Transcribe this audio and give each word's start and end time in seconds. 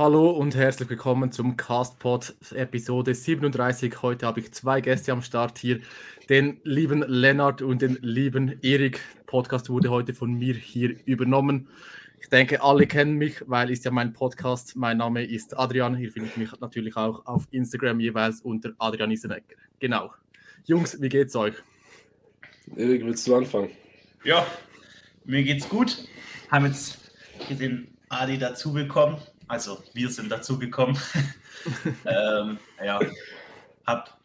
Hallo 0.00 0.30
und 0.30 0.54
herzlich 0.54 0.88
willkommen 0.88 1.30
zum 1.30 1.58
Castpod 1.58 2.34
Episode 2.54 3.14
37. 3.14 4.00
Heute 4.00 4.24
habe 4.24 4.40
ich 4.40 4.50
zwei 4.50 4.80
Gäste 4.80 5.12
am 5.12 5.20
Start 5.20 5.58
hier, 5.58 5.80
den 6.30 6.58
lieben 6.64 7.04
Lennart 7.06 7.60
und 7.60 7.82
den 7.82 7.98
lieben 8.00 8.58
Erik. 8.62 9.02
Podcast 9.26 9.68
wurde 9.68 9.90
heute 9.90 10.14
von 10.14 10.32
mir 10.32 10.54
hier 10.54 10.96
übernommen. 11.04 11.68
Ich 12.18 12.30
denke, 12.30 12.62
alle 12.62 12.86
kennen 12.86 13.16
mich, 13.16 13.44
weil 13.46 13.70
ist 13.70 13.84
ja 13.84 13.90
mein 13.90 14.14
Podcast. 14.14 14.74
Mein 14.74 14.96
Name 14.96 15.22
ist 15.22 15.58
Adrian. 15.58 15.94
Hier 15.94 16.10
findet 16.10 16.34
mich 16.38 16.58
natürlich 16.58 16.96
auch 16.96 17.26
auf 17.26 17.46
Instagram 17.50 18.00
jeweils 18.00 18.40
unter 18.40 18.72
Adrian 18.78 19.10
Isenecker. 19.10 19.56
Genau. 19.80 20.14
Jungs, 20.64 20.98
wie 20.98 21.10
geht's 21.10 21.36
euch? 21.36 21.56
Erik, 22.74 23.04
willst 23.04 23.28
du 23.28 23.34
anfangen? 23.34 23.68
Ja, 24.24 24.46
mir 25.26 25.42
geht's 25.42 25.68
gut. 25.68 26.08
Haben 26.50 26.64
jetzt 26.64 27.12
den 27.50 27.98
Adi 28.08 28.38
dazu 28.38 28.72
bekommen. 28.72 29.18
Also 29.50 29.82
wir 29.94 30.08
sind 30.10 30.30
dazu 30.30 30.60
gekommen. 30.60 30.96
ähm, 32.06 32.60
ja, 32.84 33.00
hab 33.84 34.16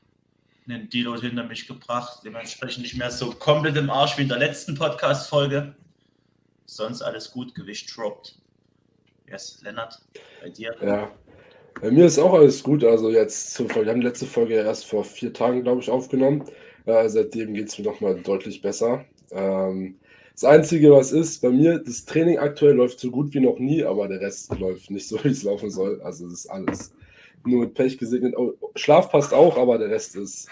einen 0.67 0.87
Deload 0.87 1.25
hinter 1.25 1.43
mich 1.45 1.67
gebracht. 1.67 2.19
Dementsprechend 2.23 2.83
nicht 2.83 2.95
mehr 2.95 3.09
so 3.09 3.31
komplett 3.31 3.75
im 3.75 3.89
Arsch 3.89 4.19
wie 4.19 4.21
in 4.21 4.27
der 4.27 4.37
letzten 4.37 4.75
Podcast-Folge. 4.75 5.73
Sonst 6.67 7.01
alles 7.01 7.31
gut, 7.31 7.55
Gewicht 7.55 7.91
droppt. 7.97 8.37
Yes, 9.27 9.59
Lennart, 9.63 9.99
bei 10.43 10.49
dir? 10.49 10.75
Ja, 10.83 11.11
bei 11.81 11.89
mir 11.89 12.05
ist 12.05 12.19
auch 12.19 12.33
alles 12.33 12.61
gut. 12.61 12.83
Also 12.83 13.09
jetzt, 13.09 13.55
zur, 13.55 13.67
wir 13.67 13.87
haben 13.87 14.01
die 14.01 14.05
letzte 14.05 14.27
Folge 14.27 14.53
erst 14.53 14.85
vor 14.85 15.03
vier 15.03 15.33
Tagen, 15.33 15.63
glaube 15.63 15.81
ich, 15.81 15.89
aufgenommen. 15.89 16.47
Äh, 16.85 17.09
seitdem 17.09 17.55
geht 17.55 17.69
es 17.69 17.79
mir 17.79 17.85
nochmal 17.85 18.21
deutlich 18.21 18.61
besser. 18.61 19.03
Ähm, 19.31 19.97
das 20.35 20.43
Einzige, 20.43 20.91
was 20.91 21.13
ist, 21.13 21.41
bei 21.41 21.49
mir, 21.49 21.79
das 21.79 22.03
Training 22.03 22.39
aktuell 22.39 22.75
läuft 22.75 22.99
so 22.99 23.09
gut 23.09 23.33
wie 23.33 23.39
noch 23.39 23.57
nie, 23.57 23.85
aber 23.85 24.09
der 24.09 24.19
Rest 24.19 24.53
läuft 24.59 24.91
nicht 24.91 25.07
so, 25.07 25.23
wie 25.23 25.29
es 25.29 25.43
laufen 25.43 25.71
soll. 25.71 26.01
Also 26.01 26.25
das 26.25 26.39
ist 26.39 26.47
alles 26.47 26.93
nur 27.45 27.61
mit 27.61 27.73
Pech 27.73 27.97
gesegnet. 27.97 28.35
Oh, 28.35 28.53
Schlaf 28.75 29.09
passt 29.09 29.33
auch, 29.33 29.57
aber 29.57 29.77
der 29.77 29.89
Rest 29.89 30.17
ist 30.17 30.49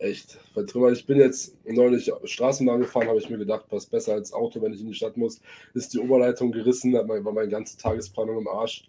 echt 0.00 0.40
vertrümmert. 0.52 0.96
Ich 0.96 1.06
bin 1.06 1.18
jetzt 1.18 1.56
neulich 1.64 2.10
Straßenbahn 2.24 2.80
gefahren, 2.80 3.06
habe 3.06 3.18
ich 3.18 3.30
mir 3.30 3.38
gedacht, 3.38 3.68
passt 3.68 3.92
besser 3.92 4.14
als 4.14 4.32
Auto, 4.32 4.60
wenn 4.60 4.72
ich 4.72 4.80
in 4.80 4.88
die 4.88 4.94
Stadt 4.94 5.16
muss. 5.16 5.40
Ist 5.72 5.94
die 5.94 6.00
Oberleitung 6.00 6.50
gerissen, 6.50 6.92
war 6.92 7.32
meine 7.32 7.48
ganze 7.48 7.78
Tagesplanung 7.78 8.38
im 8.38 8.48
Arsch 8.48 8.88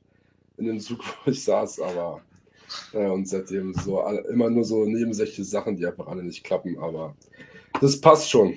in 0.57 0.65
dem 0.65 0.79
Zug, 0.79 0.99
wo 1.25 1.29
ich 1.29 1.43
saß, 1.43 1.79
aber 1.79 2.21
ja, 2.91 3.11
und 3.11 3.27
seitdem 3.27 3.75
so 3.75 3.99
alle, 3.99 4.21
immer 4.21 4.49
nur 4.49 4.63
so 4.63 4.85
nebensächliche 4.85 5.43
Sachen, 5.43 5.77
die 5.77 5.85
einfach 5.85 6.07
alle 6.07 6.23
nicht 6.23 6.43
klappen, 6.43 6.79
aber 6.79 7.15
das 7.79 8.01
passt 8.01 8.31
schon. 8.31 8.55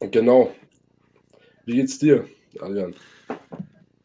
Genau. 0.00 0.52
Wie 1.66 1.74
geht's 1.74 1.98
dir, 1.98 2.28
Adrian? 2.60 2.94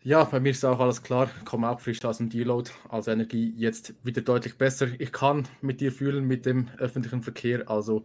Ja, 0.03 0.23
bei 0.23 0.39
mir 0.39 0.49
ist 0.49 0.65
auch 0.65 0.79
alles 0.79 1.03
klar. 1.03 1.29
Ich 1.37 1.45
komme 1.45 1.69
auch 1.69 1.79
frisch 1.79 2.03
aus 2.03 2.17
dem 2.17 2.27
Deload. 2.27 2.71
Also 2.89 3.11
Energie 3.11 3.53
jetzt 3.55 3.93
wieder 4.03 4.21
deutlich 4.21 4.57
besser. 4.57 4.87
Ich 4.97 5.11
kann 5.11 5.47
mit 5.61 5.79
dir 5.79 5.91
fühlen 5.91 6.25
mit 6.25 6.47
dem 6.47 6.69
öffentlichen 6.79 7.21
Verkehr. 7.21 7.69
Also 7.69 8.03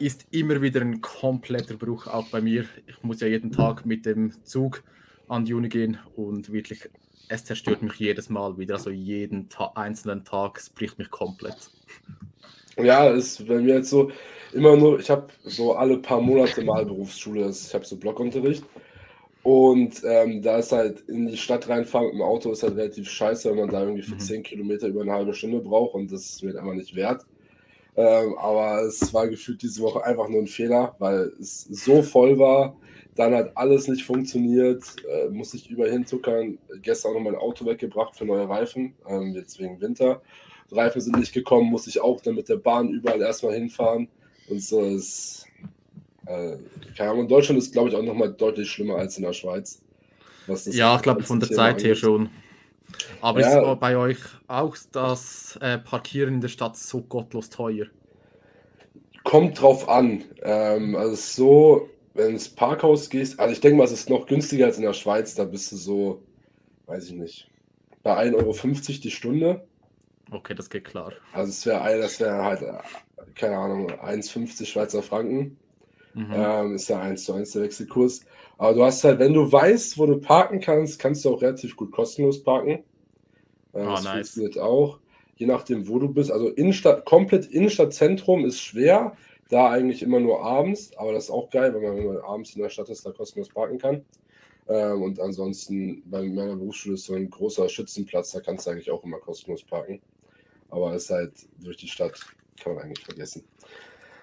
ist 0.00 0.26
immer 0.32 0.60
wieder 0.60 0.80
ein 0.80 1.00
kompletter 1.00 1.76
Bruch 1.76 2.08
auch 2.08 2.28
bei 2.30 2.40
mir. 2.40 2.64
Ich 2.88 3.00
muss 3.04 3.20
ja 3.20 3.28
jeden 3.28 3.52
Tag 3.52 3.86
mit 3.86 4.06
dem 4.06 4.32
Zug 4.42 4.82
an 5.28 5.44
die 5.44 5.54
Uni 5.54 5.68
gehen 5.68 5.98
und 6.16 6.52
wirklich, 6.52 6.90
es 7.28 7.44
zerstört 7.44 7.82
mich 7.82 7.94
jedes 7.94 8.28
Mal 8.28 8.58
wieder. 8.58 8.74
Also 8.74 8.90
jeden 8.90 9.48
Ta 9.48 9.70
einzelnen 9.76 10.24
Tag, 10.24 10.58
es 10.58 10.68
bricht 10.68 10.98
mich 10.98 11.12
komplett. 11.12 11.70
Ja, 12.84 13.08
ist 13.08 13.46
bei 13.46 13.58
mir 13.58 13.76
jetzt 13.76 13.90
so 13.90 14.10
immer 14.52 14.76
nur, 14.76 14.98
ich 14.98 15.10
habe 15.10 15.28
so 15.44 15.74
alle 15.74 15.98
paar 15.98 16.20
Monate 16.20 16.62
mal 16.62 16.84
Berufsschule, 16.84 17.48
ich 17.50 17.74
habe 17.74 17.84
so 17.84 17.96
Blockunterricht 17.96 18.64
und 19.42 20.02
ähm, 20.04 20.42
da 20.42 20.58
ist 20.58 20.72
halt 20.72 21.00
in 21.08 21.26
die 21.26 21.36
Stadt 21.36 21.68
reinfahren 21.68 22.08
mit 22.08 22.14
dem 22.16 22.22
Auto 22.22 22.52
ist 22.52 22.62
halt 22.62 22.76
relativ 22.76 23.08
scheiße, 23.08 23.50
wenn 23.50 23.58
man 23.58 23.70
da 23.70 23.80
irgendwie 23.82 24.02
für 24.02 24.14
mhm. 24.14 24.20
10 24.20 24.42
Kilometer 24.42 24.88
über 24.88 25.02
eine 25.02 25.12
halbe 25.12 25.34
Stunde 25.34 25.60
braucht 25.60 25.94
und 25.94 26.12
das 26.12 26.42
wird 26.42 26.56
einfach 26.56 26.74
nicht 26.74 26.94
wert. 26.94 27.24
Ähm, 27.96 28.36
aber 28.38 28.82
es 28.82 29.12
war 29.12 29.28
gefühlt 29.28 29.62
diese 29.62 29.82
Woche 29.82 30.04
einfach 30.04 30.28
nur 30.28 30.40
ein 30.40 30.46
Fehler, 30.46 30.94
weil 30.98 31.32
es 31.40 31.64
so 31.64 32.02
voll 32.02 32.38
war. 32.38 32.76
Dann 33.16 33.34
hat 33.34 33.56
alles 33.56 33.88
nicht 33.88 34.04
funktioniert, 34.04 34.84
äh, 35.10 35.28
muss 35.28 35.52
ich 35.54 35.68
überall 35.68 35.90
hinzuckern. 35.90 36.58
Gestern 36.82 37.10
auch 37.10 37.14
noch 37.16 37.22
mein 37.22 37.34
Auto 37.34 37.66
weggebracht 37.66 38.16
für 38.16 38.24
neue 38.24 38.48
Reifen, 38.48 38.94
ähm, 39.08 39.34
jetzt 39.34 39.58
wegen 39.58 39.80
Winter. 39.80 40.22
Reifen 40.72 41.00
sind 41.00 41.18
nicht 41.18 41.32
gekommen, 41.32 41.70
muss 41.70 41.86
ich 41.86 42.00
auch 42.00 42.20
dann 42.20 42.34
mit 42.34 42.48
der 42.48 42.56
Bahn 42.56 42.88
überall 42.88 43.20
erstmal 43.20 43.54
hinfahren. 43.54 44.08
Und 44.48 44.62
so 44.62 44.80
ist 44.82 45.46
äh, 46.30 46.56
keine 46.96 47.10
Ahnung, 47.10 47.22
in 47.22 47.28
Deutschland 47.28 47.58
ist, 47.58 47.72
glaube 47.72 47.88
ich, 47.88 47.96
auch 47.96 48.02
nochmal 48.02 48.32
deutlich 48.32 48.70
schlimmer 48.70 48.96
als 48.96 49.16
in 49.16 49.24
der 49.24 49.32
Schweiz. 49.32 49.82
ja, 50.66 50.96
ich 50.96 51.02
glaube, 51.02 51.22
von 51.22 51.40
der 51.40 51.50
Zeit 51.50 51.82
her 51.82 51.94
schon. 51.94 52.30
Aber 53.20 53.40
ja. 53.40 53.72
ist 53.72 53.80
bei 53.80 53.96
euch 53.96 54.18
auch 54.46 54.76
das 54.92 55.58
äh, 55.60 55.78
Parkieren 55.78 56.34
in 56.34 56.40
der 56.40 56.48
Stadt 56.48 56.76
so 56.76 57.02
gottlos 57.02 57.50
teuer? 57.50 57.86
Kommt 59.24 59.60
drauf 59.60 59.88
an. 59.88 60.24
Ähm, 60.42 60.96
also 60.96 61.14
so, 61.14 61.88
wenn 62.14 62.30
ins 62.30 62.48
Parkhaus 62.48 63.10
gehst, 63.10 63.38
also 63.38 63.52
ich 63.52 63.60
denke 63.60 63.78
mal, 63.78 63.84
es 63.84 63.92
ist 63.92 64.10
noch 64.10 64.26
günstiger 64.26 64.66
als 64.66 64.76
in 64.76 64.82
der 64.82 64.92
Schweiz, 64.92 65.34
da 65.34 65.44
bist 65.44 65.70
du 65.72 65.76
so, 65.76 66.22
weiß 66.86 67.06
ich 67.06 67.12
nicht, 67.12 67.48
bei 68.02 68.16
1,50 68.16 68.34
Euro 68.34 69.00
die 69.02 69.10
Stunde. 69.10 69.66
Okay, 70.30 70.54
das 70.54 70.70
geht 70.70 70.84
klar. 70.84 71.12
Also 71.32 71.50
es 71.50 71.66
wäre 71.66 71.98
das 71.98 72.20
wäre 72.20 72.42
halt, 72.42 72.62
äh, 72.62 72.78
keine 73.34 73.56
Ahnung, 73.56 73.90
1,50 73.90 74.66
Schweizer 74.66 75.02
Franken. 75.02 75.56
Mhm. 76.14 76.32
Ähm, 76.32 76.74
ist 76.74 76.88
ja 76.88 77.00
1 77.00 77.24
zu 77.24 77.34
1 77.34 77.52
der 77.52 77.62
Wechselkurs. 77.62 78.24
Aber 78.58 78.74
du 78.74 78.84
hast 78.84 79.04
halt, 79.04 79.18
wenn 79.18 79.32
du 79.32 79.50
weißt, 79.50 79.98
wo 79.98 80.06
du 80.06 80.18
parken 80.18 80.60
kannst, 80.60 80.98
kannst 80.98 81.24
du 81.24 81.34
auch 81.34 81.42
relativ 81.42 81.76
gut 81.76 81.92
kostenlos 81.92 82.42
parken. 82.42 82.84
Äh, 83.72 83.82
oh, 83.82 83.90
das 83.90 84.04
nice. 84.04 84.12
funktioniert 84.12 84.58
auch. 84.58 84.98
Je 85.36 85.46
nachdem, 85.46 85.88
wo 85.88 85.98
du 85.98 86.08
bist. 86.08 86.30
Also 86.30 86.48
Innenstadt, 86.48 87.04
komplett 87.04 87.46
Innenstadtzentrum 87.46 88.44
ist 88.44 88.60
schwer. 88.60 89.16
Da 89.48 89.70
eigentlich 89.70 90.02
immer 90.02 90.20
nur 90.20 90.44
abends. 90.44 90.96
Aber 90.96 91.12
das 91.12 91.24
ist 91.24 91.30
auch 91.30 91.50
geil, 91.50 91.74
weil 91.74 91.80
man, 91.80 91.96
wenn 91.96 92.06
man 92.06 92.18
abends 92.18 92.54
in 92.54 92.62
der 92.62 92.68
Stadt 92.68 92.88
ist, 92.88 93.06
da 93.06 93.12
kostenlos 93.12 93.48
parken 93.48 93.78
kann. 93.78 94.04
Ähm, 94.68 95.02
und 95.02 95.20
ansonsten 95.20 96.02
bei 96.06 96.22
meiner 96.22 96.56
Berufsschule 96.56 96.94
ist 96.94 97.04
so 97.04 97.14
ein 97.14 97.30
großer 97.30 97.68
Schützenplatz. 97.68 98.32
Da 98.32 98.40
kannst 98.40 98.66
du 98.66 98.70
eigentlich 98.70 98.90
auch 98.90 99.02
immer 99.04 99.18
kostenlos 99.18 99.64
parken. 99.64 100.00
Aber 100.70 100.94
es 100.94 101.04
ist 101.04 101.10
halt 101.10 101.32
durch 101.58 101.76
die 101.76 101.88
Stadt, 101.88 102.18
kann 102.62 102.74
man 102.74 102.84
eigentlich 102.84 103.04
vergessen. 103.04 103.44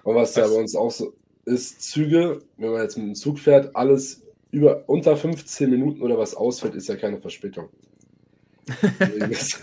Und 0.04 0.14
was 0.14 0.34
ja 0.36 0.46
bei 0.46 0.54
uns 0.54 0.74
auch 0.74 0.90
so, 0.90 1.14
ist 1.44 1.82
Züge, 1.82 2.42
wenn 2.56 2.72
man 2.72 2.82
jetzt 2.82 2.96
mit 2.96 3.06
dem 3.06 3.14
Zug 3.14 3.38
fährt, 3.38 3.74
alles 3.74 4.22
über 4.50 4.88
unter 4.88 5.16
15 5.16 5.70
Minuten 5.70 6.02
oder 6.02 6.18
was 6.18 6.34
ausfällt, 6.34 6.74
ist 6.74 6.88
ja 6.88 6.96
keine 6.96 7.20
Verspätung. 7.20 7.68
das 8.98 9.62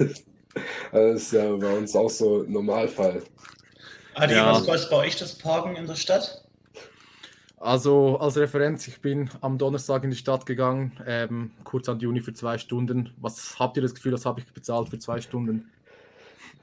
ist 0.91 1.33
ja 1.33 1.55
bei 1.55 1.77
uns 1.77 1.95
auch 1.95 2.09
so 2.09 2.43
ein 2.43 2.51
Normalfall. 2.51 3.21
Adi, 4.15 4.33
ja. 4.33 4.51
was 4.51 4.65
kostet 4.65 4.89
bei 4.89 4.97
euch 4.97 5.15
das 5.17 5.37
Parken 5.37 5.75
in 5.75 5.87
der 5.87 5.95
Stadt? 5.95 6.45
Also 7.57 8.17
als 8.17 8.37
Referenz, 8.37 8.87
ich 8.87 9.01
bin 9.01 9.29
am 9.41 9.57
Donnerstag 9.57 10.03
in 10.03 10.11
die 10.11 10.17
Stadt 10.17 10.45
gegangen, 10.45 10.91
ähm, 11.07 11.51
kurz 11.63 11.89
an 11.89 11.99
die 11.99 12.07
Uni 12.07 12.21
für 12.21 12.33
zwei 12.33 12.57
Stunden. 12.57 13.13
Was 13.17 13.57
habt 13.59 13.77
ihr 13.77 13.83
das 13.83 13.95
Gefühl, 13.95 14.13
was 14.13 14.25
habe 14.25 14.39
ich 14.39 14.45
bezahlt 14.53 14.89
für 14.89 14.99
zwei 14.99 15.19
Stunden? 15.19 15.69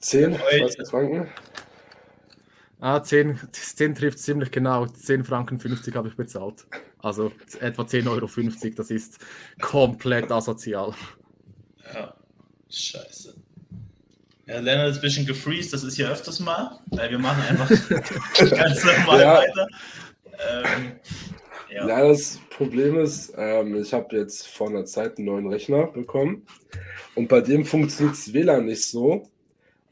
Zehn 0.02 0.36
Schweizer 0.36 0.84
Franken. 0.84 1.28
Ah, 2.80 3.00
10, 3.00 3.38
10 3.52 3.94
trifft 3.94 4.18
ziemlich 4.18 4.50
genau. 4.50 4.86
10 4.86 5.24
Franken 5.24 5.58
50 5.58 5.94
habe 5.94 6.08
ich 6.08 6.16
bezahlt. 6.16 6.66
Also 6.98 7.32
etwa 7.60 7.82
10,50 7.82 8.10
Euro. 8.10 8.72
Das 8.76 8.90
ist 8.90 9.18
komplett 9.60 10.30
asozial. 10.32 10.92
Ja, 11.94 12.14
scheiße. 12.68 13.34
Ja, 14.46 14.58
Lennart 14.58 14.90
ist 14.90 14.96
ein 14.96 15.02
bisschen 15.02 15.26
gefreezed, 15.26 15.72
das 15.72 15.84
ist 15.84 15.94
hier 15.94 16.10
öfters 16.10 16.40
mal. 16.40 16.80
Wir 16.90 17.19
machen 17.19 17.42
einfach 17.48 17.70
ganz 18.50 18.84
normal 18.84 19.20
ja. 19.20 19.34
weiter. 19.34 19.69
Ähm, 20.26 20.92
ja. 21.70 21.86
ja. 21.86 22.08
das 22.08 22.40
Problem 22.50 22.98
ist, 22.98 23.32
ähm, 23.36 23.80
ich 23.80 23.92
habe 23.92 24.16
jetzt 24.16 24.48
vor 24.48 24.69
einer 24.69 24.84
Zeit 24.84 25.19
einen 25.19 25.26
neuen 25.26 25.46
Rechner 25.46 25.86
bekommen 25.86 26.44
und 27.14 27.28
bei 27.28 27.40
dem 27.40 27.64
funktioniert 27.64 28.16
das 28.16 28.32
WLAN 28.32 28.66
nicht 28.66 28.84
so, 28.84 29.31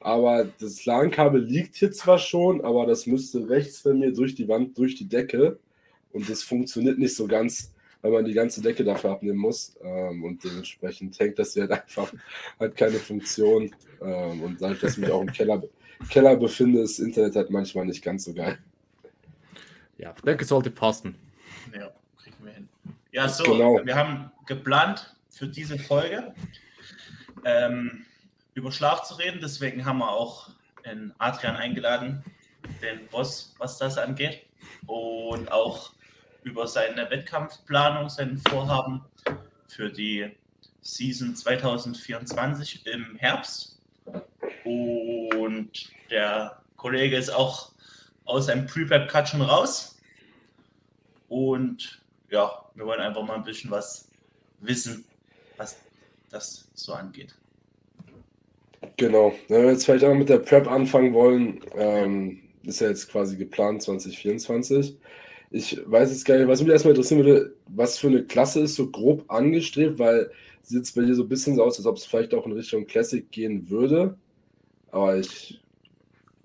aber 0.01 0.49
das 0.59 0.87
LAN-Kabel 0.87 1.43
liegt 1.43 1.77
hier 1.77 1.93
zwar 1.93 2.19
schon, 2.19 2.65
aber 2.65 2.87
das 2.87 3.07
müsste 3.07 3.49
rechts 3.49 3.83
bei 3.83 3.93
mir 3.93 4.13
durch 4.13 4.35
die 4.35 4.49
Wand, 4.49 4.77
durch 4.79 4.95
die 4.95 5.09
Decke. 5.09 5.59
Und 6.13 6.29
das 6.29 6.43
funktioniert 6.43 6.99
nicht 6.99 7.15
so 7.15 7.27
ganz, 7.27 7.73
weil 8.01 8.11
man 8.11 8.25
die 8.25 8.33
ganze 8.33 8.63
Decke 8.63 8.83
dafür 8.83 9.11
abnehmen 9.11 9.39
muss. 9.39 9.77
Ähm, 9.83 10.25
und 10.25 10.43
dementsprechend 10.43 11.19
hängt 11.19 11.39
das 11.39 11.53
hier 11.53 11.63
halt 11.63 11.73
einfach, 11.73 12.13
hat 12.59 12.77
keine 12.77 12.97
Funktion. 12.97 13.75
Ähm, 14.01 14.43
und 14.43 14.61
dadurch, 14.61 14.81
dass 14.81 14.93
ich 14.93 14.99
mich 14.99 15.11
auch 15.11 15.21
im 15.21 15.33
Keller, 15.33 15.63
Keller 16.09 16.35
befinde, 16.35 16.81
ist 16.81 16.99
das 16.99 17.07
Internet 17.07 17.37
halt 17.37 17.51
manchmal 17.51 17.85
nicht 17.85 18.03
ganz 18.03 18.25
so 18.25 18.33
geil. 18.33 18.59
Ja, 19.99 20.15
ich 20.17 20.23
denke, 20.23 20.47
sollte 20.47 20.71
passen. 20.71 21.15
Ja, 21.75 21.93
kriegen 22.17 22.37
wir 22.43 22.53
hin. 22.53 22.69
Ja, 23.13 23.29
so, 23.29 23.45
genau. 23.45 23.85
wir 23.85 23.95
haben 23.95 24.31
geplant 24.47 25.15
für 25.29 25.47
diese 25.47 25.79
Folge. 25.79 26.35
Ähm, 27.45 28.07
über 28.55 28.73
Schlaf 28.73 29.03
zu 29.03 29.15
reden. 29.15 29.41
Deswegen 29.41 29.85
haben 29.85 29.99
wir 29.99 30.11
auch 30.11 30.51
den 30.85 31.15
Adrian 31.19 31.57
eingeladen, 31.57 32.25
den 32.83 33.07
Boss, 33.09 33.55
was 33.59 33.79
das 33.79 33.99
angeht. 33.99 34.47
Und 34.87 35.51
auch 35.51 35.93
über 36.43 36.67
seine 36.67 37.11
Wettkampfplanung, 37.11 38.09
seinen 38.09 38.39
Vorhaben 38.39 39.05
für 39.69 39.91
die 39.91 40.37
Season 40.83 41.37
2024 41.37 42.87
im 42.87 43.17
Herbst. 43.17 43.79
Und 44.65 45.91
der 46.11 46.63
Kollege 46.77 47.17
ist 47.17 47.31
auch 47.31 47.73
aus 48.25 48.47
seinem 48.47 48.67
Prepap-Cut 48.67 49.29
schon 49.29 49.43
raus. 49.43 49.99
Und 51.29 52.01
ja, 52.31 52.65
wir 52.75 52.87
wollen 52.87 53.01
einfach 53.01 53.23
mal 53.23 53.35
ein 53.35 53.45
bisschen 53.45 53.71
was 53.71 54.09
wissen, 54.61 55.05
was 55.57 55.79
das 56.31 56.69
so 56.75 56.95
angeht. 56.95 57.35
Genau. 58.97 59.33
Wenn 59.49 59.63
wir 59.63 59.73
jetzt 59.73 59.85
vielleicht 59.85 60.05
auch 60.05 60.15
mit 60.15 60.29
der 60.29 60.39
Prep 60.39 60.71
anfangen 60.71 61.13
wollen, 61.13 61.61
ähm, 61.77 62.41
ist 62.65 62.81
ja 62.81 62.89
jetzt 62.89 63.11
quasi 63.11 63.37
geplant 63.37 63.83
2024. 63.83 64.99
Ich 65.51 65.81
weiß 65.85 66.11
jetzt 66.11 66.25
gar 66.25 66.39
nicht, 66.39 66.49
was 66.49 66.61
mich 66.63 66.71
erstmal 66.71 66.93
interessieren 66.95 67.25
würde, 67.25 67.57
was 67.67 67.99
für 67.99 68.07
eine 68.09 68.25
Klasse 68.25 68.61
ist 68.61 68.77
so 68.77 68.91
grob 68.91 69.25
angestrebt, 69.29 69.99
weil 69.99 70.31
sieht 70.63 70.85
es 70.85 70.93
bei 70.93 71.03
dir 71.03 71.15
so 71.15 71.23
ein 71.25 71.29
bisschen 71.29 71.57
so 71.57 71.65
aus, 71.65 71.79
als 71.79 71.87
ob 71.87 71.97
es 71.97 72.05
vielleicht 72.07 72.35
auch 72.35 72.47
in 72.47 72.53
Richtung 72.53 72.87
Classic 72.87 73.29
gehen 73.31 73.69
würde. 73.69 74.17
Aber 74.91 75.19
ich. 75.19 75.61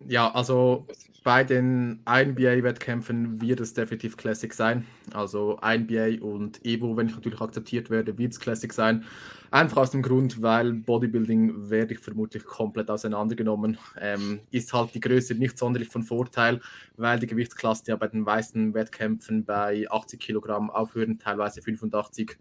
Ja, 0.07 0.31
also 0.33 0.85
bei 1.23 1.43
den 1.43 2.03
NBA-Wettkämpfen 2.07 3.41
wird 3.41 3.59
es 3.59 3.73
definitiv 3.73 4.15
Classic 4.15 4.53
sein. 4.53 4.85
Also 5.11 5.59
NBA 5.63 6.23
und 6.23 6.63
Evo, 6.63 6.95
wenn 6.95 7.07
ich 7.07 7.15
natürlich 7.15 7.41
akzeptiert 7.41 7.89
werde, 7.89 8.15
wird 8.19 8.33
es 8.33 8.39
Classic 8.39 8.71
sein. 8.71 9.03
Einfach 9.49 9.77
aus 9.77 9.89
dem 9.89 10.03
Grund, 10.03 10.43
weil 10.43 10.73
Bodybuilding 10.73 11.71
werde 11.71 11.95
ich 11.95 11.99
vermutlich 11.99 12.43
komplett 12.45 12.91
auseinandergenommen. 12.91 13.79
Ähm, 13.99 14.41
ist 14.51 14.71
halt 14.73 14.93
die 14.93 14.99
Größe 14.99 15.33
nicht 15.33 15.57
sonderlich 15.57 15.89
von 15.89 16.03
Vorteil, 16.03 16.61
weil 16.97 17.17
die 17.17 17.27
Gewichtsklassen 17.27 17.85
ja 17.87 17.95
bei 17.95 18.07
den 18.07 18.21
meisten 18.21 18.75
Wettkämpfen 18.75 19.45
bei 19.45 19.87
80 19.89 20.19
Kilogramm 20.19 20.69
aufhören, 20.69 21.17
teilweise 21.17 21.63
85. 21.63 22.37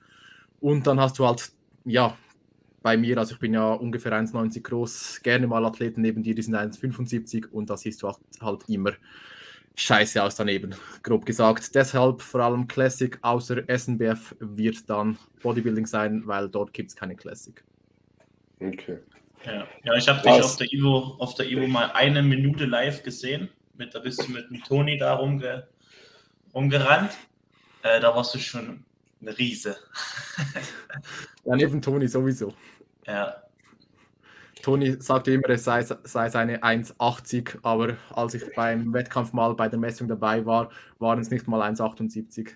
Und 0.61 0.87
dann 0.87 1.01
hast 1.01 1.19
du 1.19 1.27
halt, 1.27 1.53
ja, 1.87 2.15
bei 2.85 2.99
mir, 2.99 3.17
also 3.17 3.33
ich 3.33 3.41
bin 3.41 3.55
ja 3.55 3.73
ungefähr 3.73 4.13
1,90 4.13 4.63
groß, 4.63 5.23
gerne 5.23 5.47
mal 5.47 5.65
Athleten 5.65 6.03
neben 6.03 6.23
dir, 6.23 6.35
die 6.35 6.43
sind 6.43 6.55
1,75 6.55 7.49
und 7.51 7.71
da 7.71 7.79
siehst 7.79 8.03
du 8.03 8.09
halt, 8.09 8.19
halt 8.43 8.69
immer 8.69 8.93
scheiße 9.75 10.23
aus 10.23 10.37
daneben, 10.37 10.75
grob 11.03 11.25
gesagt. 11.25 11.75
Deshalb 11.75 12.21
vor 12.21 12.43
allem 12.43 12.69
Classic, 12.69 13.19
außer 13.23 13.63
SNBF 13.75 14.37
wird 14.39 14.91
dann 14.91 15.17
Bodybuilding 15.43 15.87
sein, 15.87 16.27
weil 16.27 16.51
dort 16.51 16.75
gibt 16.75 16.91
es 16.91 16.97
keine 16.97 17.17
Classic. 17.17 17.65
Okay. 18.61 18.99
Ja, 19.47 19.67
ja 19.83 19.95
ich 19.95 20.07
habe 20.07 20.21
dich 20.21 20.43
auf 20.43 20.57
der, 20.59 20.71
Ivo, 20.71 21.17
auf 21.19 21.35
der 21.37 21.51
Ivo 21.51 21.67
mal 21.67 21.91
eine 21.93 22.23
Minute 22.23 22.67
live 22.67 23.03
gesehen. 23.03 23.49
Mit, 23.79 23.95
da 23.95 24.01
bist 24.01 24.29
du 24.29 24.31
mit 24.31 24.51
dem 24.51 24.63
Toni 24.63 24.99
da 24.99 25.15
rumge, 25.15 25.67
rumgerannt. 26.55 27.13
Äh, 27.83 27.99
da 28.01 28.15
warst 28.15 28.35
du 28.35 28.39
schon 28.39 28.85
eine 29.23 29.39
Riese. 29.39 29.79
ja, 31.47 31.57
neben 31.57 31.81
Toni 31.81 32.09
sowieso. 32.09 32.53
Ja. 33.07 33.35
Toni 34.63 34.97
sagte 34.99 35.33
immer, 35.33 35.51
es 35.51 35.65
sei, 35.65 35.83
sei 35.83 36.29
seine 36.31 36.63
1,80, 36.63 37.59
aber 37.63 37.97
als 38.11 38.35
ich 38.35 38.43
beim 38.55 38.95
Wettkampf 38.95 39.35
mal 39.35 39.55
bei 39.55 39.69
der 39.69 39.79
Messung 39.79 40.09
dabei 40.09 40.47
war, 40.47 40.71
waren 40.99 41.21
es 41.21 41.31
nicht 41.31 41.47
mal 41.47 41.61
1,78. 41.63 42.49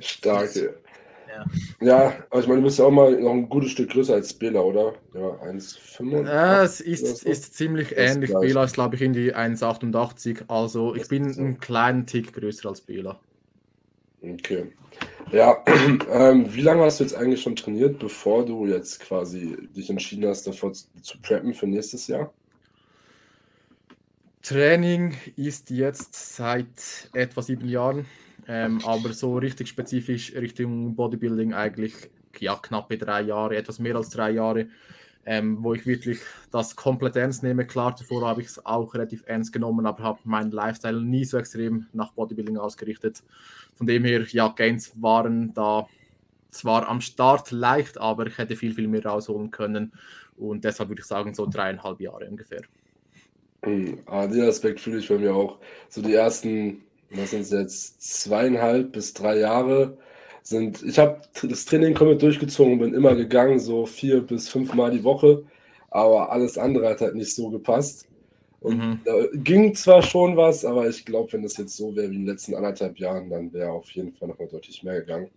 Stark, 0.00 0.56
ja. 0.56 0.70
Ja. 1.80 2.12
aber 2.30 2.40
ich 2.40 2.46
meine, 2.48 2.60
du 2.60 2.64
bist 2.64 2.78
ja 2.78 2.86
auch 2.86 2.90
mal 2.90 3.18
noch 3.20 3.30
ein 3.30 3.48
gutes 3.48 3.70
Stück 3.70 3.90
größer 3.90 4.14
als 4.14 4.34
Bela, 4.34 4.60
oder? 4.60 4.94
Ja, 5.14 5.28
1,85. 5.48 6.26
Ja, 6.26 6.64
es 6.64 6.80
ist, 6.80 7.18
so. 7.18 7.28
ist 7.28 7.54
ziemlich 7.54 7.90
das 7.90 7.98
ähnlich. 7.98 8.32
Bela 8.32 8.64
ist, 8.64 8.74
glaube 8.74 8.96
ich, 8.96 9.02
in 9.02 9.12
die 9.12 9.34
1,88. 9.34 10.48
Also 10.48 10.94
ich 10.96 11.06
bin 11.08 11.26
einen 11.26 11.60
kleinen 11.60 12.06
Tick 12.06 12.32
größer 12.32 12.68
als 12.68 12.80
Bela. 12.80 13.20
Okay. 14.22 14.72
Ja, 15.32 15.64
ähm, 16.12 16.52
wie 16.52 16.60
lange 16.60 16.82
hast 16.82 17.00
du 17.00 17.04
jetzt 17.04 17.14
eigentlich 17.14 17.42
schon 17.42 17.56
trainiert, 17.56 17.98
bevor 17.98 18.44
du 18.44 18.66
jetzt 18.66 19.00
quasi 19.00 19.56
dich 19.74 19.88
entschieden 19.88 20.28
hast, 20.28 20.46
davor 20.46 20.72
zu, 20.72 20.86
zu 21.00 21.20
preppen 21.20 21.54
für 21.54 21.66
nächstes 21.66 22.06
Jahr? 22.08 22.32
Training 24.42 25.14
ist 25.36 25.70
jetzt 25.70 26.36
seit 26.36 27.10
etwa 27.12 27.42
sieben 27.42 27.68
Jahren, 27.68 28.06
ähm, 28.48 28.80
aber 28.84 29.12
so 29.12 29.36
richtig 29.36 29.68
spezifisch 29.68 30.34
Richtung 30.34 30.96
Bodybuilding 30.96 31.54
eigentlich 31.54 31.94
ja 32.38 32.56
knappe 32.56 32.96
drei 32.98 33.22
Jahre, 33.22 33.56
etwas 33.56 33.78
mehr 33.78 33.96
als 33.96 34.10
drei 34.10 34.30
Jahre 34.30 34.68
ähm, 35.26 35.62
wo 35.62 35.74
ich 35.74 35.86
wirklich 35.86 36.20
das 36.50 36.76
komplett 36.76 37.16
ernst 37.16 37.42
nehme. 37.42 37.66
Klar, 37.66 37.94
zuvor 37.96 38.26
habe 38.26 38.40
ich 38.40 38.48
es 38.48 38.64
auch 38.64 38.94
relativ 38.94 39.22
ernst 39.26 39.52
genommen, 39.52 39.86
aber 39.86 40.02
habe 40.02 40.20
meinen 40.24 40.50
Lifestyle 40.50 41.00
nie 41.00 41.24
so 41.24 41.38
extrem 41.38 41.86
nach 41.92 42.12
Bodybuilding 42.12 42.56
ausgerichtet. 42.56 43.22
Von 43.74 43.86
dem 43.86 44.04
her, 44.04 44.24
ja, 44.30 44.48
Gains 44.48 44.92
waren 45.00 45.52
da 45.54 45.86
zwar 46.50 46.88
am 46.88 47.00
Start 47.00 47.50
leicht, 47.50 47.98
aber 47.98 48.26
ich 48.26 48.38
hätte 48.38 48.56
viel, 48.56 48.74
viel 48.74 48.88
mehr 48.88 49.04
rausholen 49.04 49.50
können. 49.50 49.92
Und 50.36 50.64
deshalb 50.64 50.88
würde 50.88 51.00
ich 51.00 51.06
sagen, 51.06 51.34
so 51.34 51.46
dreieinhalb 51.46 52.00
Jahre 52.00 52.28
ungefähr. 52.28 52.62
Mhm. 53.64 54.00
Ah, 54.06 54.26
den 54.26 54.42
Aspekt 54.42 54.80
fühle 54.80 54.98
ich 54.98 55.08
bei 55.08 55.18
mir 55.18 55.34
auch. 55.34 55.58
So 55.88 56.00
die 56.00 56.14
ersten, 56.14 56.82
was 57.10 57.30
sind 57.30 57.42
es 57.42 57.50
jetzt, 57.50 58.02
zweieinhalb 58.02 58.92
bis 58.92 59.12
drei 59.12 59.38
Jahre 59.38 59.98
sind, 60.42 60.82
ich 60.82 60.98
habe 60.98 61.20
das 61.42 61.64
Training 61.64 61.94
komplett 61.94 62.22
durchgezogen, 62.22 62.78
bin 62.78 62.94
immer 62.94 63.14
gegangen, 63.14 63.58
so 63.58 63.86
vier 63.86 64.20
bis 64.20 64.48
fünf 64.48 64.74
Mal 64.74 64.90
die 64.90 65.04
Woche, 65.04 65.44
aber 65.90 66.32
alles 66.32 66.58
andere 66.58 66.88
hat 66.88 67.00
halt 67.00 67.14
nicht 67.14 67.34
so 67.34 67.50
gepasst. 67.50 68.06
Und 68.60 68.78
mhm. 68.78 69.00
da 69.04 69.12
ging 69.32 69.74
zwar 69.74 70.02
schon 70.02 70.36
was, 70.36 70.64
aber 70.64 70.88
ich 70.88 71.04
glaube, 71.04 71.32
wenn 71.32 71.42
das 71.42 71.56
jetzt 71.56 71.76
so 71.76 71.96
wäre 71.96 72.10
wie 72.10 72.16
in 72.16 72.22
den 72.22 72.26
letzten 72.26 72.54
anderthalb 72.54 72.98
Jahren, 72.98 73.30
dann 73.30 73.52
wäre 73.52 73.70
auf 73.70 73.90
jeden 73.92 74.12
Fall 74.12 74.28
nochmal 74.28 74.48
deutlich 74.48 74.82
mehr 74.82 75.00
gegangen. 75.00 75.30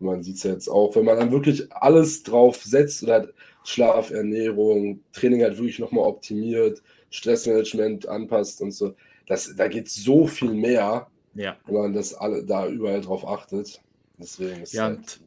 Und 0.00 0.06
man 0.06 0.22
sieht 0.22 0.36
es 0.36 0.42
ja 0.44 0.52
jetzt 0.52 0.68
auch, 0.68 0.96
wenn 0.96 1.04
man 1.04 1.18
dann 1.18 1.30
wirklich 1.30 1.70
alles 1.72 2.22
drauf 2.22 2.62
setzt 2.62 3.02
oder 3.02 3.12
halt 3.14 3.34
Schlaf, 3.64 4.10
Ernährung, 4.10 5.00
Training 5.12 5.42
halt 5.42 5.58
wirklich 5.58 5.78
nochmal 5.78 6.06
optimiert, 6.06 6.82
Stressmanagement 7.10 8.08
anpasst 8.08 8.60
und 8.60 8.72
so, 8.72 8.94
das, 9.26 9.54
da 9.56 9.68
geht 9.68 9.88
so 9.88 10.26
viel 10.26 10.52
mehr, 10.52 11.06
ja. 11.34 11.56
wenn 11.66 11.74
man 11.74 11.92
das 11.92 12.14
alle 12.14 12.44
da 12.44 12.66
überall 12.66 13.00
drauf 13.00 13.26
achtet. 13.26 13.80
Deswegen 14.18 14.62
ist 14.62 14.72
ja, 14.72 14.84
halt 14.84 15.20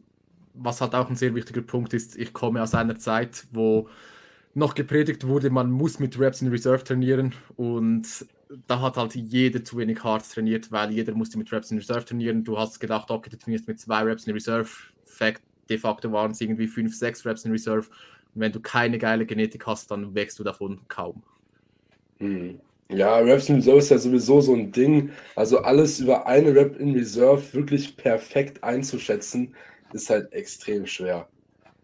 was 0.60 0.82
halt 0.82 0.96
auch 0.96 1.10
ein 1.10 1.16
sehr 1.16 1.36
wichtiger 1.36 1.62
Punkt 1.62 1.94
ist, 1.94 2.18
ich 2.18 2.34
komme 2.34 2.62
aus 2.62 2.74
einer 2.74 2.98
Zeit, 2.98 3.46
wo 3.52 3.90
noch 4.54 4.74
gepredigt 4.74 5.28
wurde, 5.28 5.50
man 5.50 5.70
muss 5.70 6.00
mit 6.00 6.18
Reps 6.20 6.42
in 6.42 6.48
Reserve 6.48 6.84
trainieren 6.84 7.36
und 7.56 8.08
da 8.68 8.82
hat 8.82 8.98
halt 8.98 9.14
jeder 9.14 9.64
zu 9.64 9.78
wenig 9.78 10.04
hart 10.04 10.30
trainiert, 10.32 10.72
weil 10.72 10.92
jeder 10.92 11.14
musste 11.14 11.38
mit 11.38 11.52
Reps 11.52 11.70
in 11.72 11.78
Reserve 11.78 12.06
trainieren. 12.06 12.44
Du 12.44 12.58
hast 12.58 12.80
gedacht, 12.80 13.12
okay, 13.12 13.30
du 13.30 13.38
trainierst 13.38 13.68
mit 13.68 13.80
zwei 13.80 14.04
Reps 14.04 14.26
in 14.26 14.34
Reserve. 14.34 14.70
Fact, 15.06 15.42
de 15.70 15.78
facto 15.78 16.12
waren 16.12 16.32
es 16.32 16.42
irgendwie 16.42 16.68
fünf, 16.68 16.96
sechs 16.96 17.26
Reps 17.26 17.46
in 17.46 17.52
Reserve. 17.52 17.88
Und 18.34 18.42
wenn 18.42 18.52
du 18.52 18.60
keine 18.62 18.98
geile 18.98 19.26
Genetik 19.26 19.68
hast, 19.68 19.92
dann 19.92 20.16
wächst 20.16 20.40
du 20.40 20.44
davon 20.44 20.80
kaum. 20.88 21.24
Hm. 22.20 22.60
Ja, 22.90 23.20
Raps 23.20 23.50
in 23.50 23.56
Reserve 23.56 23.80
ist 23.80 23.90
ja 23.90 23.98
sowieso 23.98 24.40
so 24.40 24.54
ein 24.54 24.72
Ding. 24.72 25.12
Also 25.36 25.60
alles 25.60 26.00
über 26.00 26.26
eine 26.26 26.56
Rap 26.56 26.80
in 26.80 26.94
Reserve 26.94 27.54
wirklich 27.54 27.98
perfekt 27.98 28.64
einzuschätzen, 28.64 29.56
ist 29.94 30.10
halt 30.10 30.32
extrem 30.32 30.86
schwer. 30.86 31.28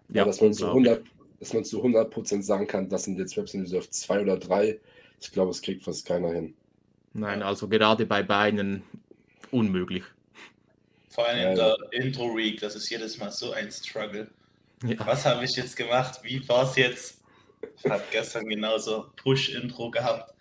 Ja, 0.09 0.15
ja 0.21 0.25
dass, 0.25 0.39
man 0.39 0.53
zu 0.53 0.67
100, 0.67 1.03
dass 1.39 1.53
man 1.53 1.65
zu 1.65 1.83
100% 1.83 2.41
sagen 2.41 2.67
kann, 2.67 2.87
das 2.87 3.03
sind 3.03 3.19
jetzt 3.19 3.37
Raps 3.37 3.53
in 3.53 3.61
Reserve 3.61 3.89
2 3.89 4.21
oder 4.21 4.37
3. 4.37 4.79
Ich 5.19 5.31
glaube, 5.31 5.51
es 5.51 5.61
kriegt 5.61 5.83
fast 5.83 6.05
keiner 6.05 6.31
hin. 6.31 6.53
Nein, 7.13 7.43
also 7.43 7.67
gerade 7.67 8.05
bei 8.05 8.23
Beinen 8.23 8.83
unmöglich. 9.51 10.03
Vor 11.09 11.27
allem 11.27 11.51
in 11.51 11.55
der 11.55 11.75
Intro 11.91 12.35
Week, 12.35 12.59
das 12.59 12.75
ist 12.75 12.89
jedes 12.89 13.17
Mal 13.19 13.29
so 13.29 13.51
ein 13.51 13.69
Struggle. 13.69 14.29
Ja. 14.83 15.05
Was 15.05 15.25
habe 15.25 15.43
ich 15.43 15.55
jetzt 15.55 15.75
gemacht? 15.75 16.21
Wie 16.23 16.47
war 16.47 16.67
es 16.69 16.75
jetzt? 16.75 17.21
Ich 17.77 17.89
habe 17.89 18.03
gestern 18.11 18.47
genauso 18.47 19.05
Push-Intro 19.15 19.91
gehabt 19.91 20.33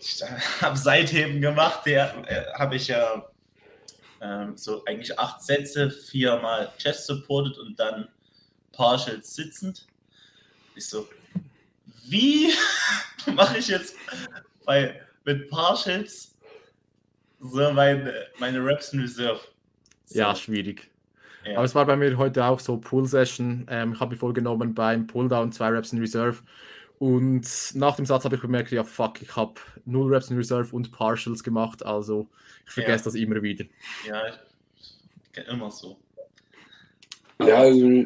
ich 0.00 0.22
habe 0.60 0.76
Seitheben 0.76 1.40
gemacht, 1.40 1.86
der 1.86 2.14
äh, 2.26 2.52
habe 2.58 2.76
ich 2.76 2.88
ja 2.88 3.26
ähm, 4.20 4.56
so 4.56 4.84
eigentlich 4.84 5.18
acht 5.18 5.42
Sätze, 5.42 5.90
viermal 5.90 6.72
Chest 6.78 7.06
supported 7.06 7.58
und 7.58 7.78
dann 7.78 8.08
Partials 8.72 9.34
sitzend. 9.34 9.86
Ich 10.74 10.86
so, 10.86 11.08
wie 12.06 12.52
mache 13.34 13.58
ich 13.58 13.68
jetzt 13.68 13.96
bei, 14.64 15.00
mit 15.24 15.48
Partials 15.50 16.36
so 17.40 17.72
meine, 17.72 18.12
meine 18.38 18.64
Reps 18.64 18.92
in 18.92 19.00
Reserve? 19.00 19.40
So. 20.06 20.18
Ja, 20.18 20.34
schwierig. 20.34 20.90
Ja. 21.44 21.56
Aber 21.56 21.64
es 21.64 21.74
war 21.74 21.86
bei 21.86 21.96
mir 21.96 22.16
heute 22.18 22.44
auch 22.44 22.60
so 22.60 22.76
Pull-Session. 22.76 23.66
Ähm, 23.70 23.92
ich 23.92 24.00
habe 24.00 24.10
mich 24.10 24.20
vorgenommen 24.20 24.74
beim 24.74 25.06
Pulldown 25.06 25.52
zwei 25.52 25.68
Reps 25.68 25.92
in 25.92 26.00
Reserve 26.00 26.42
und 26.98 27.46
nach 27.74 27.96
dem 27.96 28.06
Satz 28.06 28.24
habe 28.24 28.36
ich 28.36 28.42
bemerkt, 28.42 28.70
ja, 28.72 28.84
fuck, 28.84 29.22
ich 29.22 29.36
habe 29.36 29.54
null 29.84 30.12
Reps 30.12 30.30
in 30.30 30.36
Reserve 30.36 30.74
und 30.74 30.92
Partials 30.92 31.44
gemacht, 31.44 31.84
also 31.84 32.28
ich 32.66 32.72
vergesse 32.72 32.98
ja. 32.98 33.04
das 33.04 33.14
immer 33.14 33.42
wieder. 33.42 33.64
Ja, 34.06 34.22
immer 35.50 35.70
so. 35.70 35.96
Ja, 37.40 37.58
also, 37.58 38.04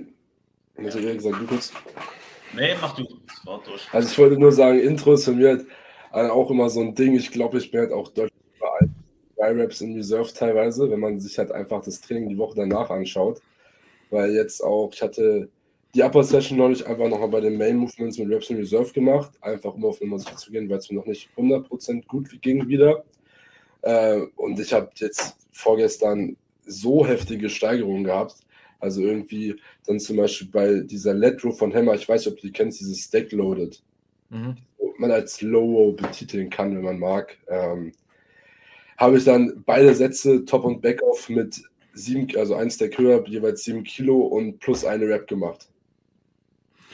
also 0.76 0.99
ja. 0.99 1.14
gesagt, 1.14 1.40
du 1.40 1.46
kurz. 1.46 1.72
Nee, 2.54 2.75
mach 2.80 2.94
du. 2.94 3.04
durch. 3.64 3.88
Also 3.92 4.08
ich 4.11 4.18
wollte 4.18 4.38
nur 4.38 4.52
sagen, 4.52 4.78
Intros 4.78 5.25
von 5.25 5.37
mir 5.37 5.49
halt 5.49 5.66
auch 6.30 6.50
immer 6.50 6.68
so 6.68 6.80
ein 6.80 6.94
Ding. 6.94 7.14
Ich 7.14 7.30
glaube, 7.30 7.58
ich 7.58 7.70
bin 7.70 7.80
halt 7.80 7.92
auch 7.92 8.08
deutlich 8.08 8.32
überall. 8.56 8.90
Drei 9.37 9.52
Reps 9.52 9.80
in 9.80 9.94
Reserve 9.94 10.32
teilweise, 10.34 10.90
wenn 10.90 11.00
man 11.00 11.18
sich 11.18 11.38
halt 11.38 11.50
einfach 11.50 11.82
das 11.82 12.00
Training 12.02 12.28
die 12.28 12.38
Woche 12.38 12.56
danach 12.56 12.90
anschaut. 12.90 13.40
Weil 14.11 14.34
jetzt 14.34 14.62
auch, 14.62 14.90
ich 14.92 15.00
hatte 15.00 15.49
die 15.94 16.02
Upper 16.02 16.25
Session 16.25 16.58
neulich 16.58 16.87
einfach 16.87 17.08
nochmal 17.08 17.28
bei 17.28 17.40
den 17.40 17.58
Main 17.58 17.76
Movements 17.76 18.18
mit 18.18 18.28
Reps 18.30 18.50
in 18.50 18.56
Reserve 18.56 18.92
gemacht, 18.92 19.32
einfach 19.42 19.75
um 19.75 19.84
auf 19.84 20.00
Nummer 20.00 20.18
sicher 20.18 20.37
zu 20.37 20.50
gehen, 20.50 20.68
weil 20.70 20.78
es 20.78 20.90
mir 20.90 20.96
noch 20.96 21.06
nicht 21.06 21.28
100% 21.37 22.06
gut 22.06 22.40
ging 22.40 22.66
wieder. 22.66 23.04
Äh, 23.82 24.20
und 24.37 24.58
ich 24.58 24.72
habe 24.72 24.90
jetzt 24.96 25.37
vorgestern 25.52 26.37
so 26.64 27.06
heftige 27.06 27.50
Steigerungen 27.50 28.04
gehabt. 28.04 28.37
Also 28.80 29.02
irgendwie 29.02 29.56
dann 29.87 30.00
zum 30.00 30.16
Beispiel 30.16 30.49
bei 30.49 30.80
dieser 30.80 31.14
Let 31.14 31.44
Row 31.44 31.56
von 31.56 31.72
Hammer, 31.75 31.94
ich 31.94 32.08
weiß 32.08 32.25
nicht, 32.25 32.34
ob 32.34 32.40
du 32.40 32.46
die 32.46 32.52
kennst, 32.52 32.80
dieses 32.80 33.00
Stack 33.00 33.30
Loaded. 33.32 33.82
Mhm. 34.30 34.56
Man 34.99 35.11
als 35.11 35.40
Low 35.42 35.92
betiteln 35.92 36.49
kann, 36.49 36.75
wenn 36.75 36.84
man 36.84 36.99
mag. 36.99 37.37
Ähm, 37.49 37.92
habe 38.96 39.18
ich 39.18 39.25
dann 39.25 39.62
beide 39.66 39.94
Sätze 39.94 40.44
Top 40.44 40.64
und 40.64 40.80
Backoff 40.80 41.28
mit 41.28 41.62
sieben, 41.92 42.26
also 42.37 42.54
ein 42.54 42.70
Stack 42.70 42.99
höher, 42.99 43.25
jeweils 43.26 43.64
sieben 43.64 43.84
Kilo 43.84 44.18
und 44.20 44.58
plus 44.58 44.84
eine 44.84 45.06
Rap 45.06 45.26
gemacht. 45.28 45.68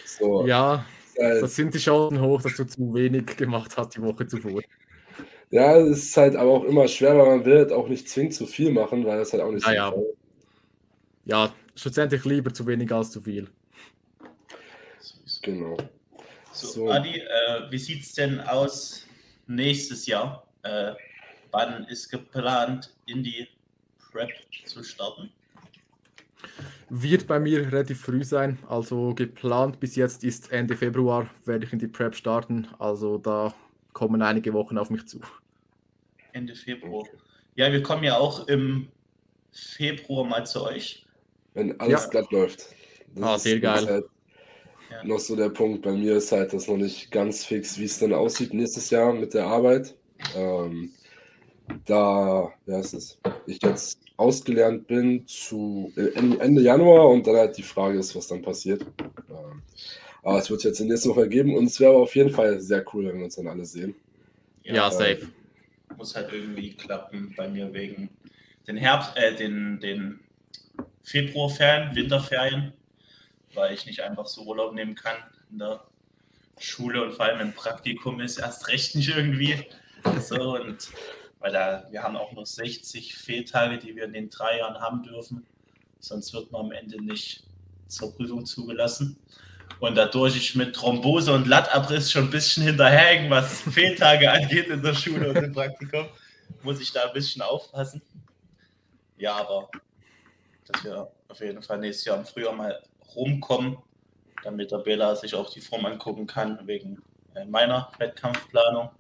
So, 0.09 0.47
ja, 0.47 0.87
halt, 1.19 1.43
das 1.43 1.55
sind 1.55 1.75
die 1.75 1.79
Chancen 1.79 2.21
hoch, 2.21 2.41
dass 2.41 2.57
du 2.57 2.65
zu 2.65 2.95
wenig 2.95 3.27
gemacht 3.37 3.77
hast 3.77 3.95
die 3.97 4.03
Woche 4.03 4.27
zuvor. 4.27 4.63
Ja, 5.51 5.77
es 5.77 5.99
ist 5.99 6.17
halt 6.17 6.37
aber 6.37 6.51
auch 6.51 6.65
immer 6.65 6.89
schwer, 6.89 7.17
weil 7.19 7.27
man 7.27 7.45
will 7.45 7.59
halt 7.59 7.73
auch 7.73 7.89
nicht 7.89 8.09
zwingend 8.09 8.35
zu 8.35 8.47
viel 8.47 8.71
machen, 8.71 9.05
weil 9.05 9.19
das 9.19 9.33
halt 9.33 9.43
auch 9.43 9.53
nicht 9.53 9.67
ja, 9.67 9.91
so 9.91 10.17
ja. 11.25 11.45
ja, 11.47 11.55
schlussendlich 11.75 12.25
lieber 12.25 12.53
zu 12.53 12.67
wenig 12.67 12.91
als 12.91 13.11
zu 13.11 13.21
viel. 13.21 13.49
Genau. 15.43 15.77
So, 16.53 16.67
so. 16.67 16.91
Adi, 16.91 17.19
äh, 17.19 17.71
wie 17.71 17.79
sieht 17.79 18.03
es 18.03 18.15
denn 18.15 18.41
aus 18.41 19.07
nächstes 19.47 20.07
Jahr? 20.07 20.47
Äh, 20.63 20.93
wann 21.51 21.85
ist 21.85 22.11
geplant, 22.11 22.95
in 23.07 23.23
die 23.23 23.47
Prep 23.99 24.31
zu 24.65 24.83
starten? 24.83 25.31
Wird 26.91 27.27
bei 27.27 27.39
mir 27.39 27.71
relativ 27.71 28.01
früh 28.01 28.25
sein. 28.25 28.59
Also 28.69 29.15
geplant 29.15 29.81
bis 29.81 29.97
jetzt 29.97 30.25
ist 30.25 30.53
Ende 30.53 30.77
Februar, 30.77 31.29
werde 31.45 31.67
ich 31.67 31.73
in 31.73 31.79
die 31.79 31.89
Prep 31.89 32.15
starten. 32.15 32.67
Also 32.79 33.19
da 33.19 33.55
kommen 33.93 34.23
einige 34.23 34.53
Wochen 34.53 34.79
auf 34.79 34.91
mich 34.91 35.07
zu. 35.07 35.21
Ende 36.33 36.55
Februar. 36.55 37.07
Ja, 37.57 37.71
wir 37.73 37.83
kommen 37.83 38.05
ja 38.05 38.17
auch 38.17 38.49
im 38.49 38.89
Februar 39.53 40.25
mal 40.25 40.47
zu 40.47 40.65
euch. 40.65 41.07
Wenn 41.55 41.79
alles 41.81 42.05
ja. 42.05 42.09
glatt 42.11 42.31
läuft. 42.31 42.67
Das 43.15 43.25
ah, 43.25 43.39
sehr 43.39 43.61
geil. 43.61 43.87
Halt 43.87 44.05
ja. 44.91 45.05
Noch 45.05 45.19
so 45.19 45.37
der 45.37 45.51
Punkt, 45.51 45.83
bei 45.83 45.93
mir 45.93 46.17
ist 46.17 46.33
halt 46.33 46.53
das 46.53 46.67
noch 46.67 46.77
nicht 46.77 47.11
ganz 47.11 47.45
fix, 47.45 47.79
wie 47.79 47.85
es 47.85 47.99
dann 47.99 48.15
aussieht 48.15 48.55
nächstes 48.55 48.91
Jahr 48.91 49.13
mit 49.13 49.35
der 49.35 49.47
Arbeit. 49.47 49.95
Ähm, 50.35 50.93
da, 51.85 52.51
ja, 52.67 52.79
ist 52.79 52.95
es, 52.95 53.19
ich 53.47 53.63
jetzt 53.63 54.01
ausgelernt 54.19 54.87
bin 54.89 55.27
zu 55.27 55.93
äh, 55.97 56.13
Ende 56.19 56.61
Januar 56.61 57.09
und 57.09 57.27
dann 57.27 57.37
halt 57.37 57.57
die 57.57 57.63
Frage 57.63 57.99
ist, 57.99 58.15
was 58.15 58.27
dann 58.27 58.43
passiert. 58.43 58.83
Ähm, 59.31 59.63
aber 60.23 60.39
es 60.39 60.51
wird 60.51 60.65
jetzt 60.65 60.81
in 60.81 60.89
nächster 60.89 61.11
Woche 61.11 61.29
geben 61.29 61.57
und 61.57 61.67
es 61.67 61.81
wäre 61.81 61.93
auf 61.93 62.15
jeden 62.15 62.31
Fall 62.31 62.61
sehr 62.61 62.85
cool, 62.93 63.07
wenn 63.07 63.19
wir 63.19 63.25
uns 63.25 63.37
dann 63.37 63.47
alle 63.47 63.65
sehen. 63.65 63.95
Ja, 64.65 64.75
ja 64.75 64.91
safe. 64.91 65.29
Muss 65.97 66.15
halt 66.15 66.33
irgendwie 66.33 66.75
klappen 66.75 67.33
bei 67.37 67.49
mir 67.49 67.73
wegen 67.73 68.11
den 68.67 68.77
Herbst, 68.77 69.17
äh, 69.17 69.35
den, 69.35 69.79
den 69.81 70.21
Februarferien, 71.05 71.95
Winterferien, 71.95 72.73
weil 73.55 73.73
ich 73.73 73.87
nicht 73.87 74.01
einfach 74.01 74.27
so 74.27 74.43
Urlaub 74.43 74.75
nehmen 74.75 74.97
kann 74.97 75.17
in 75.51 75.61
der 75.61 75.85
Schule 76.59 77.05
und 77.05 77.15
vor 77.15 77.27
allem 77.27 77.41
im 77.41 77.53
Praktikum 77.53 78.21
ist 78.21 78.39
erst 78.39 78.67
recht 78.69 78.97
nicht 78.97 79.17
irgendwie. 79.17 79.65
So 80.21 80.57
und 80.57 80.91
weil 81.41 81.53
da, 81.53 81.87
wir 81.91 82.03
haben 82.03 82.17
auch 82.17 82.33
nur 82.33 82.47
60 82.47 83.15
Fehltage, 83.15 83.79
die 83.79 83.95
wir 83.95 84.05
in 84.05 84.13
den 84.13 84.31
drei 84.31 84.59
Jahren 84.59 84.81
haben 84.81 85.03
dürfen. 85.03 85.47
Sonst 86.01 86.33
wird 86.33 86.51
man 86.53 86.67
am 86.67 86.73
Ende 86.73 87.03
nicht 87.03 87.45
zur 87.87 88.15
Prüfung 88.15 88.45
zugelassen. 88.45 89.19
Und 89.81 89.97
dadurch 89.97 90.37
ich 90.37 90.55
mit 90.55 90.75
Thrombose 90.75 91.33
und 91.33 91.47
Lattabriss 91.47 92.11
schon 92.11 92.25
ein 92.25 92.31
bisschen 92.31 92.65
hinterherhängen, 92.65 93.31
was 93.31 93.61
Fehltage 93.63 94.31
angeht 94.33 94.69
in 94.69 94.83
der 94.83 94.95
Schule 94.95 95.31
und 95.31 95.37
im 95.37 95.53
Praktikum, 95.53 96.07
muss 96.63 96.81
ich 96.81 96.93
da 96.93 97.05
ein 97.05 97.13
bisschen 97.13 97.43
aufpassen. 97.43 98.03
Ja, 99.17 99.37
aber 99.37 99.69
dass 100.67 100.85
wir 100.85 101.11
auf 101.29 101.41
jeden 101.41 101.63
Fall 101.63 101.79
nächstes 101.79 102.07
Jahr 102.07 102.19
im 102.19 102.25
Frühjahr 102.25 102.55
mal 102.55 102.83
rumkommen, 103.15 103.79
damit 104.43 104.71
der 104.71 104.79
Bela 104.79 105.15
sich 105.15 105.35
auch 105.35 105.51
die 105.51 105.61
Form 105.61 105.87
angucken 105.87 106.27
kann, 106.27 106.67
wegen 106.67 107.03
äh, 107.35 107.45
meiner 107.45 107.91
Wettkampfplanung 107.99 108.91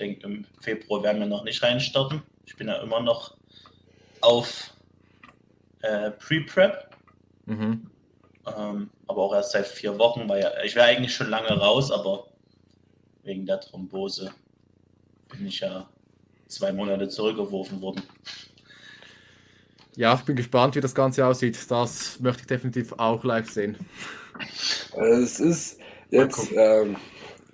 denke, 0.00 0.26
im 0.26 0.44
Februar 0.60 1.02
werden 1.02 1.20
wir 1.20 1.26
noch 1.26 1.44
nicht 1.44 1.62
reinstarten. 1.62 2.22
Ich 2.46 2.56
bin 2.56 2.68
ja 2.68 2.82
immer 2.82 3.00
noch 3.00 3.36
auf 4.20 4.74
äh, 5.82 6.10
Pre-Prep. 6.10 6.90
Mhm. 7.46 7.90
Ähm, 8.56 8.90
aber 9.06 9.22
auch 9.22 9.34
erst 9.34 9.52
seit 9.52 9.66
vier 9.66 9.98
Wochen, 9.98 10.28
weil 10.28 10.52
ich 10.64 10.74
wäre 10.74 10.86
eigentlich 10.86 11.14
schon 11.14 11.28
lange 11.28 11.48
raus, 11.48 11.90
aber 11.90 12.26
wegen 13.22 13.46
der 13.46 13.60
Thrombose 13.60 14.32
bin 15.28 15.46
ich 15.46 15.60
ja 15.60 15.88
zwei 16.48 16.72
Monate 16.72 17.08
zurückgeworfen 17.08 17.80
worden. 17.80 18.02
Ja, 19.96 20.14
ich 20.14 20.22
bin 20.22 20.36
gespannt, 20.36 20.76
wie 20.76 20.80
das 20.80 20.94
Ganze 20.94 21.26
aussieht. 21.26 21.58
Das 21.70 22.18
möchte 22.20 22.42
ich 22.42 22.46
definitiv 22.46 22.92
auch 22.92 23.22
live 23.24 23.50
sehen. 23.50 23.76
Es 24.96 25.40
ist 25.40 25.78
jetzt, 26.10 26.50
ähm, 26.52 26.96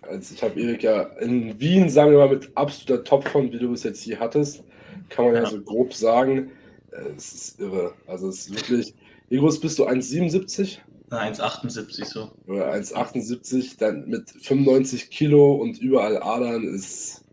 also 0.08 0.34
ich 0.34 0.42
habe 0.42 0.60
Erik 0.60 0.82
ja 0.82 1.02
in 1.20 1.58
Wien, 1.58 1.88
sagen 1.88 2.12
wir 2.12 2.18
mal, 2.18 2.28
mit 2.28 2.50
absoluter 2.54 3.04
Topform, 3.04 3.52
wie 3.52 3.58
du 3.58 3.72
es 3.72 3.82
jetzt 3.82 4.02
hier 4.02 4.18
hattest, 4.18 4.62
kann 5.08 5.26
man 5.26 5.34
ja, 5.34 5.42
ja 5.42 5.50
so 5.50 5.60
grob 5.60 5.92
sagen. 5.94 6.50
Äh, 6.92 7.14
es 7.16 7.32
ist 7.32 7.60
irre. 7.60 7.94
Also 8.06 8.28
es 8.28 8.48
ist 8.48 8.54
wirklich. 8.54 8.94
Wie 9.28 9.38
groß 9.38 9.60
bist 9.60 9.78
du? 9.78 9.86
1,77? 9.86 10.78
1,78 11.10 12.04
so. 12.04 12.30
Oder 12.46 12.72
1,78, 12.72 13.78
dann 13.78 14.08
mit 14.08 14.30
95 14.30 15.10
Kilo 15.10 15.54
und 15.54 15.78
überall 15.78 16.22
Adern 16.22 16.64
ist. 16.64 17.24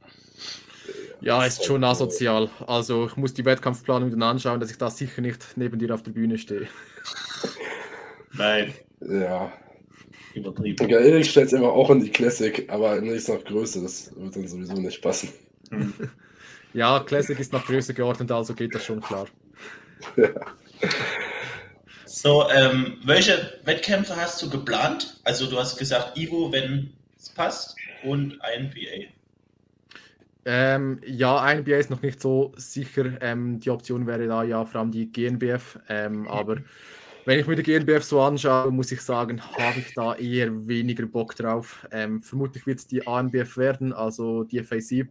Ja, 1.22 1.46
ist 1.46 1.64
schon 1.64 1.84
asozial. 1.84 2.50
Also 2.68 3.06
ich 3.08 3.16
muss 3.16 3.34
die 3.34 3.46
Wettkampfplanung 3.46 4.12
dann 4.12 4.24
anschauen, 4.24 4.60
dass 4.60 4.72
ich 4.72 4.78
da 4.78 4.90
sicher 4.90 5.22
nicht 5.22 5.54
neben 5.56 5.80
dir 5.80 5.94
auf 5.94 6.04
der 6.04 6.12
Bühne 6.12 6.38
stehe. 6.38 6.68
Nein. 8.34 8.74
Ja, 9.00 9.52
übertrieben. 10.36 10.90
Ja, 10.90 11.00
Erik 11.00 11.26
stellt 11.26 11.48
es 11.48 11.54
immer 11.54 11.72
auch 11.72 11.90
in 11.90 12.00
die 12.02 12.10
Classic, 12.10 12.66
aber 12.70 13.00
nicht 13.02 13.28
nach 13.28 13.44
Größe, 13.44 13.82
das 13.82 14.12
wird 14.16 14.36
dann 14.36 14.48
sowieso 14.48 14.74
nicht 14.74 15.02
passen. 15.02 15.30
Ja, 16.76 17.00
Classic 17.02 17.40
ist 17.40 17.54
nach 17.54 17.68
Größe 17.68 17.94
geordnet, 17.94 18.32
also 18.32 18.56
geht 18.56 18.74
das 18.74 18.84
schon 18.84 19.00
klar. 19.00 19.28
Ja. 20.16 20.30
So, 22.06 22.50
ähm, 22.50 22.98
welche 23.06 23.60
Wettkämpfe 23.64 24.16
hast 24.16 24.42
du 24.42 24.50
geplant? 24.50 25.22
Also 25.24 25.48
du 25.48 25.60
hast 25.60 25.78
gesagt 25.78 26.18
Ivo, 26.18 26.52
wenn 26.52 26.92
es 27.16 27.30
passt, 27.30 27.76
und 28.04 28.40
INBA. 28.56 29.10
Ähm, 30.46 31.00
ja, 31.06 31.52
INBA 31.52 31.78
ist 31.78 31.90
noch 31.90 32.02
nicht 32.02 32.22
so 32.22 32.54
sicher. 32.58 33.22
Ähm, 33.22 33.60
die 33.60 33.70
Option 33.70 34.06
wäre 34.08 34.28
da 34.28 34.44
ja 34.44 34.66
vor 34.66 34.82
allem 34.82 34.92
die 34.92 35.12
GNBF, 35.12 35.80
ähm, 35.90 36.28
aber 36.28 36.58
wenn 37.26 37.40
ich 37.40 37.48
mir 37.48 37.56
die 37.56 37.64
GNBF 37.64 38.04
so 38.04 38.22
anschaue, 38.22 38.72
muss 38.72 38.92
ich 38.92 39.02
sagen, 39.02 39.42
habe 39.42 39.80
ich 39.80 39.94
da 39.94 40.16
eher 40.16 40.68
weniger 40.68 41.06
Bock 41.06 41.36
drauf. 41.36 41.88
Ähm, 41.92 42.22
vermutlich 42.22 42.66
wird 42.66 42.80
es 42.80 42.88
die 42.88 43.06
ANBF 43.06 43.58
werden, 43.58 43.94
also 43.94 44.44
die 44.44 44.62
FAC 44.62 45.08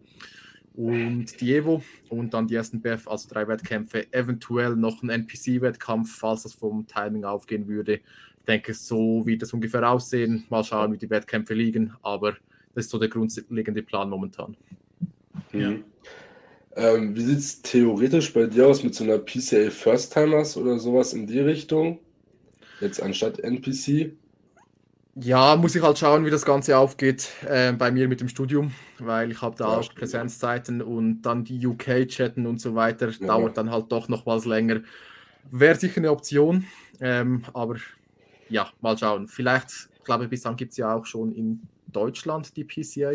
und 0.74 1.40
die 1.40 1.54
Evo 1.54 1.82
und 2.08 2.34
dann 2.34 2.46
die 2.46 2.54
ersten 2.54 2.80
BF, 2.80 3.08
also 3.08 3.28
drei 3.28 3.46
Wettkämpfe, 3.48 4.12
eventuell 4.12 4.76
noch 4.76 5.02
ein 5.02 5.10
NPC-Wettkampf, 5.10 6.18
falls 6.18 6.44
das 6.44 6.54
vom 6.54 6.86
Timing 6.86 7.24
aufgehen 7.24 7.66
würde. 7.66 7.94
Ich 7.94 8.46
denke, 8.46 8.74
so 8.74 9.24
wird 9.26 9.42
das 9.42 9.52
ungefähr 9.52 9.88
aussehen. 9.88 10.44
Mal 10.50 10.64
schauen, 10.64 10.92
wie 10.92 10.98
die 10.98 11.10
Wettkämpfe 11.10 11.54
liegen, 11.54 11.94
aber 12.02 12.32
das 12.74 12.86
ist 12.86 12.90
so 12.90 12.98
der 12.98 13.08
grundlegende 13.08 13.82
Plan 13.82 14.08
momentan. 14.08 14.56
Ja. 15.52 15.74
Ähm, 16.74 17.14
wie 17.14 17.22
sieht 17.22 17.38
es 17.38 17.62
theoretisch 17.62 18.32
bei 18.32 18.46
dir 18.46 18.66
aus 18.66 18.82
mit 18.82 18.94
so 18.94 19.04
einer 19.04 19.18
PCA 19.18 19.70
First 19.70 20.12
Timers 20.12 20.56
oder 20.56 20.78
sowas 20.78 21.12
in 21.12 21.26
die 21.26 21.40
Richtung? 21.40 21.98
Jetzt 22.80 23.02
anstatt 23.02 23.40
NPC? 23.40 24.12
Ja, 25.14 25.56
muss 25.56 25.74
ich 25.74 25.82
halt 25.82 25.98
schauen, 25.98 26.24
wie 26.24 26.30
das 26.30 26.46
Ganze 26.46 26.78
aufgeht 26.78 27.28
äh, 27.46 27.72
bei 27.72 27.90
mir 27.90 28.08
mit 28.08 28.20
dem 28.20 28.28
Studium, 28.28 28.72
weil 28.98 29.30
ich 29.30 29.42
habe 29.42 29.54
da 29.56 29.70
ja, 29.70 29.78
auch 29.78 29.94
Präsenzzeiten 29.94 30.80
und 30.80 31.20
dann 31.22 31.44
die 31.44 31.66
UK-Chatten 31.66 32.46
und 32.46 32.62
so 32.62 32.74
weiter, 32.74 33.10
ja. 33.10 33.26
dauert 33.26 33.58
dann 33.58 33.70
halt 33.70 33.92
doch 33.92 34.08
noch 34.08 34.24
was 34.24 34.46
länger. 34.46 34.80
Wäre 35.50 35.74
sicher 35.74 35.98
eine 35.98 36.10
Option, 36.10 36.64
ähm, 37.00 37.44
aber 37.52 37.76
ja, 38.48 38.70
mal 38.80 38.96
schauen. 38.96 39.28
Vielleicht, 39.28 39.90
ich 39.98 40.04
glaube, 40.04 40.28
bis 40.28 40.42
dann 40.42 40.56
gibt 40.56 40.72
es 40.72 40.78
ja 40.78 40.94
auch 40.94 41.04
schon 41.04 41.32
in 41.32 41.60
Deutschland 41.88 42.56
die 42.56 42.64
PCA. 42.64 43.12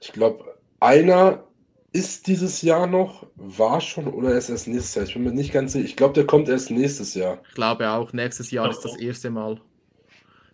Ich 0.00 0.12
glaube, 0.12 0.56
einer 0.80 1.44
ist 1.92 2.26
dieses 2.26 2.62
Jahr 2.62 2.86
noch, 2.86 3.26
war 3.36 3.80
schon 3.80 4.06
oder 4.08 4.32
ist 4.32 4.50
erst 4.50 4.68
nächstes 4.68 4.94
Jahr? 4.94 5.04
Ich 5.06 5.14
bin 5.14 5.24
mir 5.24 5.32
nicht 5.32 5.52
ganz 5.52 5.72
sicher. 5.72 5.84
Ich 5.84 5.96
glaube, 5.96 6.14
der 6.14 6.26
kommt 6.26 6.48
erst 6.48 6.70
nächstes 6.70 7.14
Jahr. 7.14 7.40
Ich 7.48 7.54
glaube 7.54 7.88
auch, 7.88 8.12
nächstes 8.12 8.50
Jahr 8.50 8.70
ist 8.70 8.82
das 8.82 8.96
erste 8.96 9.30
Mal. 9.30 9.60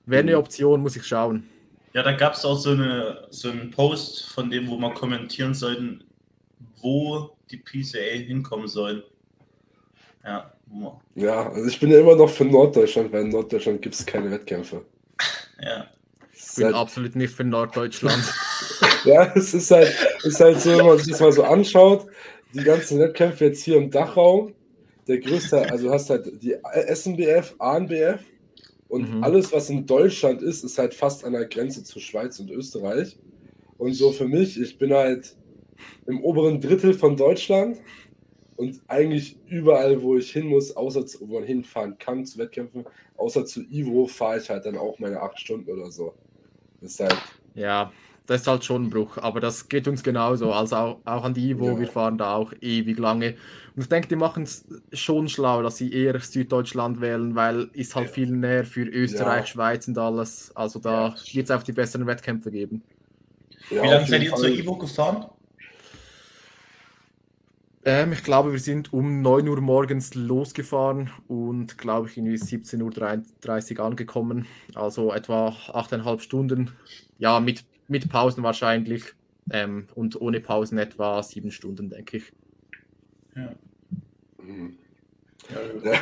Wäre 0.07 0.23
eine 0.23 0.33
hm. 0.33 0.39
Option, 0.39 0.81
muss 0.81 0.97
ich 0.97 1.05
schauen. 1.05 1.49
Ja, 1.93 2.03
da 2.03 2.13
gab 2.13 2.35
es 2.35 2.45
auch 2.45 2.59
so, 2.59 2.71
eine, 2.71 3.27
so 3.31 3.51
einen 3.51 3.71
Post 3.71 4.27
von 4.27 4.51
dem, 4.51 4.69
wo 4.69 4.77
man 4.77 4.95
kommentieren 4.95 5.55
sollten, 5.55 6.05
wo 6.81 7.37
die 7.51 7.59
PCA 7.59 8.17
hinkommen 8.17 8.69
sollen. 8.69 9.03
Ja. 10.25 10.51
Ja, 11.15 11.51
also 11.51 11.69
ich 11.69 11.79
bin 11.79 11.91
ja 11.91 12.01
immer 12.01 12.17
noch 12.17 12.31
für 12.31 12.45
Norddeutschland, 12.45 13.13
weil 13.13 13.23
in 13.23 13.29
Norddeutschland 13.29 13.83
gibt 13.83 13.95
es 13.95 14.05
keine 14.05 14.31
Wettkämpfe. 14.31 14.85
Ja. 15.63 15.87
Ich 16.33 16.57
bin 16.57 16.75
absolut 16.75 17.15
nicht 17.15 17.35
für 17.35 17.45
Norddeutschland. 17.45 18.23
ja, 19.15 19.33
es 19.35 19.55
ist 19.55 19.71
halt, 19.71 19.95
ist 20.23 20.41
halt 20.41 20.61
so, 20.61 20.77
wenn 20.79 20.87
man 20.87 20.99
sich 20.99 21.09
das 21.09 21.21
mal 21.21 21.33
so 21.33 21.43
anschaut, 21.43 22.07
die 22.53 22.63
ganzen 22.63 22.99
Wettkämpfe 22.99 23.47
jetzt 23.47 23.63
hier 23.63 23.77
im 23.77 23.91
Dachraum, 23.91 24.55
der 25.07 25.19
größte, 25.19 25.71
also 25.71 25.89
du 25.89 25.93
hast 25.93 26.11
halt 26.11 26.43
die 26.43 26.57
SNBF, 26.93 27.55
ANBF 27.59 28.21
und 28.89 29.17
mhm. 29.17 29.25
alles, 29.25 29.53
was 29.53 29.71
in 29.71 29.87
Deutschland 29.87 30.43
ist, 30.43 30.65
ist 30.65 30.79
halt 30.79 30.95
fast 30.95 31.25
an 31.25 31.33
der 31.33 31.47
Grenze 31.47 31.85
zu 31.85 32.01
Schweiz 32.01 32.39
und 32.39 32.51
Österreich. 32.51 33.19
Und 33.77 33.93
so 33.95 34.13
für 34.13 34.27
mich, 34.27 34.61
ich 34.61 34.79
bin 34.79 34.93
halt 34.93 35.37
im 36.07 36.23
oberen 36.23 36.61
Drittel 36.61 36.95
von 36.95 37.17
Deutschland 37.17 37.79
und 38.57 38.81
eigentlich 38.87 39.37
überall, 39.47 40.01
wo 40.03 40.17
ich 40.17 40.31
hin 40.31 40.47
muss, 40.47 40.77
außer 40.77 41.05
zu, 41.07 41.29
wo 41.29 41.35
man 41.41 41.45
hinfahren 41.45 41.99
kann 41.99 42.25
zu 42.25 42.39
Wettkämpfen, 42.39 42.85
außer 43.17 43.45
zu 43.45 43.63
Ivo, 43.63 44.07
fahre 44.07 44.39
ich 44.39 44.49
halt 44.49 44.65
dann 44.65 44.77
auch 44.77 44.99
meine 44.99 45.21
acht 45.21 45.41
Stunden 45.41 45.71
oder 45.71 45.91
so. 45.91 46.15
Das 46.85 46.93
ist 46.93 47.01
halt. 47.01 47.17
Ja, 47.55 47.93
das 48.27 48.43
ist 48.43 48.47
halt 48.47 48.65
schon 48.65 48.85
ein 48.85 48.91
Bruch, 48.91 49.17
aber 49.17 49.41
das 49.41 49.69
geht 49.69 49.89
uns 49.89 50.03
genauso. 50.03 50.53
Also 50.53 50.77
auch, 50.77 50.99
auch 51.07 51.25
an 51.25 51.33
die 51.33 51.51
Ivo, 51.51 51.73
ja. 51.73 51.79
wir 51.79 51.89
fahren 51.89 52.19
da 52.19 52.35
auch 52.35 52.53
ewig 52.61 52.99
lange. 52.99 53.37
Und 53.75 53.83
ich 53.83 53.89
denke, 53.89 54.09
die 54.09 54.17
machen 54.17 54.43
es 54.43 54.67
schon 54.93 55.29
schlau, 55.29 55.63
dass 55.63 55.79
sie 55.79 55.93
eher 55.93 56.19
Süddeutschland 56.21 57.01
wählen, 57.01 57.35
weil 57.35 57.71
ist 57.73 57.97
halt 57.97 58.09
ja. 58.09 58.13
viel 58.13 58.31
näher 58.31 58.65
für 58.65 58.85
Österreich, 58.85 59.41
ja. 59.41 59.47
Schweiz 59.47 59.89
und 59.89 59.97
alles. 59.97 60.55
Also 60.55 60.79
da 60.79 61.15
wird 61.33 61.45
es 61.45 61.51
auch 61.51 61.63
die 61.63 61.73
besseren 61.73 62.07
Wettkämpfe 62.07 62.51
geben. 62.51 62.83
Wie 63.71 63.77
lange 63.77 64.07
seid 64.07 64.23
ihr 64.23 64.35
zur 64.35 64.49
Ivo 64.49 64.77
gefahren? 64.77 65.27
Ähm, 67.87 68.13
ich 68.13 68.25
glaube, 68.25 68.53
wir 68.53 68.59
sind 68.59 68.93
um 68.95 69.21
9 69.21 69.47
Uhr 69.47 69.61
morgens 69.61 70.15
losgefahren 70.15 71.11
und 71.29 71.77
glaube 71.77 72.09
ich 72.09 72.17
irgendwie 72.17 72.37
17.30 72.37 73.79
Uhr 73.79 73.85
angekommen. 73.85 74.47
Also 74.75 75.13
etwa 75.13 75.49
8,5 75.49 76.21
Stunden. 76.21 76.71
Ja, 77.19 77.41
mit, 77.41 77.65
mit 77.89 78.09
Pausen 78.09 78.43
wahrscheinlich. 78.43 79.05
Ähm, 79.51 79.89
und 79.95 80.19
ohne 80.19 80.41
Pausen 80.41 80.79
etwa 80.79 81.23
7 81.23 81.51
Stunden, 81.51 81.91
denke 81.91 82.17
ich. 82.19 82.33
Ja. 83.37 83.53
Mhm. 84.43 84.79
Ja, 85.85 85.93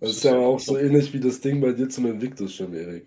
das 0.00 0.10
ist 0.10 0.24
ja 0.24 0.36
auch 0.36 0.60
so 0.60 0.76
ähnlich 0.76 1.10
wie 1.14 1.20
das 1.20 1.40
Ding 1.40 1.58
bei 1.62 1.72
dir 1.72 1.88
zum 1.88 2.04
Invictus 2.04 2.54
schon, 2.54 2.74
Erik. 2.74 3.06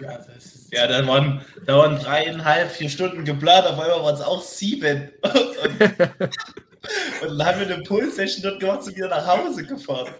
Ja, 0.00 0.16
ist, 0.36 0.72
ja, 0.72 0.86
da, 0.86 1.04
waren, 1.08 1.40
da 1.66 1.78
waren 1.78 1.98
dreieinhalb, 1.98 2.70
vier 2.70 2.88
Stunden 2.88 3.24
geplant, 3.24 3.66
auf 3.66 3.80
einmal 3.80 4.00
waren 4.00 4.14
es 4.14 4.20
auch 4.20 4.42
sieben. 4.42 5.10
Und, 7.22 7.38
dann 7.38 7.46
haben 7.46 7.60
wir 7.60 7.74
eine 7.74 7.82
Pull-Session 7.82 8.42
dort 8.42 8.60
gemacht 8.60 8.86
und 8.86 8.96
wieder 8.96 9.08
nach 9.08 9.26
Hause 9.26 9.64
gefahren. 9.64 10.14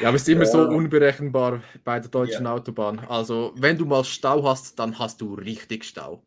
Ja, 0.00 0.08
aber 0.08 0.16
es 0.16 0.22
ist 0.22 0.28
immer 0.28 0.44
ja. 0.44 0.50
so 0.50 0.60
unberechenbar 0.62 1.62
bei 1.84 2.00
der 2.00 2.10
deutschen 2.10 2.44
ja. 2.44 2.52
Autobahn. 2.52 3.00
Also, 3.08 3.52
wenn 3.56 3.76
du 3.76 3.84
mal 3.84 4.04
Stau 4.04 4.42
hast, 4.44 4.78
dann 4.78 4.98
hast 4.98 5.20
du 5.20 5.34
richtig 5.34 5.84
Stau. 5.84 6.22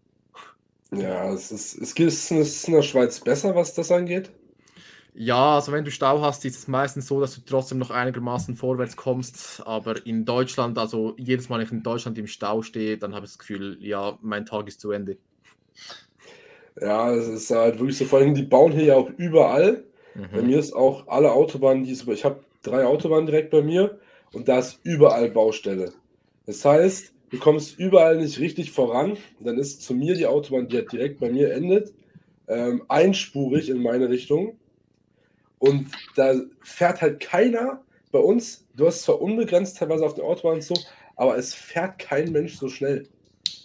Ja, 0.91 1.31
es 1.31 1.51
ist, 1.51 1.75
es 1.75 1.93
ist 1.93 2.67
in 2.67 2.73
der 2.73 2.81
Schweiz 2.81 3.19
besser, 3.19 3.55
was 3.55 3.73
das 3.73 3.91
angeht. 3.91 4.31
Ja, 5.13 5.55
also 5.55 5.71
wenn 5.71 5.83
du 5.83 5.91
Stau 5.91 6.21
hast, 6.21 6.45
ist 6.45 6.57
es 6.57 6.67
meistens 6.67 7.07
so, 7.07 7.19
dass 7.19 7.35
du 7.35 7.41
trotzdem 7.41 7.77
noch 7.77 7.91
einigermaßen 7.91 8.55
vorwärts 8.55 8.95
kommst. 8.95 9.61
Aber 9.65 10.05
in 10.05 10.25
Deutschland, 10.25 10.77
also 10.77 11.13
jedes 11.17 11.49
Mal, 11.49 11.59
wenn 11.59 11.65
ich 11.65 11.71
in 11.71 11.83
Deutschland 11.83 12.17
im 12.17 12.27
Stau 12.27 12.61
stehe, 12.61 12.97
dann 12.97 13.13
habe 13.13 13.25
ich 13.25 13.31
das 13.33 13.39
Gefühl, 13.39 13.77
ja, 13.81 14.17
mein 14.21 14.45
Tag 14.45 14.67
ist 14.67 14.79
zu 14.79 14.91
Ende. 14.91 15.17
Ja, 16.81 17.13
es 17.13 17.27
ist 17.27 17.51
halt 17.51 17.79
wirklich 17.79 17.97
so, 17.97 18.05
vor 18.05 18.19
allem 18.19 18.33
die 18.33 18.43
bauen 18.43 18.71
hier 18.71 18.85
ja 18.85 18.95
auch 18.95 19.09
überall. 19.17 19.83
Mhm. 20.15 20.27
Bei 20.33 20.41
mir 20.41 20.59
ist 20.59 20.73
auch 20.73 21.07
alle 21.07 21.31
Autobahnen, 21.31 21.83
die 21.83 21.91
ich 21.91 22.25
habe 22.25 22.43
drei 22.63 22.85
Autobahnen 22.85 23.25
direkt 23.25 23.51
bei 23.51 23.61
mir 23.61 23.99
und 24.33 24.47
da 24.47 24.59
ist 24.59 24.79
überall 24.83 25.29
Baustelle. 25.29 25.93
Das 26.45 26.63
heißt, 26.65 27.13
du 27.29 27.39
kommst 27.39 27.79
überall 27.79 28.17
nicht 28.17 28.39
richtig 28.39 28.71
voran. 28.71 29.17
Dann 29.39 29.57
ist 29.57 29.81
zu 29.81 29.93
mir 29.93 30.15
die 30.15 30.27
Autobahn, 30.27 30.67
die 30.67 30.77
halt 30.77 30.91
direkt 30.91 31.19
bei 31.19 31.29
mir 31.29 31.53
endet, 31.53 31.93
ähm, 32.47 32.83
einspurig 32.87 33.69
in 33.69 33.81
meine 33.81 34.09
Richtung. 34.09 34.57
Und 35.59 35.87
da 36.15 36.33
fährt 36.61 37.01
halt 37.01 37.19
keiner 37.19 37.83
bei 38.11 38.19
uns. 38.19 38.65
Du 38.75 38.87
hast 38.87 39.03
zwar 39.03 39.21
unbegrenzt 39.21 39.77
teilweise 39.77 40.05
auf 40.05 40.15
der 40.15 40.23
Autobahn 40.23 40.61
so, 40.61 40.73
aber 41.15 41.37
es 41.37 41.53
fährt 41.53 41.99
kein 41.99 42.31
Mensch 42.31 42.55
so 42.55 42.69
schnell. 42.69 43.07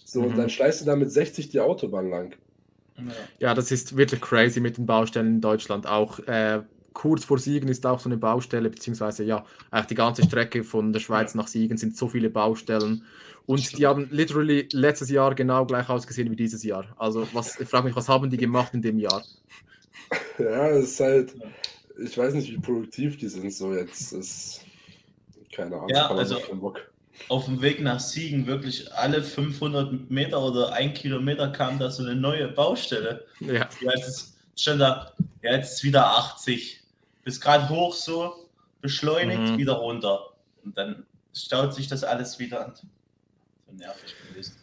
So, 0.04 0.20
mhm. 0.20 0.26
und 0.26 0.38
dann 0.38 0.50
schleißt 0.50 0.80
du 0.80 0.84
da 0.84 0.96
mit 0.96 1.10
60 1.10 1.50
die 1.50 1.60
Autobahn 1.60 2.10
lang. 2.10 2.36
Ja, 3.38 3.54
das 3.54 3.70
ist 3.70 3.96
wirklich 3.96 4.20
crazy 4.20 4.60
mit 4.60 4.76
den 4.76 4.86
Baustellen 4.86 5.26
in 5.26 5.40
Deutschland. 5.40 5.86
Auch 5.86 6.18
äh, 6.20 6.62
kurz 6.92 7.24
vor 7.24 7.38
Siegen 7.38 7.68
ist 7.68 7.84
auch 7.84 8.00
so 8.00 8.08
eine 8.08 8.16
Baustelle, 8.16 8.70
beziehungsweise 8.70 9.24
ja, 9.24 9.44
eigentlich 9.70 9.88
die 9.88 9.94
ganze 9.96 10.22
Strecke 10.22 10.64
von 10.64 10.92
der 10.92 11.00
Schweiz 11.00 11.34
nach 11.34 11.48
Siegen 11.48 11.76
sind 11.76 11.96
so 11.96 12.08
viele 12.08 12.30
Baustellen. 12.30 13.04
Und 13.46 13.76
die 13.76 13.86
haben 13.86 14.08
literally 14.10 14.68
letztes 14.72 15.10
Jahr 15.10 15.34
genau 15.34 15.66
gleich 15.66 15.88
ausgesehen 15.90 16.30
wie 16.30 16.36
dieses 16.36 16.62
Jahr. 16.62 16.94
Also 16.96 17.28
was, 17.34 17.60
ich 17.60 17.68
frage 17.68 17.86
mich, 17.86 17.96
was 17.96 18.08
haben 18.08 18.30
die 18.30 18.38
gemacht 18.38 18.72
in 18.72 18.82
dem 18.82 18.98
Jahr? 18.98 19.22
Ja, 20.38 20.68
es 20.70 20.92
ist 20.92 21.00
halt, 21.00 21.34
ich 21.98 22.18
weiß 22.18 22.34
nicht, 22.34 22.52
wie 22.52 22.58
produktiv 22.58 23.16
die 23.16 23.28
sind 23.28 23.52
so 23.52 23.72
jetzt. 23.72 24.12
Ist, 24.12 24.60
keine 25.54 25.76
Ahnung. 25.76 25.88
Ja, 25.88 26.10
also 26.10 26.36
auf 27.28 27.46
dem 27.46 27.62
Weg 27.62 27.80
nach 27.80 28.00
Siegen 28.00 28.46
wirklich 28.46 28.92
alle 28.94 29.22
500 29.22 30.10
Meter 30.10 30.42
oder 30.42 30.72
ein 30.72 30.94
Kilometer 30.94 31.48
kam 31.48 31.78
da 31.78 31.90
so 31.90 32.02
eine 32.02 32.14
neue 32.14 32.48
Baustelle. 32.48 33.24
Ja. 33.40 33.68
Jetzt 33.80 34.34
stand 34.56 34.80
da, 34.80 35.12
ja, 35.42 35.52
jetzt 35.52 35.74
ist 35.74 35.84
wieder 35.84 36.06
80. 36.06 36.80
Bis 37.24 37.40
gerade 37.40 37.68
hoch 37.68 37.94
so, 37.94 38.48
beschleunigt, 38.80 39.52
mhm. 39.52 39.58
wieder 39.58 39.74
runter. 39.74 40.32
Und 40.64 40.76
dann 40.76 41.06
staut 41.32 41.74
sich 41.74 41.88
das 41.88 42.04
alles 42.04 42.38
wieder 42.38 42.66
an. 42.66 42.74
So 42.74 42.86
nervig 43.72 44.14
gewesen. 44.28 44.56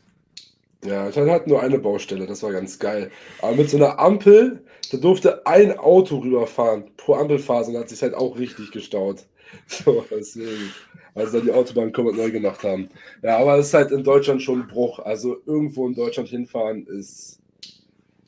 Ja, 0.84 1.10
ich 1.10 1.16
hatte 1.16 1.30
halt 1.30 1.48
nur 1.48 1.62
eine 1.62 1.78
Baustelle, 1.78 2.26
das 2.26 2.42
war 2.42 2.52
ganz 2.52 2.80
geil. 2.80 3.12
Aber 3.42 3.56
mit 3.56 3.70
so 3.70 3.78
einer 3.78 4.00
Ampel, 4.00 4.66
da 4.92 4.98
durfte 4.98 5.46
ein 5.46 5.78
Auto 5.78 6.18
rüberfahren 6.18 6.96
pro 6.98 7.16
Ampelphase 7.16 7.72
und 7.72 7.78
hat 7.78 7.90
sich 7.90 8.02
halt 8.02 8.16
auch 8.16 8.38
richtig 8.38 8.72
gestaut. 8.72 9.26
So, 9.68 10.06
deswegen, 10.10 10.72
als 11.16 11.32
da 11.32 11.40
die 11.40 11.52
Autobahn 11.52 11.92
komplett 11.92 12.18
neu 12.18 12.32
gemacht 12.32 12.64
haben. 12.64 12.90
Ja, 13.22 13.38
aber 13.38 13.58
es 13.58 13.68
ist 13.68 13.74
halt 13.74 13.92
in 13.92 14.04
Deutschland 14.04 14.42
schon 14.42 14.62
ein 14.62 14.68
Bruch. 14.68 15.00
Also 15.00 15.38
irgendwo 15.46 15.88
in 15.88 15.96
Deutschland 15.96 16.30
hinfahren 16.30 16.86
ist 16.88 17.40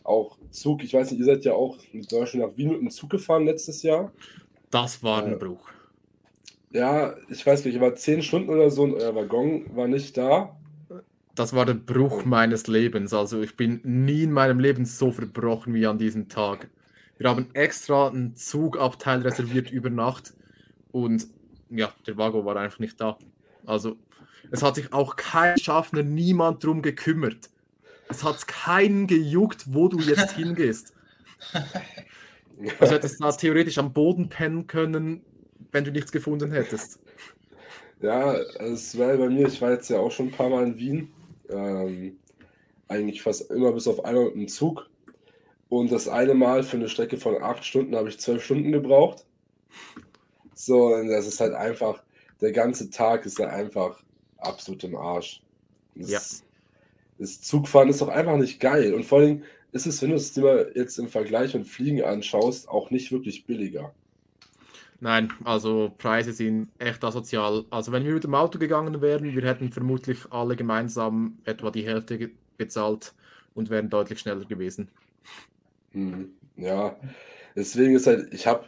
auch 0.04 0.38
Zug. 0.52 0.84
Ich 0.84 0.94
weiß 0.94 1.12
nicht, 1.12 1.20
ihr 1.20 1.26
seid 1.26 1.46
ja 1.46 1.54
auch 1.54 1.78
mit 1.92 2.12
Deutschland 2.12 2.48
nach 2.48 2.58
Wien 2.58 2.70
mit 2.70 2.82
dem 2.82 2.92
Zug 2.92 3.10
gefahren 3.10 3.46
letztes 3.46 3.84
Jahr. 3.84 4.12
Das 4.70 5.02
war 5.04 5.24
ein 5.24 5.40
Bruch. 5.40 5.70
Ja, 6.72 7.16
ich 7.30 7.46
weiß 7.46 7.64
nicht, 7.64 7.76
ich 7.76 7.82
war 7.82 7.96
zehn 7.96 8.22
Stunden 8.22 8.50
oder 8.50 8.70
so 8.70 8.84
und 8.84 8.96
euer 8.96 9.16
Waggon 9.16 9.66
war 9.76 9.88
nicht 9.88 10.18
da 10.18 10.58
das 11.36 11.54
war 11.54 11.66
der 11.66 11.74
Bruch 11.74 12.26
meines 12.26 12.68
Lebens. 12.68 13.14
Also 13.14 13.42
ich 13.42 13.58
bin 13.58 13.80
nie 13.84 14.24
in 14.24 14.32
meinem 14.32 14.60
Leben 14.60 14.86
so 14.86 15.12
verbrochen 15.12 15.74
wie 15.74 15.88
an 15.88 15.98
diesem 15.98 16.30
Tag. 16.30 16.70
Wir 17.18 17.30
haben 17.30 17.48
extra 17.54 18.08
einen 18.08 18.36
Zugabteil 18.36 19.22
reserviert 19.22 19.72
über 19.72 19.90
Nacht 19.90 20.34
und 20.92 21.28
ja, 21.78 21.94
der 22.08 22.18
Wago 22.18 22.46
war 22.46 22.56
einfach 22.58 22.80
nicht 22.80 23.00
da. 23.00 23.18
Also 23.66 23.98
es 24.52 24.62
hat 24.62 24.76
sich 24.76 24.94
auch 24.94 25.16
kein 25.16 25.58
Schaffner, 25.58 26.04
niemand 26.04 26.64
drum 26.64 26.82
gekümmert. 26.82 27.50
Es 28.10 28.24
hat 28.24 28.48
keinen 28.48 29.08
gejuckt, 29.08 29.66
wo 29.74 29.88
du 29.88 30.00
jetzt 30.00 30.32
hingehst. 30.36 30.94
Also 32.80 32.94
hättest 32.94 33.20
du 33.20 33.24
da 33.24 33.32
theoretisch 33.32 33.78
am 33.78 33.94
Boden 33.94 34.30
pennen 34.30 34.68
können, 34.68 35.22
wenn 35.72 35.84
du 35.84 35.92
nichts 35.92 36.12
gefunden 36.12 36.52
hättest. 36.52 37.00
Ja, 38.02 38.34
es 38.34 38.98
war 38.98 39.16
bei 39.18 39.30
mir, 39.30 39.48
ich 39.48 39.62
war 39.62 39.72
jetzt 39.72 39.90
ja 39.90 39.98
auch 39.98 40.12
schon 40.12 40.28
ein 40.28 40.32
paar 40.32 40.50
Mal 40.50 40.66
in 40.66 40.78
Wien 40.78 41.14
ähm, 41.50 42.18
eigentlich 42.88 43.22
fast 43.22 43.50
immer 43.50 43.72
bis 43.72 43.88
auf 43.88 44.04
einmal 44.06 44.26
mit 44.26 44.36
dem 44.36 44.48
Zug. 44.48 44.90
Und 45.70 45.92
das 45.92 46.08
eine 46.08 46.34
Mal 46.34 46.64
für 46.64 46.78
eine 46.78 46.90
Strecke 46.90 47.18
von 47.18 47.42
acht 47.42 47.66
Stunden 47.66 47.96
habe 47.96 48.10
ich 48.10 48.20
zwölf 48.20 48.44
Stunden 48.44 48.72
gebraucht. 48.72 49.26
So, 50.66 50.96
und 50.96 51.10
das 51.10 51.28
ist 51.28 51.40
halt 51.40 51.54
einfach, 51.54 52.02
der 52.42 52.52
ganze 52.52 52.90
Tag 52.90 53.26
ist 53.26 53.40
da 53.40 53.48
einfach 53.48 54.02
absolut 54.38 54.84
im 54.84 54.96
Arsch. 54.96 55.42
Das, 55.96 56.10
ja. 56.10 56.20
das 57.20 57.42
Zugfahren 57.42 57.90
ist 57.90 58.02
doch 58.02 58.08
einfach 58.08 58.38
nicht 58.38 58.60
geil. 58.60 58.94
Und 58.94 59.06
vor 59.06 59.20
allem 59.20 59.44
ist 59.74 59.86
es, 59.86 60.02
wenn 60.02 60.12
du 60.12 60.16
es 60.16 60.34
dir 60.34 60.72
jetzt 60.76 60.98
im 61.00 61.08
Vergleich 61.08 61.56
und 61.56 61.66
Fliegen 61.66 62.04
anschaust, 62.04 62.70
auch 62.70 62.92
nicht 62.92 63.12
wirklich 63.12 63.46
billiger. 63.46 63.94
Nein, 65.00 65.34
also 65.44 65.92
Preise 65.98 66.32
sind 66.32 66.70
echt 66.80 67.04
asozial. 67.04 67.66
Also 67.70 67.92
wenn 67.92 68.06
wir 68.06 68.14
mit 68.14 68.24
dem 68.24 68.36
Auto 68.36 68.58
gegangen 68.58 69.02
wären, 69.02 69.36
wir 69.36 69.44
hätten 69.44 69.72
vermutlich 69.72 70.20
alle 70.30 70.56
gemeinsam 70.56 71.40
etwa 71.44 71.72
die 71.72 71.86
Hälfte 71.86 72.32
bezahlt 72.58 73.14
und 73.54 73.70
wären 73.70 73.90
deutlich 73.90 74.20
schneller 74.20 74.46
gewesen. 74.46 74.88
Hm, 75.92 76.32
ja, 76.56 76.96
deswegen 77.54 77.96
ist 77.96 78.08
halt, 78.08 78.34
ich 78.34 78.48
habe, 78.48 78.66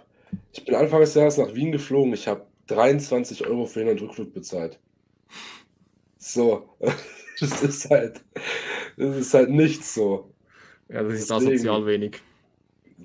ich 0.51 0.65
bin 0.65 0.75
Anfang 0.75 1.01
des 1.01 1.13
Jahres 1.15 1.37
nach 1.37 1.53
Wien 1.55 1.71
geflogen, 1.71 2.13
ich 2.13 2.27
habe 2.27 2.47
23 2.67 3.45
Euro 3.45 3.65
für 3.65 3.79
Hin- 3.81 3.89
und 3.89 4.01
Rückflug 4.01 4.33
bezahlt. 4.33 4.79
So, 6.17 6.69
das 7.39 7.61
ist 7.63 7.89
halt, 7.89 8.23
das 8.97 9.17
ist 9.17 9.33
halt 9.33 9.49
nichts 9.49 9.93
so. 9.93 10.33
Ja, 10.89 11.03
das 11.03 11.13
ist 11.19 11.31
Deswegen, 11.37 11.69
asozial 11.69 11.85
wenig. 11.85 12.21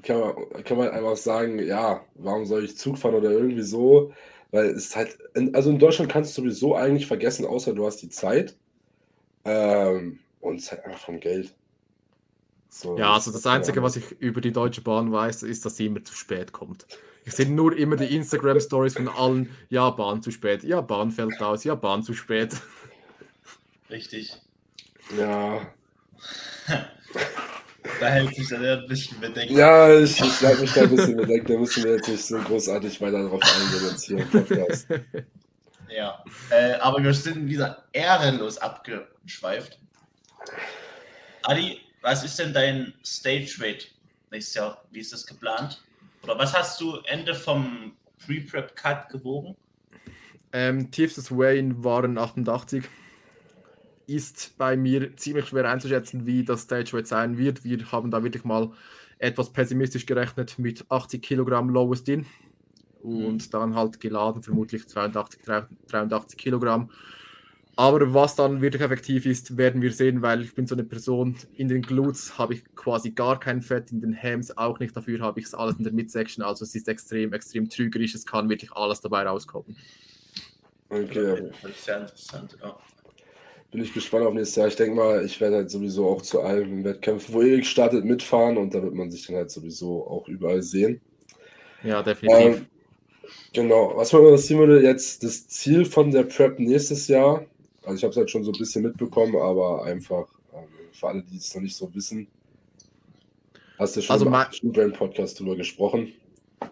kann 0.02 0.20
man, 0.20 0.64
kann 0.64 0.78
man 0.78 0.88
einfach 0.90 1.16
sagen, 1.16 1.58
ja, 1.58 2.04
warum 2.14 2.46
soll 2.46 2.64
ich 2.64 2.76
Zug 2.78 2.98
fahren 2.98 3.14
oder 3.14 3.30
irgendwie 3.30 3.62
so? 3.62 4.12
Weil 4.50 4.66
es 4.66 4.86
ist 4.86 4.96
halt, 4.96 5.18
also 5.54 5.70
in 5.70 5.78
Deutschland 5.78 6.10
kannst 6.10 6.36
du 6.36 6.42
sowieso 6.42 6.74
eigentlich 6.76 7.06
vergessen, 7.06 7.46
außer 7.46 7.74
du 7.74 7.86
hast 7.86 7.98
die 8.02 8.08
Zeit. 8.08 8.58
Ähm, 9.44 10.20
und 10.40 10.58
es 10.58 10.64
ist 10.64 10.72
halt 10.72 10.86
einfach 10.86 11.00
vom 11.00 11.20
Geld. 11.20 11.56
So, 12.72 12.96
ja, 12.96 13.12
also 13.14 13.32
das 13.32 13.44
Einzige, 13.46 13.82
was 13.82 13.96
ich 13.96 14.12
über 14.20 14.40
die 14.40 14.52
Deutsche 14.52 14.80
Bahn 14.80 15.10
weiß, 15.10 15.42
ist, 15.42 15.66
dass 15.66 15.76
sie 15.76 15.86
immer 15.86 16.04
zu 16.04 16.14
spät 16.14 16.52
kommt. 16.52 16.86
Ich 17.24 17.34
sehe 17.34 17.50
nur 17.50 17.76
immer 17.76 17.96
die 17.96 18.16
Instagram-Stories 18.16 18.94
von 18.94 19.08
allen, 19.08 19.54
ja, 19.68 19.90
Bahn 19.90 20.22
zu 20.22 20.30
spät, 20.30 20.62
ja, 20.62 20.80
Bahn 20.80 21.10
fällt 21.10 21.40
aus, 21.42 21.64
ja, 21.64 21.74
Bahn 21.74 22.04
zu 22.04 22.14
spät. 22.14 22.56
Richtig. 23.90 24.34
Ja. 25.18 25.60
da 28.00 28.06
hält 28.06 28.34
sich 28.36 28.48
dann 28.48 28.64
ein 28.64 28.86
bisschen 28.86 29.20
bedeckt. 29.20 29.50
Ja, 29.50 29.92
ich, 29.98 30.20
ich 30.20 30.40
halte 30.40 30.62
mich 30.62 30.72
da 30.72 30.82
ein 30.82 30.94
bisschen 30.94 31.16
bedeckt. 31.16 31.50
Da 31.50 31.58
müssen 31.58 31.82
wir 31.82 31.96
jetzt 31.96 32.08
nicht 32.08 32.24
so 32.24 32.38
großartig 32.38 33.00
weiter 33.00 33.28
drauf 33.28 33.40
eingehen 33.42 33.90
jetzt 33.90 34.04
hier 34.04 34.18
im 34.18 34.30
Podcast. 34.30 34.86
Ja, 35.88 36.22
äh, 36.50 36.74
aber 36.74 37.02
wir 37.02 37.12
sind 37.12 37.48
wieder 37.48 37.84
ehrenlos 37.92 38.58
abgeschweift. 38.58 39.78
Adi, 41.42 41.80
was 42.02 42.24
ist 42.24 42.38
denn 42.38 42.52
dein 42.52 42.94
Stage 43.04 43.56
Rate 43.58 43.86
nächstes 44.30 44.54
Jahr? 44.54 44.84
Wie 44.90 45.00
ist 45.00 45.12
das 45.12 45.26
geplant? 45.26 45.82
Oder 46.22 46.38
was 46.38 46.56
hast 46.56 46.80
du 46.80 46.96
Ende 47.06 47.34
vom 47.34 47.92
Pre-Prep 48.24 48.76
Cut 48.76 49.08
gewogen? 49.08 49.56
Ähm, 50.52 50.90
tiefstes 50.90 51.30
Wayne 51.30 51.82
waren 51.84 52.18
88. 52.18 52.84
Ist 54.06 54.56
bei 54.58 54.76
mir 54.76 55.16
ziemlich 55.16 55.46
schwer 55.46 55.70
einzuschätzen, 55.70 56.26
wie 56.26 56.44
das 56.44 56.62
Stage 56.62 56.96
Rate 56.96 57.06
sein 57.06 57.38
wird. 57.38 57.64
Wir 57.64 57.90
haben 57.92 58.10
da 58.10 58.22
wirklich 58.22 58.44
mal 58.44 58.72
etwas 59.18 59.52
pessimistisch 59.52 60.06
gerechnet 60.06 60.58
mit 60.58 60.84
80 60.88 61.22
Kilogramm 61.22 61.68
Lowest 61.68 62.08
In 62.08 62.26
und 63.02 63.46
mhm. 63.46 63.50
dann 63.50 63.74
halt 63.74 64.00
geladen, 64.00 64.42
vermutlich 64.42 64.88
82, 64.88 65.42
83 65.86 66.38
Kilogramm. 66.38 66.90
Aber 67.80 68.12
was 68.12 68.34
dann 68.36 68.60
wirklich 68.60 68.82
effektiv 68.82 69.24
ist, 69.24 69.56
werden 69.56 69.80
wir 69.80 69.90
sehen, 69.90 70.20
weil 70.20 70.42
ich 70.42 70.54
bin 70.54 70.66
so 70.66 70.74
eine 70.74 70.84
Person, 70.84 71.36
in 71.54 71.66
den 71.66 71.80
Glutes 71.80 72.36
habe 72.36 72.52
ich 72.52 72.62
quasi 72.74 73.12
gar 73.12 73.40
kein 73.40 73.62
Fett, 73.62 73.90
in 73.90 74.02
den 74.02 74.14
Hams 74.14 74.54
auch 74.58 74.78
nicht, 74.80 74.94
dafür 74.94 75.20
habe 75.20 75.40
ich 75.40 75.46
es 75.46 75.54
alles 75.54 75.76
in 75.78 75.84
der 75.84 75.92
Midsection, 75.94 76.44
also 76.44 76.62
es 76.62 76.74
ist 76.74 76.88
extrem, 76.88 77.32
extrem 77.32 77.70
trügerisch, 77.70 78.14
es 78.14 78.26
kann 78.26 78.50
wirklich 78.50 78.70
alles 78.72 79.00
dabei 79.00 79.22
rauskommen. 79.22 79.78
Okay, 80.90 81.50
sehr 81.82 82.00
interessant, 82.02 82.58
ja. 82.60 82.76
Bin 83.70 83.82
ich 83.82 83.94
gespannt 83.94 84.26
auf 84.26 84.34
nächstes 84.34 84.56
Jahr. 84.56 84.68
Ich 84.68 84.76
denke 84.76 84.96
mal, 84.96 85.24
ich 85.24 85.40
werde 85.40 85.56
halt 85.56 85.70
sowieso 85.70 86.06
auch 86.06 86.20
zu 86.20 86.42
allen 86.42 86.84
Wettkämpfen, 86.84 87.32
wo 87.32 87.40
Erik 87.40 87.64
startet, 87.64 88.04
mitfahren 88.04 88.58
und 88.58 88.74
da 88.74 88.82
wird 88.82 88.92
man 88.92 89.10
sich 89.10 89.26
dann 89.26 89.36
halt 89.36 89.50
sowieso 89.50 90.06
auch 90.06 90.28
überall 90.28 90.60
sehen. 90.60 91.00
Ja, 91.82 92.02
definitiv. 92.02 92.58
Ähm, 92.58 92.66
genau. 93.54 93.96
Was 93.96 94.12
man 94.12 94.24
interessieren 94.24 94.58
würde, 94.58 94.82
jetzt 94.82 95.24
das 95.24 95.48
Ziel 95.48 95.86
von 95.86 96.10
der 96.10 96.24
Prep 96.24 96.58
nächstes 96.58 97.08
Jahr 97.08 97.46
also 97.82 97.96
ich 97.96 98.02
habe 98.02 98.10
es 98.10 98.16
halt 98.16 98.30
schon 98.30 98.44
so 98.44 98.52
ein 98.52 98.58
bisschen 98.58 98.82
mitbekommen, 98.82 99.36
aber 99.36 99.84
einfach 99.84 100.26
ähm, 100.52 100.68
für 100.92 101.08
alle, 101.08 101.22
die 101.22 101.36
es 101.36 101.54
noch 101.54 101.62
nicht 101.62 101.76
so 101.76 101.92
wissen, 101.94 102.26
hast 103.78 103.96
du 103.96 104.02
schon 104.02 104.14
also 104.14 104.26
im 104.62 104.72
Brain 104.72 104.92
Podcast 104.92 105.40
drüber 105.40 105.56
gesprochen. 105.56 106.12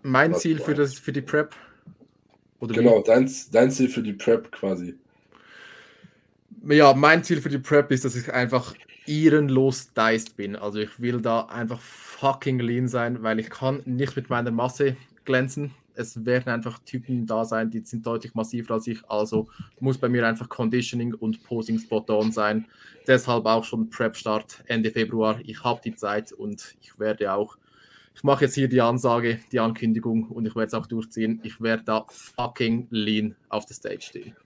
Mein 0.02 0.34
Ziel 0.34 0.58
für, 0.58 0.74
das, 0.74 0.94
für 0.94 1.12
die 1.12 1.22
Prep? 1.22 1.54
Genau, 2.60 3.02
dein, 3.02 3.30
dein 3.52 3.70
Ziel 3.70 3.88
für 3.88 4.02
die 4.02 4.12
Prep 4.12 4.52
quasi. 4.52 4.94
Ja, 6.68 6.92
mein 6.92 7.24
Ziel 7.24 7.40
für 7.40 7.48
die 7.48 7.58
Prep 7.58 7.90
ist, 7.90 8.04
dass 8.04 8.16
ich 8.16 8.32
einfach 8.32 8.74
ehrenlos 9.06 9.92
diced 9.94 10.36
bin. 10.36 10.56
Also 10.56 10.78
ich 10.78 11.00
will 11.00 11.20
da 11.22 11.42
einfach 11.42 11.80
fucking 11.80 12.58
lean 12.58 12.88
sein, 12.88 13.22
weil 13.22 13.38
ich 13.38 13.48
kann 13.48 13.82
nicht 13.86 14.16
mit 14.16 14.28
meiner 14.28 14.50
Masse 14.50 14.96
glänzen 15.24 15.72
es 15.98 16.24
werden 16.24 16.48
einfach 16.48 16.78
Typen 16.84 17.26
da 17.26 17.44
sein, 17.44 17.70
die 17.70 17.80
sind 17.80 18.06
deutlich 18.06 18.32
massiver 18.34 18.74
als 18.74 18.86
ich. 18.86 19.04
Also 19.10 19.48
muss 19.80 19.98
bei 19.98 20.08
mir 20.08 20.26
einfach 20.26 20.48
Conditioning 20.48 21.12
und 21.12 21.42
Posing 21.42 21.78
spot 21.78 22.04
on 22.08 22.30
sein. 22.30 22.66
Deshalb 23.08 23.46
auch 23.46 23.64
schon 23.64 23.90
Prep-Start 23.90 24.62
Ende 24.66 24.92
Februar. 24.92 25.40
Ich 25.42 25.64
habe 25.64 25.80
die 25.84 25.94
Zeit 25.96 26.30
und 26.30 26.76
ich 26.80 26.98
werde 27.00 27.32
auch, 27.32 27.58
ich 28.14 28.22
mache 28.22 28.44
jetzt 28.44 28.54
hier 28.54 28.68
die 28.68 28.80
Ansage, 28.80 29.40
die 29.50 29.58
Ankündigung 29.58 30.28
und 30.28 30.46
ich 30.46 30.54
werde 30.54 30.68
es 30.68 30.74
auch 30.74 30.86
durchziehen. 30.86 31.40
Ich 31.42 31.60
werde 31.60 31.82
da 31.82 32.06
fucking 32.08 32.86
lean 32.90 33.34
auf 33.48 33.66
der 33.66 33.74
Stage 33.74 34.02
stehen. 34.02 34.36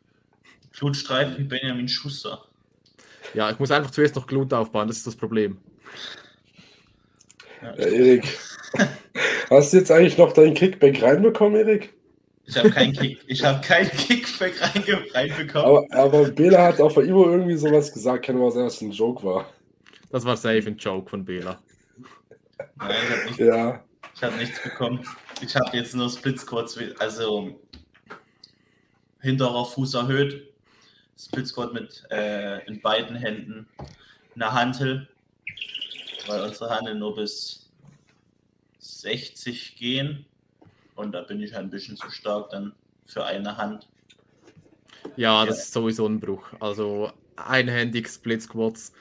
Blutstreifen 0.79 1.49
Benjamin 1.49 1.87
Schuster. 1.87 2.47
Ja, 3.35 3.51
ich 3.51 3.59
muss 3.59 3.71
einfach 3.71 3.91
zuerst 3.91 4.17
noch 4.17 4.27
Glut 4.27 4.55
aufbauen, 4.55 4.89
das 4.89 4.97
ist 4.97 5.07
das 5.07 5.17
Problem. 5.17 5.59
Ja, 7.61 7.75
Erik, 7.75 8.39
Hast 9.53 9.73
du 9.73 9.79
jetzt 9.79 9.91
eigentlich 9.91 10.17
noch 10.17 10.33
deinen 10.33 10.55
Kickback 10.55 11.03
reinbekommen, 11.03 11.59
Erik? 11.61 11.95
Ich 12.47 12.57
habe 12.57 12.71
keinen 12.71 12.93
Kick, 12.93 13.21
ich 13.27 13.45
habe 13.45 13.61
kein 13.61 13.91
Kickback 13.91 14.55
reinbekommen. 15.15 15.67
Aber, 15.67 15.87
aber 15.91 16.31
Bela 16.31 16.63
hat 16.63 16.81
auf 16.81 16.95
der 16.95 17.05
Ivo 17.05 17.31
irgendwie 17.31 17.57
sowas 17.57 17.93
gesagt, 17.93 18.25
kann 18.25 18.37
aber 18.37 18.51
sein, 18.51 18.65
dass 18.65 18.77
es 18.77 18.83
ein 18.83 18.91
Joke 18.91 19.23
war. 19.25 19.53
Das 20.11 20.25
war 20.25 20.37
safe 20.37 20.67
ein 20.67 20.77
Joke 20.77 21.09
von 21.09 21.25
Bela. 21.25 21.61
Nein, 22.77 22.91
ich 22.91 23.11
habe 23.11 23.25
nichts, 23.27 23.39
ja. 23.39 23.85
hab 24.23 24.37
nichts 24.39 24.63
bekommen. 24.63 25.07
Ich 25.41 25.55
habe 25.55 25.77
jetzt 25.77 25.95
nur 25.95 26.11
Splits 26.11 26.45
kurz, 26.47 26.79
also 26.99 27.61
hinterer 29.21 29.65
Fuß 29.65 29.95
erhöht, 29.95 30.53
Split 31.19 31.47
Squat 31.47 31.73
mit 31.73 32.05
äh, 32.11 32.65
in 32.67 32.81
beiden 32.81 33.17
Händen 33.17 33.69
eine 34.35 34.53
Hantel, 34.53 35.09
weil 36.27 36.43
unsere 36.43 36.71
Handel 36.71 36.97
nur 36.97 37.15
bis 37.15 37.62
60 39.03 39.77
gehen. 39.77 40.25
Und 40.95 41.13
da 41.13 41.23
bin 41.23 41.43
ich 41.43 41.57
ein 41.57 41.71
bisschen 41.71 41.97
zu 41.97 42.11
stark 42.11 42.51
dann 42.51 42.73
für 43.07 43.25
eine 43.25 43.57
Hand. 43.57 43.89
Ja, 45.17 45.45
das 45.45 45.57
ja. 45.57 45.63
ist 45.63 45.73
sowieso 45.73 46.07
ein 46.07 46.21
Bruch. 46.21 46.45
Also 46.61 47.13
einhändig 47.37 48.09
Split 48.09 48.43
Squats 48.43 48.93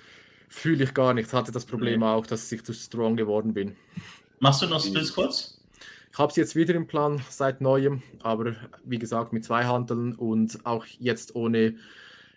fühle 0.49 0.83
ich 0.83 0.93
gar 0.93 1.13
nicht. 1.13 1.31
Hatte 1.31 1.51
das 1.51 1.65
Problem 1.65 1.99
nee. 2.01 2.05
auch, 2.05 2.25
dass 2.25 2.51
ich 2.51 2.63
zu 2.63 2.73
strong 2.73 3.15
geworden 3.15 3.53
bin. 3.53 3.75
Machst 4.39 4.61
du 4.61 4.67
noch 4.67 4.83
Split 4.83 5.05
Squats? 5.05 5.59
Ich 6.11 6.17
habe 6.17 6.29
es 6.29 6.35
jetzt 6.35 6.55
wieder 6.55 6.73
im 6.73 6.87
Plan 6.87 7.21
seit 7.29 7.61
neuem, 7.61 8.01
aber 8.21 8.55
wie 8.83 8.99
gesagt 8.99 9.31
mit 9.31 9.45
zwei 9.45 9.63
Handeln 9.63 10.13
und 10.13 10.65
auch 10.65 10.85
jetzt 10.99 11.35
ohne 11.35 11.75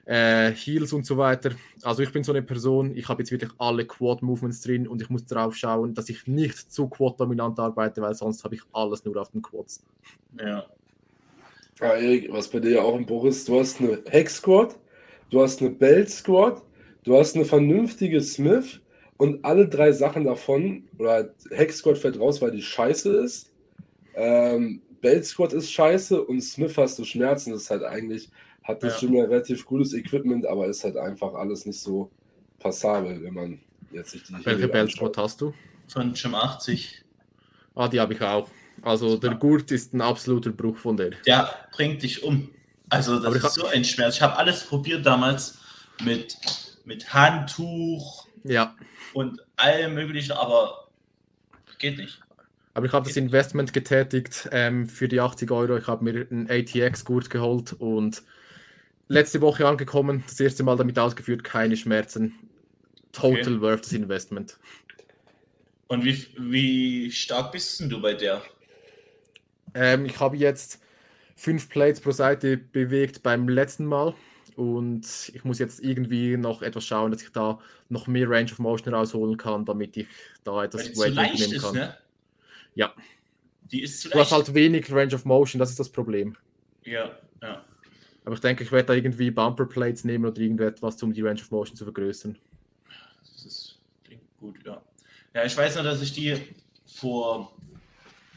äh, 0.06 0.50
Heels 0.52 0.92
und 0.92 1.06
so 1.06 1.16
weiter. 1.16 1.52
Also 1.82 2.02
ich 2.02 2.12
bin 2.12 2.24
so 2.24 2.32
eine 2.32 2.42
Person, 2.42 2.94
ich 2.96 3.08
habe 3.08 3.22
jetzt 3.22 3.32
wirklich 3.32 3.50
alle 3.58 3.86
Quad-Movements 3.86 4.60
drin 4.60 4.86
und 4.86 5.00
ich 5.00 5.10
muss 5.10 5.24
darauf 5.24 5.56
schauen, 5.56 5.94
dass 5.94 6.08
ich 6.08 6.26
nicht 6.26 6.72
zu 6.72 6.88
Quad-dominant 6.88 7.58
arbeite, 7.58 8.02
weil 8.02 8.14
sonst 8.14 8.44
habe 8.44 8.54
ich 8.54 8.62
alles 8.72 9.04
nur 9.04 9.16
auf 9.16 9.30
den 9.30 9.42
Quads. 9.42 9.84
Ja. 10.38 10.66
Ja, 11.80 11.94
Erik, 11.94 12.32
was 12.32 12.48
bei 12.48 12.60
dir 12.60 12.70
ja 12.70 12.82
auch 12.82 12.96
im 12.96 13.04
Buch 13.04 13.24
ist, 13.24 13.48
du 13.48 13.58
hast 13.58 13.80
eine 13.80 14.00
Hex-Squad, 14.06 14.78
du 15.30 15.42
hast 15.42 15.60
eine 15.60 15.70
Belt-Squad, 15.70 16.62
du 17.02 17.18
hast 17.18 17.34
eine 17.34 17.44
vernünftige 17.44 18.20
Smith 18.20 18.80
und 19.16 19.44
alle 19.44 19.68
drei 19.68 19.90
Sachen 19.90 20.24
davon, 20.24 20.84
oder 20.98 21.34
Hex-Squad 21.50 21.98
fällt 21.98 22.20
raus, 22.20 22.40
weil 22.40 22.52
die 22.52 22.62
scheiße 22.62 23.16
ist, 23.16 23.52
ähm, 24.14 24.82
Belt-Squad 25.00 25.52
ist 25.52 25.72
scheiße 25.72 26.22
und 26.22 26.40
Smith 26.42 26.78
hast 26.78 26.98
du 26.98 27.04
Schmerzen, 27.04 27.50
das 27.50 27.62
ist 27.62 27.70
halt 27.70 27.82
eigentlich 27.82 28.30
hat 28.64 28.82
das 28.82 28.94
ja. 28.94 29.00
schon 29.00 29.12
mal 29.12 29.26
relativ 29.26 29.64
gutes 29.64 29.92
Equipment, 29.92 30.46
aber 30.46 30.66
ist 30.66 30.82
halt 30.84 30.96
einfach 30.96 31.34
alles 31.34 31.66
nicht 31.66 31.78
so 31.78 32.10
passabel, 32.58 33.22
wenn 33.22 33.34
man 33.34 33.60
jetzt 33.92 34.10
sich 34.10 34.24
die. 34.24 34.34
Welche 34.44 34.68
Bandspot 34.68 35.16
hast 35.18 35.40
du? 35.40 35.54
Von 35.86 36.14
Gym 36.14 36.34
80. 36.34 37.04
Ah, 37.74 37.88
die 37.88 38.00
habe 38.00 38.14
ich 38.14 38.20
auch. 38.22 38.48
Also 38.82 39.16
der 39.16 39.34
Gurt 39.34 39.70
ist 39.70 39.94
ein 39.94 40.00
absoluter 40.00 40.50
Bruch 40.50 40.78
von 40.78 40.96
der. 40.96 41.10
Der 41.26 41.54
bringt 41.72 42.02
dich 42.02 42.22
um. 42.22 42.50
Also 42.88 43.18
das 43.18 43.36
ist 43.36 43.54
so 43.54 43.66
ein 43.66 43.84
Schmerz. 43.84 44.16
Ich 44.16 44.22
habe 44.22 44.36
alles 44.36 44.64
probiert 44.64 45.04
damals 45.06 45.58
mit, 46.02 46.36
mit 46.84 47.12
Handtuch 47.12 48.26
ja. 48.44 48.74
und 49.12 49.40
allem 49.56 49.94
möglichen, 49.94 50.32
aber 50.32 50.88
geht 51.78 51.98
nicht. 51.98 52.20
Aber 52.74 52.86
ich 52.86 52.92
habe 52.92 53.06
das 53.06 53.16
Investment 53.16 53.72
getätigt 53.72 54.48
ähm, 54.50 54.88
für 54.88 55.06
die 55.06 55.20
80 55.20 55.50
Euro. 55.50 55.76
Ich 55.76 55.86
habe 55.86 56.02
mir 56.04 56.26
einen 56.28 56.50
ATX-Gurt 56.50 57.30
geholt 57.30 57.72
und 57.74 58.22
letzte 59.08 59.40
Woche 59.40 59.66
angekommen, 59.66 60.24
das 60.26 60.40
erste 60.40 60.62
Mal 60.62 60.76
damit 60.76 60.98
ausgeführt, 60.98 61.44
keine 61.44 61.76
Schmerzen. 61.76 62.34
Total 63.12 63.40
okay. 63.40 63.60
worth 63.60 63.84
das 63.84 63.92
Investment. 63.92 64.58
Und 65.86 66.04
wie, 66.04 66.26
wie 66.38 67.10
stark 67.12 67.52
bist 67.52 67.80
du 67.80 68.00
bei 68.00 68.14
der? 68.14 68.42
Ähm, 69.74 70.06
ich 70.06 70.18
habe 70.18 70.36
jetzt 70.36 70.80
fünf 71.36 71.68
Plates 71.68 72.00
pro 72.00 72.10
Seite 72.10 72.56
bewegt 72.56 73.22
beim 73.22 73.48
letzten 73.48 73.84
Mal 73.84 74.14
und 74.56 75.04
ich 75.34 75.44
muss 75.44 75.58
jetzt 75.58 75.80
irgendwie 75.82 76.36
noch 76.36 76.62
etwas 76.62 76.84
schauen, 76.84 77.10
dass 77.10 77.22
ich 77.22 77.30
da 77.32 77.58
noch 77.88 78.06
mehr 78.06 78.28
Range 78.28 78.50
of 78.50 78.58
Motion 78.58 78.94
rausholen 78.94 79.36
kann, 79.36 79.64
damit 79.64 79.96
ich 79.96 80.06
da 80.44 80.64
etwas 80.64 80.96
Weight 80.96 81.14
nehmen 81.14 81.60
kann. 81.60 81.70
Ist, 81.70 81.72
ne? 81.74 81.96
Ja. 82.74 82.94
Die 83.70 83.82
ist 83.82 84.00
zu 84.00 84.08
leicht. 84.08 84.14
Du 84.14 84.20
hast 84.20 84.32
halt 84.32 84.54
wenig 84.54 84.90
Range 84.92 85.14
of 85.14 85.24
Motion, 85.24 85.58
das 85.58 85.70
ist 85.70 85.80
das 85.80 85.90
Problem. 85.90 86.36
Ja, 86.84 87.18
ja. 87.42 87.64
Aber 88.24 88.34
ich 88.34 88.40
denke, 88.40 88.64
ich 88.64 88.72
werde 88.72 88.86
da 88.86 88.92
irgendwie 88.94 89.30
Bumper 89.30 89.66
Plates 89.66 90.04
nehmen 90.04 90.24
oder 90.24 90.40
irgendetwas, 90.40 91.02
um 91.02 91.12
die 91.12 91.22
Range 91.22 91.40
of 91.40 91.50
Motion 91.50 91.76
zu 91.76 91.84
vergrößern. 91.84 92.38
Das 93.20 93.44
ist, 93.44 93.78
klingt 94.04 94.22
gut, 94.38 94.56
ja. 94.64 94.80
Ja, 95.34 95.44
ich 95.44 95.56
weiß 95.56 95.74
nur, 95.74 95.84
dass 95.84 96.00
ich 96.00 96.12
die 96.12 96.54
vor 96.86 97.52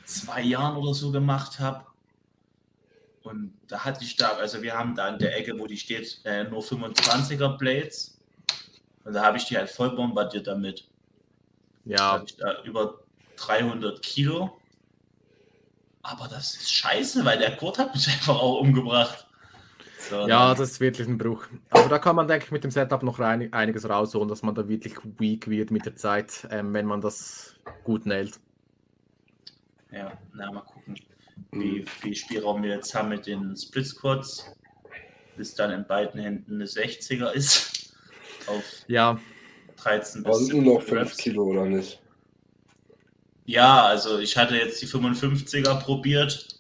zwei 0.06 0.42
Jahren 0.42 0.78
oder 0.78 0.94
so 0.94 1.12
gemacht 1.12 1.60
habe. 1.60 1.86
Und 3.24 3.54
da 3.68 3.84
hatte 3.84 4.04
ich 4.04 4.16
da, 4.16 4.30
also 4.32 4.62
wir 4.62 4.74
haben 4.74 4.96
da 4.96 5.10
in 5.10 5.20
der 5.20 5.38
Ecke, 5.38 5.58
wo 5.60 5.68
die 5.68 5.78
steht, 5.78 6.22
äh, 6.24 6.46
nur 6.46 6.62
25er 6.62 7.58
Blades. 7.58 8.18
Und 9.04 9.14
da 9.14 9.24
habe 9.24 9.38
ich 9.38 9.46
die 9.46 9.58
halt 9.58 9.70
voll 9.70 9.96
bombardiert 9.96 10.48
damit. 10.48 10.86
Ja. 11.86 12.24
Da 12.38 12.64
über 12.64 13.00
300 13.38 14.02
Kilo. 14.02 14.58
Aber 16.02 16.28
das 16.28 16.56
ist 16.56 16.72
scheiße, 16.72 17.24
weil 17.26 17.38
der 17.38 17.56
Kurt 17.58 17.78
hat 17.78 17.94
mich 17.94 18.08
einfach 18.08 18.36
auch 18.36 18.60
umgebracht. 18.60 19.27
So, 20.10 20.28
ja, 20.28 20.54
das 20.54 20.72
ist 20.72 20.80
wirklich 20.80 21.08
ein 21.08 21.18
Bruch. 21.18 21.46
Aber 21.70 21.90
da 21.90 22.00
kann 22.00 22.16
man, 22.16 22.28
denke 22.28 22.46
ich, 22.46 22.52
mit 22.52 22.64
dem 22.64 22.72
Setup 22.72 23.04
noch 23.04 23.20
rein, 23.20 23.52
einiges 23.52 23.90
rausholen, 23.90 24.30
dass 24.30 24.42
man 24.42 24.56
da 24.56 24.68
wirklich 24.68 24.96
weak 25.18 25.50
wird 25.50 25.72
mit 25.72 25.86
der 25.86 25.96
Zeit, 25.96 26.48
ähm, 26.52 26.74
wenn 26.74 26.86
man 26.86 27.02
das 27.02 27.56
gut 27.84 28.06
nailt. 28.06 28.40
Ja, 29.92 30.18
na, 30.34 30.52
mal 30.52 30.62
gucken, 30.62 30.96
wie 31.52 31.86
viel 31.86 32.16
Spielraum 32.16 32.64
wir 32.64 32.76
jetzt 32.76 32.94
haben 32.94 33.10
mit 33.10 33.26
den 33.26 33.56
Split 33.56 33.88
Squads, 33.88 34.46
bis 35.36 35.56
dann 35.56 35.72
in 35.72 35.86
beiden 35.86 36.20
Händen 36.20 36.56
eine 36.56 36.66
60er 36.66 37.32
ist. 37.32 37.94
Auf 38.48 38.64
ja. 38.88 39.20
13 39.78 40.24
bis. 40.24 40.50
Nur 40.50 40.62
noch 40.62 40.82
5 40.82 41.18
Kilo, 41.18 41.44
oder 41.46 41.66
nicht? 41.66 42.02
Ja, 43.46 43.86
also 43.86 44.20
ich 44.20 44.36
hatte 44.36 44.56
jetzt 44.56 44.82
die 44.82 44.88
55er 44.88 45.80
probiert. 45.82 46.57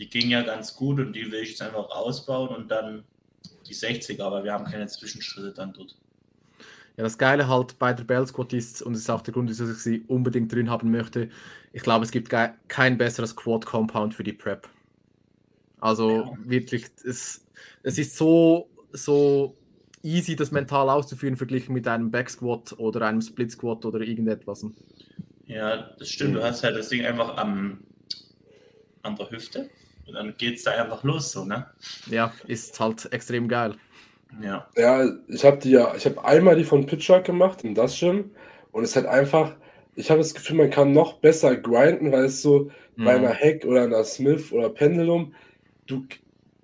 Die 0.00 0.08
ging 0.08 0.30
ja 0.30 0.40
ganz 0.40 0.74
gut 0.74 0.98
und 0.98 1.12
die 1.12 1.30
will 1.30 1.42
ich 1.42 1.50
jetzt 1.50 1.62
einfach 1.62 1.90
ausbauen 1.90 2.48
und 2.56 2.70
dann 2.70 3.04
die 3.68 3.74
60er, 3.74 4.22
aber 4.22 4.44
wir 4.44 4.52
haben 4.52 4.64
keine 4.64 4.86
Zwischenschritte 4.86 5.52
dann 5.52 5.74
dort. 5.74 5.94
Ja, 6.96 7.04
das 7.04 7.18
Geile 7.18 7.48
halt 7.48 7.78
bei 7.78 7.92
der 7.92 8.04
Bell 8.04 8.26
Squad 8.26 8.54
ist, 8.54 8.82
und 8.82 8.94
das 8.94 9.02
ist 9.02 9.10
auch 9.10 9.20
der 9.20 9.34
Grund, 9.34 9.50
wieso 9.50 9.70
ich 9.70 9.78
sie 9.78 10.02
unbedingt 10.08 10.52
drin 10.52 10.70
haben 10.70 10.90
möchte, 10.90 11.28
ich 11.72 11.82
glaube, 11.82 12.04
es 12.04 12.10
gibt 12.10 12.30
kein 12.68 12.98
besseres 12.98 13.36
Quad-Compound 13.36 14.14
für 14.14 14.24
die 14.24 14.32
Prep. 14.32 14.68
Also 15.80 16.10
ja. 16.10 16.36
wirklich, 16.44 16.86
es, 17.04 17.46
es 17.82 17.98
ist 17.98 18.16
so, 18.16 18.68
so 18.92 19.54
easy, 20.02 20.34
das 20.34 20.50
mental 20.50 20.88
auszuführen, 20.88 21.36
verglichen 21.36 21.74
mit 21.74 21.86
einem 21.86 22.10
Back 22.10 22.30
Squat 22.30 22.74
oder 22.78 23.06
einem 23.06 23.20
Split 23.20 23.52
Squat 23.52 23.84
oder 23.84 24.00
irgendetwas. 24.00 24.66
Ja, 25.46 25.94
das 25.98 26.08
stimmt. 26.08 26.36
Du 26.36 26.42
hast 26.42 26.64
halt 26.64 26.76
das 26.76 26.88
Ding 26.88 27.04
einfach 27.04 27.36
am, 27.36 27.80
an 29.02 29.16
der 29.16 29.30
Hüfte 29.30 29.70
und 30.10 30.16
dann 30.16 30.34
geht 30.36 30.56
es 30.56 30.64
da 30.64 30.72
einfach 30.72 31.02
los, 31.04 31.32
so, 31.32 31.44
ne? 31.44 31.66
Ja, 32.06 32.32
ist 32.46 32.78
halt 32.78 33.12
extrem 33.12 33.48
geil. 33.48 33.74
Ja. 34.42 34.68
Ja, 34.76 35.08
ich 35.28 35.44
habe 35.44 35.58
die 35.58 35.70
ja, 35.70 35.94
ich 35.96 36.04
habe 36.06 36.24
einmal 36.24 36.56
die 36.56 36.64
von 36.64 36.86
Pitcher 36.86 37.20
gemacht 37.20 37.64
in 37.64 37.74
das 37.74 37.98
Gym 37.98 38.30
und 38.72 38.84
es 38.84 38.90
ist 38.90 38.96
halt 38.96 39.06
einfach, 39.06 39.54
ich 39.96 40.10
habe 40.10 40.20
das 40.20 40.34
Gefühl, 40.34 40.56
man 40.56 40.70
kann 40.70 40.92
noch 40.92 41.14
besser 41.14 41.56
grinden, 41.56 42.12
weil 42.12 42.26
es 42.26 42.42
so 42.42 42.70
mhm. 42.96 43.04
bei 43.04 43.16
einer 43.16 43.34
Hack 43.34 43.64
oder 43.64 43.82
einer 43.82 44.04
Smith 44.04 44.52
oder 44.52 44.70
Pendulum, 44.70 45.34
du, 45.86 46.04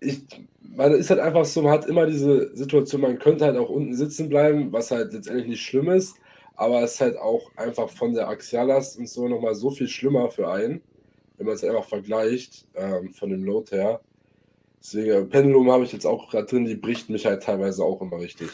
ich, 0.01 0.23
man 0.61 0.93
ist 0.93 1.11
halt 1.11 1.21
einfach 1.21 1.45
so, 1.45 1.63
man 1.63 1.73
hat 1.73 1.87
immer 1.87 2.07
diese 2.07 2.55
Situation, 2.57 3.01
man 3.01 3.19
könnte 3.19 3.45
halt 3.45 3.57
auch 3.57 3.71
unten 3.71 3.95
sitzen 3.95 4.29
bleiben, 4.29 4.73
was 4.73 4.91
halt 4.91 5.13
letztendlich 5.13 5.49
nicht 5.49 5.63
schlimm 5.63 5.91
ist, 5.91 6.17
aber 6.55 6.83
es 6.83 6.95
ist 6.95 7.01
halt 7.01 7.19
auch 7.19 7.51
einfach 7.57 7.89
von 7.89 8.15
der 8.15 8.29
Axiallast 8.29 8.99
und 8.99 9.09
so 9.09 9.27
nochmal 9.29 9.55
so 9.55 9.71
viel 9.71 9.89
schlimmer 9.89 10.31
für 10.31 10.51
einen, 10.51 10.83
wenn 11.39 11.47
man 11.47 11.55
es 11.55 11.65
einfach 11.65 11.85
vergleicht 11.85 12.67
ähm, 12.75 13.13
von 13.13 13.31
dem 13.31 13.45
Load 13.45 13.75
her. 13.75 14.01
Deswegen, 14.81 15.11
äh, 15.11 15.25
Pendulum 15.25 15.71
habe 15.71 15.85
ich 15.85 15.93
jetzt 15.93 16.07
auch 16.07 16.31
gerade 16.31 16.47
drin, 16.47 16.65
die 16.65 16.77
bricht 16.77 17.11
mich 17.11 17.27
halt 17.27 17.43
teilweise 17.43 17.83
auch 17.83 18.01
immer 18.01 18.19
richtig. 18.19 18.49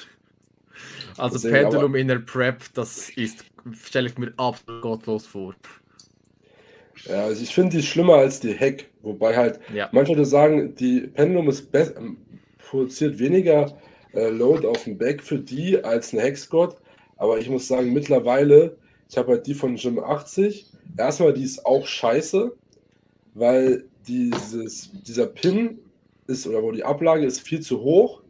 Also 1.17 1.35
Deswegen, 1.37 1.55
Pendulum 1.55 1.93
aber, 1.93 1.99
in 1.99 2.09
der 2.09 2.19
Prep, 2.19 2.63
das 2.75 3.11
ist, 3.11 3.45
stelle 3.73 4.09
ich 4.09 4.19
mir 4.19 4.33
absolut 4.37 4.83
gottlos 4.83 5.27
vor. 5.27 5.55
Ja, 7.05 7.25
also 7.25 7.43
ich 7.43 7.55
finde 7.55 7.77
die 7.77 7.83
schlimmer 7.83 8.15
als 8.15 8.41
die 8.41 8.53
Heck, 8.53 8.91
wobei 9.03 9.37
halt 9.37 9.61
ja. 9.75 9.89
manche 9.93 10.13
Leute 10.13 10.25
sagen, 10.25 10.75
die 10.75 11.01
Pendulum 11.01 11.49
ist 11.49 11.71
produziert 12.59 13.19
weniger 13.19 13.77
äh, 14.15 14.29
Load 14.29 14.67
auf 14.67 14.85
dem 14.85 14.99
Back 14.99 15.23
für 15.23 15.39
die 15.39 15.83
als 15.83 16.13
eine 16.13 16.23
Heck-Squad, 16.23 16.77
aber 17.17 17.39
ich 17.39 17.49
muss 17.49 17.69
sagen, 17.69 17.93
mittlerweile, 17.93 18.77
ich 19.09 19.17
habe 19.17 19.33
halt 19.33 19.47
die 19.47 19.55
von 19.55 19.77
Gym 19.77 19.99
80. 19.99 20.67
Erstmal, 20.97 21.33
die 21.33 21.45
ist 21.45 21.65
auch 21.67 21.87
scheiße, 21.87 22.55
weil 23.35 23.85
dieses, 24.07 24.91
dieser 25.07 25.27
Pin 25.27 25.79
ist, 26.27 26.47
oder 26.47 26.63
wo 26.63 26.73
die 26.73 26.85
Ablage 26.85 27.25
ist 27.25 27.41
viel 27.41 27.61
zu 27.61 27.81
hoch. 27.81 28.23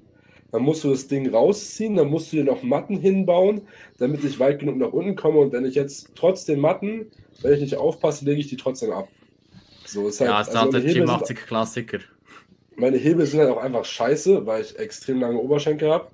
Dann 0.50 0.62
musst 0.62 0.84
du 0.84 0.90
das 0.90 1.08
Ding 1.08 1.30
rausziehen, 1.30 1.96
dann 1.96 2.08
musst 2.08 2.30
du 2.30 2.36
dir 2.36 2.44
noch 2.44 2.62
Matten 2.62 2.98
hinbauen, 2.98 3.62
damit 3.98 4.22
ich 4.22 4.38
weit 4.38 4.58
genug 4.58 4.76
nach 4.76 4.92
unten 4.92 5.16
komme. 5.16 5.38
Und 5.38 5.52
wenn 5.52 5.64
ich 5.64 5.74
jetzt 5.74 6.10
trotz 6.14 6.44
den 6.44 6.60
Matten, 6.60 7.06
wenn 7.40 7.54
ich 7.54 7.60
nicht 7.60 7.76
aufpasse, 7.76 8.26
lege 8.26 8.40
ich 8.40 8.48
die 8.48 8.58
trotzdem 8.58 8.92
ab. 8.92 9.08
So, 9.86 10.08
ist 10.08 10.20
halt, 10.20 10.30
ja, 10.30 10.40
ist 10.42 10.54
also 10.54 10.78
der 10.78 11.08
80 11.08 11.36
Klassiker. 11.38 11.98
Meine 12.76 12.98
Hebel 12.98 13.26
sind 13.26 13.40
halt 13.40 13.50
auch 13.50 13.62
einfach 13.62 13.84
scheiße, 13.84 14.44
weil 14.46 14.62
ich 14.62 14.78
extrem 14.78 15.20
lange 15.20 15.38
Oberschenkel 15.38 15.90
habe. 15.90 16.08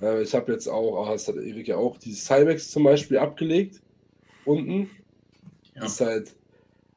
Äh, 0.00 0.22
ich 0.22 0.34
habe 0.34 0.52
jetzt 0.52 0.68
auch, 0.68 1.10
das 1.10 1.26
hat 1.26 1.36
Erik 1.36 1.68
ja 1.68 1.76
auch, 1.76 1.96
die 1.98 2.12
Cybex 2.12 2.70
zum 2.70 2.84
Beispiel 2.84 3.18
abgelegt. 3.18 3.80
Unten. 4.44 4.90
Ja. 5.74 5.84
Ist 5.84 6.00
halt 6.00 6.34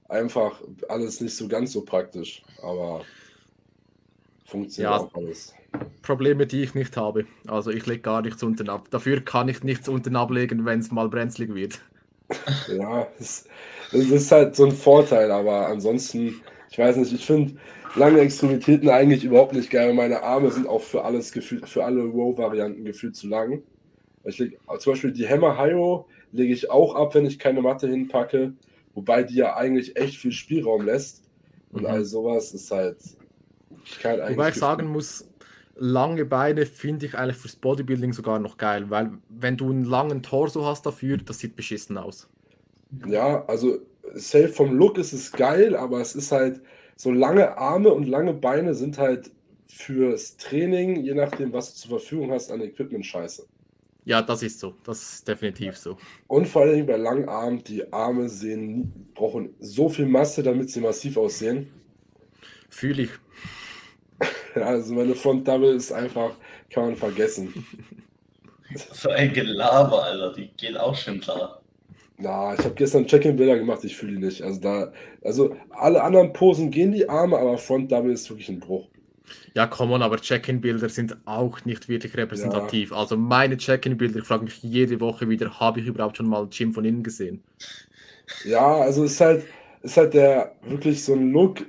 einfach 0.10 0.62
alles 0.89 1.22
nicht 1.22 1.36
so 1.36 1.48
ganz 1.48 1.72
so 1.72 1.84
praktisch, 1.84 2.44
aber 2.62 3.04
funktioniert 4.46 4.92
ja, 4.92 4.98
auch 4.98 5.13
alles. 5.16 5.54
Probleme, 6.02 6.46
die 6.46 6.63
ich 6.63 6.76
nicht 6.76 6.96
habe. 6.98 7.26
Also 7.48 7.72
ich 7.72 7.86
lege 7.86 8.02
gar 8.02 8.22
nichts 8.22 8.44
unten 8.44 8.70
ab. 8.70 8.88
Dafür 8.92 9.22
kann 9.22 9.50
ich 9.50 9.63
nichts 9.63 9.89
unten 9.89 10.16
ablegen, 10.16 10.66
wenn 10.66 10.80
es 10.80 10.92
mal 10.92 11.10
brenzlig 11.10 11.54
wird. 11.54 11.82
Ja, 12.68 13.08
es, 13.20 13.48
es 13.92 14.10
ist 14.10 14.32
halt 14.32 14.56
so 14.56 14.66
ein 14.66 14.72
Vorteil, 14.72 15.30
aber 15.30 15.68
ansonsten, 15.68 16.42
ich 16.72 16.78
weiß 16.80 16.96
nicht, 16.96 17.13
ich 17.13 17.26
finde, 17.26 17.54
lange 17.96 18.20
Extremitäten 18.22 18.89
eigentlich 18.89 19.24
überhaupt 19.24 19.54
nicht 19.54 19.70
geil. 19.70 19.94
Meine 19.94 20.24
Arme 20.24 20.50
sind 20.50 20.68
auch 20.68 20.82
für 20.82 21.04
alles 21.04 21.32
gefühlt, 21.32 21.68
für 21.70 21.84
alle 21.84 22.04
Row-Varianten 22.04 22.86
gefühlt 22.86 23.16
zu 23.16 23.28
lang. 23.28 23.62
Ich 24.24 24.39
leg, 24.39 24.58
zum 24.80 24.94
Beispiel 24.94 25.12
die 25.12 25.28
Hammer 25.28 25.62
Hyo 25.62 26.06
lege 26.32 26.54
ich 26.54 26.72
auch 26.72 26.96
ab, 26.96 27.13
wenn 27.13 27.26
ich 27.26 27.38
keine 27.38 27.62
Matte 27.62 27.88
hinpacke, 27.88 28.54
wobei 28.93 29.23
die 29.23 29.36
ja 29.36 29.56
eigentlich 29.56 29.95
echt 29.95 30.17
viel 30.17 30.32
Spielraum 30.32 30.86
lässt. 30.86 31.23
Und 31.71 31.82
mhm. 31.82 31.88
all 31.88 32.06
sowas 32.06 32.53
ist 32.53 32.71
halt. 32.71 32.97
Ich 33.86 34.03
wobei 34.03 34.49
ich 34.49 34.56
sagen 34.56 34.88
muss, 34.88 35.27
lange 35.75 36.25
Beine 36.25 36.65
finde 36.65 37.06
ich 37.06 37.15
eigentlich 37.15 37.38
fürs 37.38 37.56
Bodybuilding 37.56 38.13
sogar 38.13 38.39
noch 38.39 38.58
geil, 38.58 38.89
weil 38.89 39.12
wenn 39.29 39.58
du 39.58 39.69
einen 39.69 39.84
langen 39.84 40.21
Torso 40.21 40.65
hast 40.65 40.86
dafür, 40.86 41.17
das 41.17 41.39
sieht 41.39 41.56
beschissen 41.56 41.97
aus. 41.97 42.29
Ja, 43.08 43.43
also 43.45 43.79
safe 44.13 44.49
vom 44.49 44.77
Look 44.77 44.97
ist 44.97 45.13
es 45.13 45.32
geil, 45.32 45.75
aber 45.75 45.99
es 45.99 46.15
ist 46.15 46.32
halt, 46.32 46.62
so 46.95 47.12
lange 47.12 47.58
Arme 47.58 47.93
und 47.93 48.08
lange 48.08 48.34
Beine 48.34 48.73
sind 48.73 48.97
halt 48.97 49.32
fürs 49.67 50.38
Training, 50.38 50.97
je 50.97 51.13
nachdem, 51.13 51.51
was 51.53 51.73
du 51.73 51.79
zur 51.82 51.99
Verfügung 51.99 52.32
hast, 52.32 52.51
an 52.51 52.62
Equipment 52.62 53.06
scheiße. 53.06 53.45
Ja, 54.06 54.22
das 54.22 54.44
ist 54.44 54.60
so. 54.60 54.76
Das 54.84 55.02
ist 55.02 55.28
definitiv 55.28 55.78
so. 55.78 55.98
Und 56.28 56.48
vor 56.48 56.63
allem 56.63 56.86
bei 56.86 56.98
langen 56.98 57.30
Armen, 57.30 57.63
die 57.63 57.92
Arme 57.92 58.28
sehen, 58.28 59.10
brauchen 59.13 59.56
so 59.60 59.88
viel 59.89 60.06
Masse, 60.06 60.44
damit 60.44 60.70
sie 60.70 60.82
massiv 60.82 61.18
aussehen. 61.18 61.70
Fühle 62.70 63.04
ich. 63.04 63.10
Also 64.56 64.94
meine 64.94 65.16
Front 65.16 65.48
Double 65.48 65.76
ist 65.76 65.92
einfach, 65.92 66.36
kann 66.70 66.86
man 66.86 66.96
vergessen. 66.96 67.66
So 68.92 69.10
ein 69.10 69.32
Gelaber, 69.34 70.04
Alter, 70.04 70.34
die 70.34 70.48
geht 70.58 70.76
auch 70.78 70.96
schon 70.96 71.20
klar. 71.20 71.62
Na, 72.18 72.54
ich 72.56 72.63
habe 72.63 72.74
gestern 72.74 73.06
Check-in-Bilder 73.06 73.58
gemacht, 73.60 73.84
ich 73.84 73.96
fühle 73.96 74.13
die 74.13 74.26
nicht. 74.26 74.42
Also 74.42 74.60
da, 74.60 74.92
also 75.24 75.56
alle 75.70 76.02
anderen 76.02 76.34
Posen 76.34 76.72
gehen 76.72 76.92
die 76.92 77.08
Arme, 77.08 77.38
aber 77.38 77.58
Front 77.60 77.92
Double 77.92 78.12
ist 78.12 78.30
wirklich 78.30 78.50
ein 78.50 78.60
Bruch. 78.60 78.88
Ja, 79.54 79.68
come 79.68 79.94
on, 79.94 80.02
aber 80.02 80.18
Check-in-Bilder 80.18 80.90
sind 80.90 81.18
auch 81.26 81.64
nicht 81.66 81.88
wirklich 81.88 82.16
repräsentativ. 82.18 82.92
Ja. 82.92 82.98
Also 82.98 83.18
meine 83.18 83.58
Check-in-Bilder, 83.58 84.20
ich 84.20 84.26
frage 84.26 84.46
mich 84.46 84.62
jede 84.64 85.00
Woche 85.00 85.30
wieder, 85.30 85.60
habe 85.60 85.80
ich 85.80 85.88
überhaupt 85.88 86.18
schon 86.18 86.28
mal 86.28 86.48
Jim 86.52 86.74
von 86.74 86.86
innen 86.86 87.04
gesehen? 87.04 87.44
Ja, 88.46 88.78
also 88.78 89.04
ist 89.04 89.20
halt, 89.22 89.46
ist 89.82 89.98
halt 89.98 90.14
der 90.14 90.56
wirklich 90.64 91.04
so 91.04 91.14
ein 91.14 91.32
Look, 91.32 91.66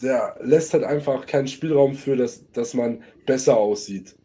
der 0.00 0.36
lässt 0.42 0.72
halt 0.72 0.84
einfach 0.84 1.26
keinen 1.26 1.48
Spielraum 1.48 1.94
für, 1.94 2.16
das, 2.16 2.44
dass 2.52 2.74
man 2.74 3.02
besser 3.26 3.56
aussieht. 3.56 4.16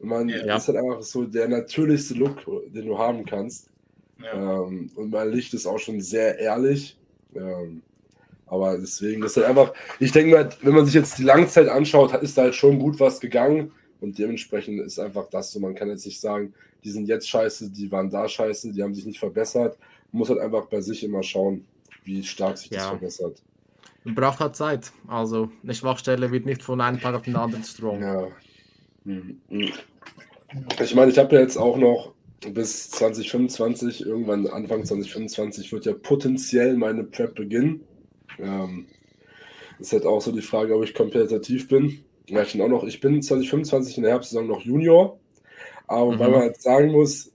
Man 0.00 0.28
ja. 0.28 0.56
ist 0.56 0.68
halt 0.68 0.78
einfach 0.78 1.02
so 1.02 1.24
der 1.24 1.48
natürlichste 1.48 2.14
Look, 2.14 2.44
den 2.68 2.86
du 2.86 2.98
haben 2.98 3.24
kannst. 3.24 3.70
Ähm, 4.32 4.90
und 4.94 5.10
mein 5.10 5.30
Licht 5.30 5.54
ist 5.54 5.66
auch 5.66 5.78
schon 5.78 6.00
sehr 6.00 6.38
ehrlich. 6.38 6.98
Ähm, 7.34 7.82
aber 8.46 8.78
deswegen, 8.78 9.20
das 9.20 9.32
ist 9.32 9.36
halt 9.38 9.46
einfach, 9.48 9.72
ich 9.98 10.12
denke 10.12 10.34
mal, 10.34 10.48
wenn 10.62 10.74
man 10.74 10.86
sich 10.86 10.94
jetzt 10.94 11.18
die 11.18 11.24
Langzeit 11.24 11.68
anschaut, 11.68 12.14
ist 12.22 12.38
da 12.38 12.42
halt 12.42 12.54
schon 12.54 12.78
gut 12.78 13.00
was 13.00 13.20
gegangen. 13.20 13.72
Und 14.00 14.18
dementsprechend 14.18 14.80
ist 14.80 14.98
einfach 14.98 15.28
das 15.30 15.52
so. 15.52 15.58
Man 15.58 15.74
kann 15.74 15.88
jetzt 15.88 16.04
nicht 16.06 16.20
sagen, 16.20 16.54
die 16.84 16.90
sind 16.90 17.08
jetzt 17.08 17.28
scheiße, 17.28 17.70
die 17.70 17.90
waren 17.90 18.10
da 18.10 18.28
scheiße, 18.28 18.72
die 18.72 18.82
haben 18.82 18.94
sich 18.94 19.06
nicht 19.06 19.18
verbessert. 19.18 19.78
Man 20.12 20.20
muss 20.20 20.28
halt 20.28 20.38
einfach 20.38 20.66
bei 20.66 20.80
sich 20.80 21.02
immer 21.02 21.22
schauen, 21.22 21.64
wie 22.04 22.22
stark 22.22 22.58
sich 22.58 22.70
ja. 22.70 22.78
das 22.78 22.86
verbessert. 22.88 23.42
Man 24.04 24.14
braucht 24.14 24.38
halt 24.38 24.54
Zeit. 24.54 24.92
Also 25.08 25.50
eine 25.62 25.74
Schwachstelle 25.74 26.30
wird 26.30 26.46
nicht 26.46 26.62
von 26.62 26.80
einem 26.80 27.00
Tag 27.00 27.14
auf 27.16 27.22
den 27.22 27.34
anderen 27.34 27.64
strong. 27.64 28.02
Ja. 28.02 28.28
Ich 30.80 30.94
meine, 30.94 31.10
ich 31.10 31.18
habe 31.18 31.34
ja 31.34 31.40
jetzt 31.40 31.56
auch 31.56 31.76
noch 31.76 32.12
bis 32.52 32.90
2025, 32.90 34.06
irgendwann 34.06 34.46
Anfang 34.46 34.84
2025 34.84 35.72
wird 35.72 35.86
ja 35.86 35.94
potenziell 35.94 36.76
meine 36.76 37.02
Prep 37.02 37.34
beginnen. 37.34 37.80
Ähm, 38.38 38.86
ist 39.78 39.92
halt 39.92 40.06
auch 40.06 40.20
so 40.20 40.32
die 40.32 40.42
Frage, 40.42 40.74
ob 40.74 40.84
ich 40.84 40.94
kompetitiv 40.94 41.68
bin. 41.68 42.04
Ja, 42.28 42.42
ich 42.42 42.52
bin 42.52 42.62
auch 42.62 42.68
noch, 42.68 42.84
ich 42.84 43.00
bin 43.00 43.22
2025 43.22 43.98
in 43.98 44.02
der 44.02 44.12
Herbstsaison 44.12 44.46
noch 44.46 44.62
Junior, 44.62 45.18
aber 45.86 46.12
mhm. 46.12 46.18
weil 46.18 46.30
man 46.30 46.40
halt 46.40 46.60
sagen 46.60 46.92
muss, 46.92 47.32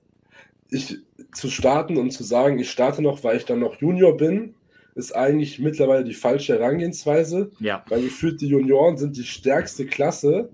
ich 0.70 0.98
zu 1.34 1.50
starten 1.50 1.98
und 1.98 2.12
zu 2.12 2.24
sagen, 2.24 2.60
ich 2.60 2.72
starte 2.72 3.02
noch, 3.02 3.24
weil 3.24 3.38
ich 3.38 3.46
dann 3.46 3.60
noch 3.60 3.80
Junior 3.80 4.18
bin, 4.18 4.56
ist 4.96 5.16
eigentlich 5.16 5.60
mittlerweile 5.60 6.04
die 6.04 6.14
falsche 6.14 6.54
Herangehensweise. 6.54 7.52
Ja. 7.60 7.86
Weil 7.88 8.02
gefühlt 8.02 8.42
die 8.42 8.48
Junioren 8.48 8.98
sind 8.98 9.16
die 9.16 9.24
stärkste 9.24 9.86
Klasse. 9.86 10.50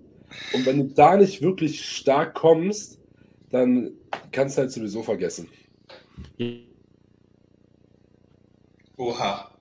Und 0.53 0.65
wenn 0.65 0.77
du 0.77 0.93
da 0.93 1.17
nicht 1.17 1.41
wirklich 1.41 1.83
stark 1.85 2.35
kommst, 2.35 2.99
dann 3.49 3.91
kannst 4.31 4.57
du 4.57 4.61
halt 4.61 4.71
sowieso 4.71 5.01
vergessen. 5.01 5.49
Oha. 8.97 9.56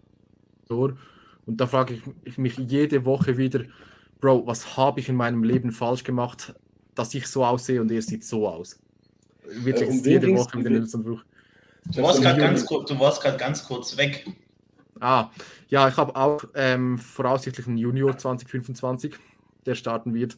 Und 0.68 1.60
da 1.60 1.66
frage 1.66 2.00
ich 2.24 2.38
mich 2.38 2.56
jede 2.56 3.04
Woche 3.04 3.36
wieder, 3.36 3.64
Bro, 4.20 4.46
was 4.46 4.76
habe 4.76 5.00
ich 5.00 5.08
in 5.08 5.16
meinem 5.16 5.44
Leben 5.44 5.70
falsch 5.70 6.02
gemacht, 6.02 6.54
dass 6.94 7.14
ich 7.14 7.26
so 7.26 7.44
aussehe 7.44 7.80
und 7.80 7.90
er 7.90 8.02
sieht 8.02 8.24
so 8.24 8.48
aus? 8.48 8.78
Wirklich 9.44 9.88
äh, 9.88 10.10
jede 10.10 10.34
Woche 10.34 10.58
mit 10.58 10.92
dem 10.92 11.02
Bruch. 11.02 11.22
Du 11.94 12.02
warst 12.02 12.20
gerade 12.20 12.40
ganz, 12.40 12.66
ganz 13.38 13.64
kurz 13.64 13.96
weg. 13.96 14.26
Ah, 14.98 15.30
ja, 15.68 15.88
ich 15.88 15.96
habe 15.96 16.16
auch 16.16 16.42
ähm, 16.54 16.98
voraussichtlich 16.98 17.66
einen 17.66 17.78
Junior 17.78 18.16
2025, 18.16 19.14
der 19.66 19.74
starten 19.74 20.14
wird. 20.14 20.36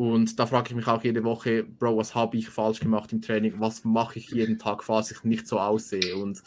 Und 0.00 0.38
da 0.38 0.46
frage 0.46 0.70
ich 0.70 0.74
mich 0.74 0.86
auch 0.86 1.04
jede 1.04 1.24
Woche, 1.24 1.62
Bro, 1.62 1.98
was 1.98 2.14
habe 2.14 2.38
ich 2.38 2.48
falsch 2.48 2.80
gemacht 2.80 3.12
im 3.12 3.20
Training? 3.20 3.56
Was 3.58 3.84
mache 3.84 4.18
ich 4.18 4.30
jeden 4.30 4.58
Tag, 4.58 4.82
falls 4.82 5.10
ich 5.10 5.24
nicht 5.24 5.46
so 5.46 5.58
aussehe? 5.58 6.16
Und 6.16 6.42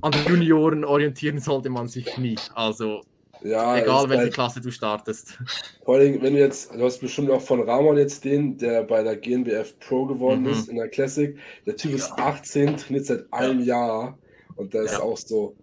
an 0.00 0.12
den 0.12 0.24
Junioren 0.26 0.86
orientieren 0.86 1.38
sollte 1.38 1.68
man 1.68 1.86
sich 1.86 2.16
nie. 2.16 2.38
Also, 2.54 3.02
ja, 3.42 3.76
egal 3.76 4.08
welche 4.08 4.22
halt, 4.22 4.32
Klasse 4.32 4.62
du 4.62 4.70
startest. 4.70 5.38
Vor 5.84 5.96
allem, 5.96 6.22
wenn 6.22 6.32
du 6.32 6.38
jetzt, 6.40 6.72
du 6.72 6.82
hast 6.82 6.98
bestimmt 7.00 7.30
auch 7.30 7.42
von 7.42 7.60
Ramon 7.68 7.98
jetzt 7.98 8.24
den, 8.24 8.56
der 8.56 8.84
bei 8.84 9.02
der 9.02 9.16
GNBF 9.16 9.78
Pro 9.80 10.06
geworden 10.06 10.44
mhm. 10.44 10.48
ist 10.48 10.70
in 10.70 10.76
der 10.76 10.88
Classic. 10.88 11.36
Der 11.66 11.76
Typ 11.76 11.90
ja. 11.90 11.96
ist 11.98 12.12
18, 12.12 12.78
trainiert 12.78 13.04
seit 13.04 13.30
einem 13.30 13.60
Jahr. 13.60 14.16
Und 14.56 14.74
da 14.74 14.80
ist 14.80 14.92
ja. 14.92 15.00
auch 15.00 15.18
so, 15.18 15.54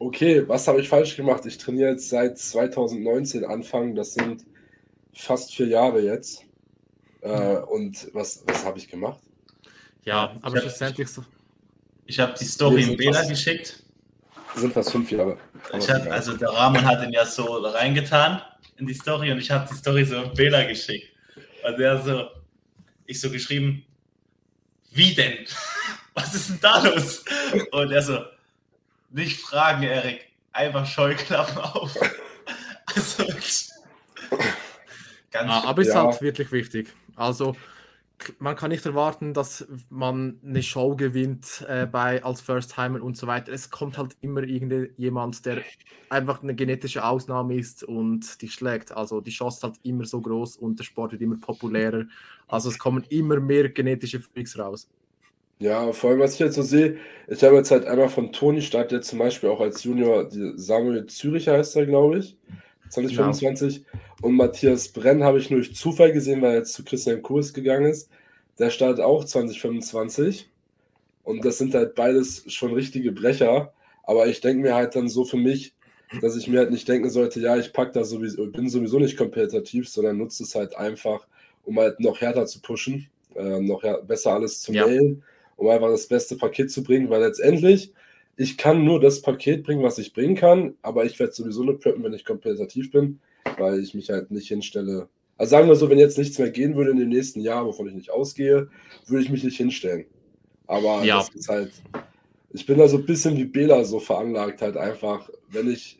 okay, 0.00 0.42
was 0.48 0.66
habe 0.66 0.80
ich 0.80 0.88
falsch 0.88 1.16
gemacht? 1.16 1.46
Ich 1.46 1.58
trainiere 1.58 1.90
jetzt 1.90 2.08
seit 2.08 2.38
2019 2.38 3.44
Anfang, 3.44 3.94
das 3.94 4.14
sind 4.14 4.44
fast 5.14 5.54
vier 5.54 5.68
Jahre 5.68 6.00
jetzt. 6.00 6.47
Äh, 7.28 7.58
und 7.58 8.08
was, 8.14 8.42
was 8.46 8.64
habe 8.64 8.78
ich 8.78 8.88
gemacht? 8.88 9.20
Ja, 10.04 10.34
aber 10.40 10.56
ich 10.56 10.62
schlussendlich 10.62 11.08
so. 11.08 11.24
Ich 12.06 12.18
habe 12.18 12.32
die 12.38 12.44
Story 12.44 12.84
in 12.84 12.96
Bela 12.96 13.22
geschickt. 13.24 13.82
Sind 14.56 14.72
fast 14.72 14.92
fünf 14.92 15.10
Jahre. 15.10 15.36
Hab, 15.70 16.10
also 16.10 16.36
der 16.36 16.48
Rahmen 16.48 16.82
hat 16.82 17.04
ihn 17.04 17.12
ja 17.12 17.26
so 17.26 17.58
reingetan 17.58 18.40
in 18.78 18.86
die 18.86 18.94
Story 18.94 19.30
und 19.30 19.38
ich 19.38 19.50
habe 19.50 19.68
die 19.70 19.76
Story 19.76 20.06
so 20.06 20.22
in 20.22 20.32
Bela 20.32 20.64
geschickt. 20.64 21.12
Und 21.66 21.78
der 21.78 22.00
so, 22.00 22.28
ich 23.04 23.20
so 23.20 23.30
geschrieben, 23.30 23.84
wie 24.92 25.14
denn? 25.14 25.44
Was 26.14 26.34
ist 26.34 26.48
denn 26.48 26.58
da 26.62 26.82
los? 26.82 27.24
Und 27.72 27.92
er 27.92 28.02
so, 28.02 28.20
nicht 29.10 29.40
fragen, 29.40 29.82
Erik. 29.82 30.26
Einfach 30.52 30.86
Scheuklappen 30.86 31.58
auf. 31.58 31.94
Also. 32.94 33.22
Ganz 35.30 35.50
ah, 35.50 35.64
aber 35.66 35.82
es 35.82 35.88
ist 35.88 35.94
ja. 35.94 36.04
halt 36.04 36.22
wirklich 36.22 36.50
wichtig. 36.52 36.88
Also 37.18 37.54
man 38.38 38.56
kann 38.56 38.70
nicht 38.70 38.84
erwarten, 38.84 39.32
dass 39.32 39.66
man 39.90 40.40
eine 40.44 40.62
Show 40.62 40.96
gewinnt 40.96 41.64
äh, 41.68 41.86
bei 41.86 42.22
als 42.24 42.40
First 42.40 42.74
Timer 42.74 43.02
und 43.02 43.16
so 43.16 43.26
weiter. 43.26 43.52
Es 43.52 43.70
kommt 43.70 43.96
halt 43.96 44.16
immer 44.20 44.42
irgendjemand, 44.42 45.46
der 45.46 45.62
einfach 46.10 46.42
eine 46.42 46.54
genetische 46.54 47.04
Ausnahme 47.04 47.56
ist 47.56 47.84
und 47.84 48.40
die 48.42 48.48
schlägt. 48.48 48.96
Also 48.96 49.20
die 49.20 49.30
Chance 49.30 49.58
ist 49.58 49.62
halt 49.62 49.76
immer 49.84 50.04
so 50.04 50.20
groß 50.20 50.56
und 50.56 50.78
der 50.78 50.84
Sport 50.84 51.12
wird 51.12 51.22
immer 51.22 51.36
populärer. 51.40 52.04
Also 52.48 52.70
es 52.70 52.78
kommen 52.78 53.04
immer 53.08 53.38
mehr 53.38 53.68
genetische 53.68 54.20
Freaks 54.20 54.58
raus. 54.58 54.88
Ja, 55.60 55.92
vor 55.92 56.10
allem, 56.10 56.20
was 56.20 56.34
ich 56.34 56.38
jetzt 56.38 56.54
so 56.54 56.62
sehe, 56.62 56.98
ich 57.26 57.42
habe 57.42 57.56
jetzt 57.56 57.72
halt 57.72 57.84
einmal 57.84 58.08
von 58.08 58.32
Toni 58.32 58.62
Stadt, 58.62 58.92
der 58.92 59.02
zum 59.02 59.18
Beispiel 59.18 59.48
auch 59.48 59.60
als 59.60 59.82
Junior, 59.82 60.28
Samuel 60.54 61.06
Zürich 61.06 61.48
heißt 61.48 61.74
er, 61.76 61.86
glaube 61.86 62.18
ich, 62.18 62.36
2025. 62.90 63.84
Genau. 63.84 64.02
Und 64.22 64.34
Matthias 64.34 64.88
Brenn 64.88 65.22
habe 65.22 65.38
ich 65.38 65.50
nur 65.50 65.60
durch 65.60 65.74
Zufall 65.74 66.12
gesehen, 66.12 66.42
weil 66.42 66.52
er 66.52 66.58
jetzt 66.58 66.74
zu 66.74 66.84
Christian 66.84 67.22
Kurs 67.22 67.52
gegangen 67.52 67.86
ist. 67.86 68.10
Der 68.58 68.70
startet 68.70 69.04
auch 69.04 69.24
2025. 69.24 70.48
Und 71.24 71.44
das 71.44 71.58
sind 71.58 71.74
halt 71.74 71.94
beides 71.94 72.44
schon 72.52 72.72
richtige 72.72 73.12
Brecher. 73.12 73.72
Aber 74.02 74.26
ich 74.26 74.40
denke 74.40 74.62
mir 74.62 74.74
halt 74.74 74.96
dann 74.96 75.08
so 75.08 75.24
für 75.24 75.36
mich, 75.36 75.74
dass 76.22 76.36
ich 76.36 76.48
mir 76.48 76.60
halt 76.60 76.70
nicht 76.70 76.88
denken 76.88 77.10
sollte, 77.10 77.38
ja, 77.40 77.56
ich 77.58 77.72
pack 77.72 77.92
da 77.92 78.02
sowieso, 78.02 78.46
bin 78.46 78.70
sowieso 78.70 78.98
nicht 78.98 79.18
kompetitiv, 79.18 79.88
sondern 79.88 80.16
nutze 80.16 80.42
es 80.42 80.54
halt 80.54 80.74
einfach, 80.74 81.26
um 81.64 81.78
halt 81.78 82.00
noch 82.00 82.20
härter 82.20 82.46
zu 82.46 82.62
pushen, 82.62 83.10
äh, 83.34 83.60
noch 83.60 83.82
besser 84.06 84.32
alles 84.32 84.62
zu 84.62 84.72
ja. 84.72 84.86
mailen 84.86 85.22
um 85.58 85.68
einfach 85.68 85.88
das 85.88 86.06
beste 86.06 86.36
Paket 86.36 86.70
zu 86.70 86.82
bringen, 86.82 87.10
weil 87.10 87.20
letztendlich, 87.20 87.92
ich 88.38 88.56
kann 88.56 88.84
nur 88.84 89.00
das 89.00 89.20
Paket 89.20 89.64
bringen, 89.64 89.82
was 89.82 89.98
ich 89.98 90.12
bringen 90.12 90.36
kann, 90.36 90.74
aber 90.80 91.04
ich 91.04 91.18
werde 91.18 91.32
sowieso 91.32 91.64
nur 91.64 91.80
preppen, 91.80 92.04
wenn 92.04 92.14
ich 92.14 92.24
kompetitiv 92.24 92.92
bin, 92.92 93.18
weil 93.58 93.80
ich 93.80 93.94
mich 93.94 94.10
halt 94.10 94.30
nicht 94.30 94.46
hinstelle. 94.46 95.08
Also 95.36 95.50
sagen 95.50 95.68
wir 95.68 95.74
so, 95.74 95.90
wenn 95.90 95.98
jetzt 95.98 96.18
nichts 96.18 96.38
mehr 96.38 96.50
gehen 96.50 96.76
würde 96.76 96.92
in 96.92 96.98
den 96.98 97.08
nächsten 97.08 97.40
Jahren, 97.40 97.66
wovon 97.66 97.88
ich 97.88 97.94
nicht 97.94 98.10
ausgehe, 98.10 98.68
würde 99.06 99.24
ich 99.24 99.30
mich 99.30 99.42
nicht 99.42 99.56
hinstellen. 99.56 100.06
Aber 100.68 101.02
ja. 101.04 101.18
das 101.18 101.30
ist 101.30 101.48
halt, 101.48 101.72
ich 102.52 102.64
bin 102.64 102.78
da 102.78 102.86
so 102.86 102.98
ein 102.98 103.06
bisschen 103.06 103.36
wie 103.36 103.44
Bela 103.44 103.84
so 103.84 103.98
veranlagt, 103.98 104.62
halt 104.62 104.76
einfach, 104.76 105.28
wenn 105.50 105.68
ich 105.68 105.98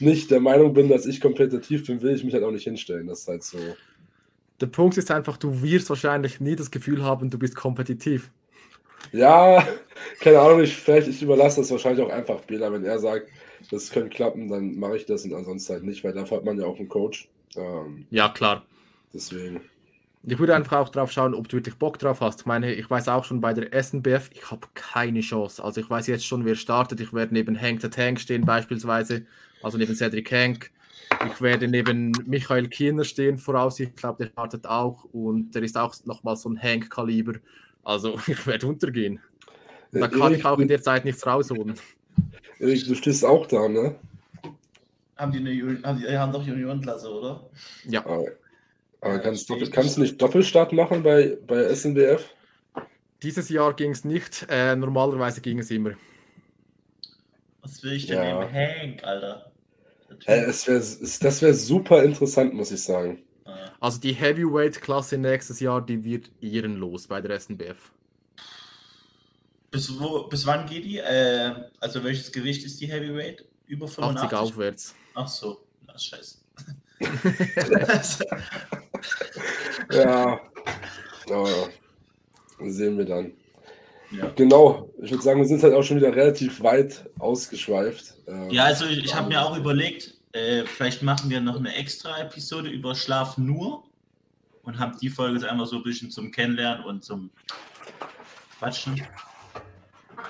nicht 0.00 0.30
der 0.30 0.40
Meinung 0.40 0.72
bin, 0.72 0.88
dass 0.88 1.04
ich 1.04 1.20
kompetitiv 1.20 1.86
bin, 1.86 2.00
will 2.00 2.14
ich 2.14 2.24
mich 2.24 2.32
halt 2.32 2.44
auch 2.44 2.50
nicht 2.50 2.64
hinstellen. 2.64 3.08
Das 3.08 3.20
ist 3.20 3.28
halt 3.28 3.42
so. 3.42 3.58
Der 4.62 4.66
Punkt 4.66 4.96
ist 4.96 5.10
einfach, 5.10 5.36
du 5.36 5.62
wirst 5.62 5.90
wahrscheinlich 5.90 6.40
nie 6.40 6.56
das 6.56 6.70
Gefühl 6.70 7.04
haben, 7.04 7.28
du 7.28 7.38
bist 7.38 7.54
kompetitiv. 7.54 8.30
Ja, 9.12 9.66
keine 10.20 10.40
Ahnung, 10.40 10.62
ich, 10.62 10.76
vielleicht 10.76 11.08
ich 11.08 11.22
überlasse 11.22 11.60
das 11.60 11.70
wahrscheinlich 11.70 12.04
auch 12.04 12.10
einfach 12.10 12.40
Bela. 12.42 12.72
Wenn 12.72 12.84
er 12.84 12.98
sagt, 12.98 13.28
das 13.70 13.90
könnte 13.90 14.10
klappen, 14.10 14.48
dann 14.48 14.76
mache 14.76 14.96
ich 14.96 15.06
das 15.06 15.24
und 15.24 15.34
ansonsten 15.34 15.72
halt 15.72 15.84
nicht, 15.84 16.04
weil 16.04 16.12
dafür 16.12 16.38
hat 16.38 16.44
man 16.44 16.58
ja 16.58 16.66
auch 16.66 16.78
einen 16.78 16.88
Coach. 16.88 17.28
Ähm, 17.56 18.06
ja, 18.10 18.28
klar. 18.28 18.64
Deswegen. 19.12 19.60
Ich 20.24 20.38
würde 20.38 20.54
einfach 20.54 20.78
auch 20.78 20.88
drauf 20.88 21.12
schauen, 21.12 21.34
ob 21.34 21.48
du 21.48 21.56
wirklich 21.56 21.76
Bock 21.76 21.98
drauf 21.98 22.20
hast. 22.20 22.40
Ich 22.40 22.46
meine, 22.46 22.74
ich 22.74 22.90
weiß 22.90 23.08
auch 23.08 23.24
schon 23.24 23.40
bei 23.40 23.54
der 23.54 23.72
SNBF, 23.82 24.30
ich 24.34 24.50
habe 24.50 24.66
keine 24.74 25.20
Chance. 25.20 25.62
Also 25.62 25.80
ich 25.80 25.88
weiß 25.88 26.06
jetzt 26.08 26.26
schon, 26.26 26.44
wer 26.44 26.54
startet. 26.54 27.00
Ich 27.00 27.12
werde 27.12 27.32
neben 27.32 27.58
Hank 27.58 27.80
the 27.80 27.88
Tank 27.88 28.20
stehen 28.20 28.44
beispielsweise, 28.44 29.24
also 29.62 29.78
neben 29.78 29.94
Cedric 29.94 30.30
Hank. 30.30 30.70
Ich 31.26 31.40
werde 31.40 31.68
neben 31.68 32.12
Michael 32.26 32.68
Kiener 32.68 33.04
stehen, 33.04 33.38
voraussichtlich. 33.38 33.94
Ich 33.94 34.00
glaube, 34.00 34.24
der 34.24 34.30
startet 34.30 34.66
auch 34.66 35.04
und 35.12 35.52
der 35.54 35.62
ist 35.62 35.78
auch 35.78 35.94
nochmal 36.04 36.36
so 36.36 36.50
ein 36.50 36.60
Hank-Kaliber. 36.60 37.34
Also 37.88 38.18
ich 38.26 38.46
werde 38.46 38.66
untergehen. 38.66 39.18
Da 39.92 40.08
kann 40.08 40.34
ich 40.34 40.44
auch 40.44 40.58
in 40.58 40.68
der 40.68 40.82
Zeit 40.82 41.06
nichts 41.06 41.26
rausholen. 41.26 41.74
Erik, 42.58 42.86
du 42.86 42.94
stehst 42.94 43.24
auch 43.24 43.46
da, 43.46 43.66
ne? 43.66 43.94
Haben 45.16 45.32
die, 45.32 45.38
eine, 45.38 45.82
haben, 45.82 45.98
die 45.98 46.18
haben 46.18 46.30
doch 46.30 46.46
Juniorenklasse, 46.46 47.10
oder? 47.10 47.48
Ja. 47.84 48.04
Aber, 48.04 48.26
aber 49.00 49.18
kannst, 49.20 49.48
du, 49.48 49.58
kannst 49.70 49.96
du 49.96 50.02
nicht 50.02 50.20
Doppelstart 50.20 50.72
machen 50.72 51.02
bei, 51.02 51.38
bei 51.46 51.74
SNBF? 51.74 52.28
Dieses 53.22 53.48
Jahr 53.48 53.74
ging 53.74 53.92
es 53.92 54.04
nicht. 54.04 54.46
Äh, 54.50 54.76
normalerweise 54.76 55.40
ging 55.40 55.58
es 55.58 55.70
immer. 55.70 55.92
Was 57.62 57.82
will 57.82 57.92
ich 57.92 58.06
denn 58.06 58.18
ja. 58.18 58.42
im 58.42 58.52
Hank, 58.52 59.02
Alter? 59.02 59.50
Äh, 60.26 60.42
es 60.42 60.68
wär, 60.68 60.76
das 60.76 61.42
wäre 61.42 61.54
super 61.54 62.02
interessant, 62.02 62.52
muss 62.52 62.70
ich 62.70 62.82
sagen. 62.82 63.22
Also 63.80 64.00
die 64.00 64.12
Heavyweight-Klasse 64.12 65.18
nächstes 65.18 65.60
Jahr, 65.60 65.84
die 65.84 66.04
wird 66.04 66.30
ehrenlos 66.40 67.06
bei 67.06 67.20
der 67.20 67.38
SNBF. 67.38 67.92
Bis, 69.70 70.00
wo, 70.00 70.24
bis 70.24 70.46
wann 70.46 70.66
geht 70.66 70.84
die? 70.84 70.98
Äh, 70.98 71.54
also 71.80 72.02
welches 72.02 72.32
Gewicht 72.32 72.64
ist 72.64 72.80
die 72.80 72.86
Heavyweight? 72.86 73.44
Über 73.66 73.86
85? 73.86 74.38
80 74.38 74.38
aufwärts. 74.38 74.94
Ach 75.14 75.28
so, 75.28 75.60
na 75.86 75.98
scheiße. 75.98 76.38
ja. 79.92 80.40
ja, 81.28 81.46
sehen 82.64 82.98
wir 82.98 83.04
dann. 83.04 83.32
Ja. 84.10 84.30
Genau, 84.34 84.90
ich 85.02 85.10
würde 85.10 85.22
sagen, 85.22 85.40
wir 85.40 85.46
sind 85.46 85.62
halt 85.62 85.74
auch 85.74 85.82
schon 85.82 85.98
wieder 85.98 86.14
relativ 86.14 86.62
weit 86.62 87.04
ausgeschweift. 87.18 88.14
Ähm, 88.26 88.50
ja, 88.50 88.64
also 88.64 88.86
ich, 88.86 89.04
ich 89.04 89.14
habe 89.14 89.28
mir 89.28 89.44
auch 89.44 89.56
überlegt, 89.56 90.17
äh, 90.32 90.64
vielleicht 90.64 91.02
machen 91.02 91.30
wir 91.30 91.40
noch 91.40 91.56
eine 91.56 91.74
extra 91.74 92.18
Episode 92.20 92.70
über 92.70 92.94
Schlaf 92.94 93.38
nur 93.38 93.84
und 94.62 94.78
haben 94.78 94.98
die 95.00 95.08
Folge 95.08 95.34
jetzt 95.38 95.44
einmal 95.44 95.66
so 95.66 95.76
ein 95.76 95.82
bisschen 95.82 96.10
zum 96.10 96.30
Kennenlernen 96.30 96.84
und 96.84 97.04
zum 97.04 97.30
Quatschen. 98.58 99.00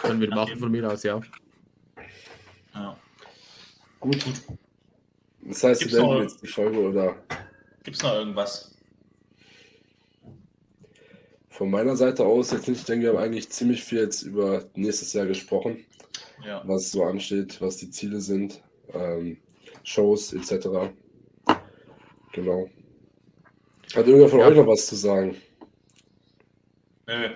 Können 0.02 0.20
wir 0.20 0.28
machen 0.30 0.58
von 0.58 0.70
mir 0.70 0.90
aus, 0.90 1.02
ja. 1.02 1.20
Ja. 2.74 2.96
Gut. 4.00 4.24
Gut. 4.24 4.34
Das 5.42 5.64
heißt, 5.64 5.80
Gibt's 5.80 5.96
wir 5.96 6.22
jetzt 6.22 6.42
die 6.42 6.46
Folge 6.46 6.78
oder? 6.78 7.16
Gibt 7.82 7.96
es 7.96 8.02
noch 8.02 8.14
irgendwas? 8.14 8.74
von 11.58 11.70
meiner 11.70 11.96
Seite 11.96 12.24
aus 12.24 12.52
jetzt 12.52 12.68
nicht. 12.68 12.78
Ich 12.78 12.86
denke, 12.86 13.06
wir 13.06 13.14
haben 13.14 13.24
eigentlich 13.24 13.50
ziemlich 13.50 13.82
viel 13.82 13.98
jetzt 13.98 14.22
über 14.22 14.64
nächstes 14.76 15.12
Jahr 15.12 15.26
gesprochen, 15.26 15.84
Ja. 16.46 16.62
was 16.64 16.92
so 16.92 17.02
ansteht, 17.02 17.60
was 17.60 17.78
die 17.78 17.90
Ziele 17.90 18.20
sind, 18.20 18.62
ähm, 18.94 19.38
Shows 19.88 20.34
etc. 20.34 20.68
Genau. 22.32 22.68
Hat 23.94 24.06
irgendwer 24.06 24.28
von 24.28 24.40
Ja. 24.40 24.48
euch 24.48 24.56
noch 24.56 24.66
was 24.66 24.86
zu 24.86 24.96
sagen? 24.96 25.36
Nö. 27.06 27.28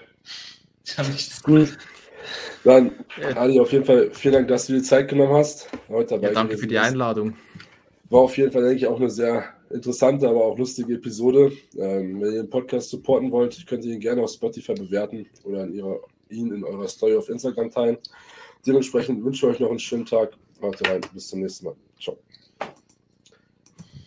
Ich 0.84 0.98
habe 0.98 1.08
nichts. 1.08 1.42
Gut. 1.42 1.78
Dann, 2.64 2.92
Ja. 3.20 3.28
Ali, 3.36 3.58
auf 3.58 3.72
jeden 3.72 3.84
Fall 3.86 4.10
vielen 4.12 4.34
Dank, 4.34 4.48
dass 4.48 4.66
du 4.66 4.74
dir 4.74 4.82
Zeit 4.82 5.08
genommen 5.08 5.32
hast. 5.32 5.68
Heute 5.88 6.10
dabei 6.14 6.28
Ja, 6.28 6.34
danke 6.34 6.58
für 6.58 6.66
die 6.66 6.74
bist. 6.74 6.84
Einladung. 6.86 7.34
War 8.10 8.20
auf 8.20 8.36
jeden 8.36 8.52
Fall, 8.52 8.62
denke 8.62 8.76
ich, 8.76 8.86
auch 8.86 9.00
eine 9.00 9.08
sehr 9.10 9.44
interessante, 9.70 10.28
aber 10.28 10.44
auch 10.44 10.58
lustige 10.58 10.94
Episode. 10.94 11.52
Ähm, 11.78 12.20
wenn 12.20 12.32
ihr 12.34 12.42
den 12.42 12.50
Podcast 12.50 12.90
supporten 12.90 13.32
wollt, 13.32 13.66
könnt 13.66 13.84
ihr 13.86 13.94
ihn 13.94 14.00
gerne 14.00 14.22
auf 14.22 14.30
Spotify 14.30 14.74
bewerten 14.74 15.26
oder 15.44 15.64
in 15.64 15.72
ihrer, 15.74 16.00
ihn 16.28 16.52
in 16.52 16.62
eurer 16.64 16.86
Story 16.86 17.16
auf 17.16 17.30
Instagram 17.30 17.70
teilen. 17.70 17.96
Dementsprechend 18.66 19.24
wünsche 19.24 19.46
ich 19.46 19.54
euch 19.54 19.60
noch 19.60 19.70
einen 19.70 19.78
schönen 19.78 20.04
Tag. 20.04 20.32
Haut 20.60 20.86
rein. 20.86 21.00
Bis 21.14 21.28
zum 21.28 21.40
nächsten 21.40 21.64
Mal. 21.66 21.76
Ciao. 21.98 22.18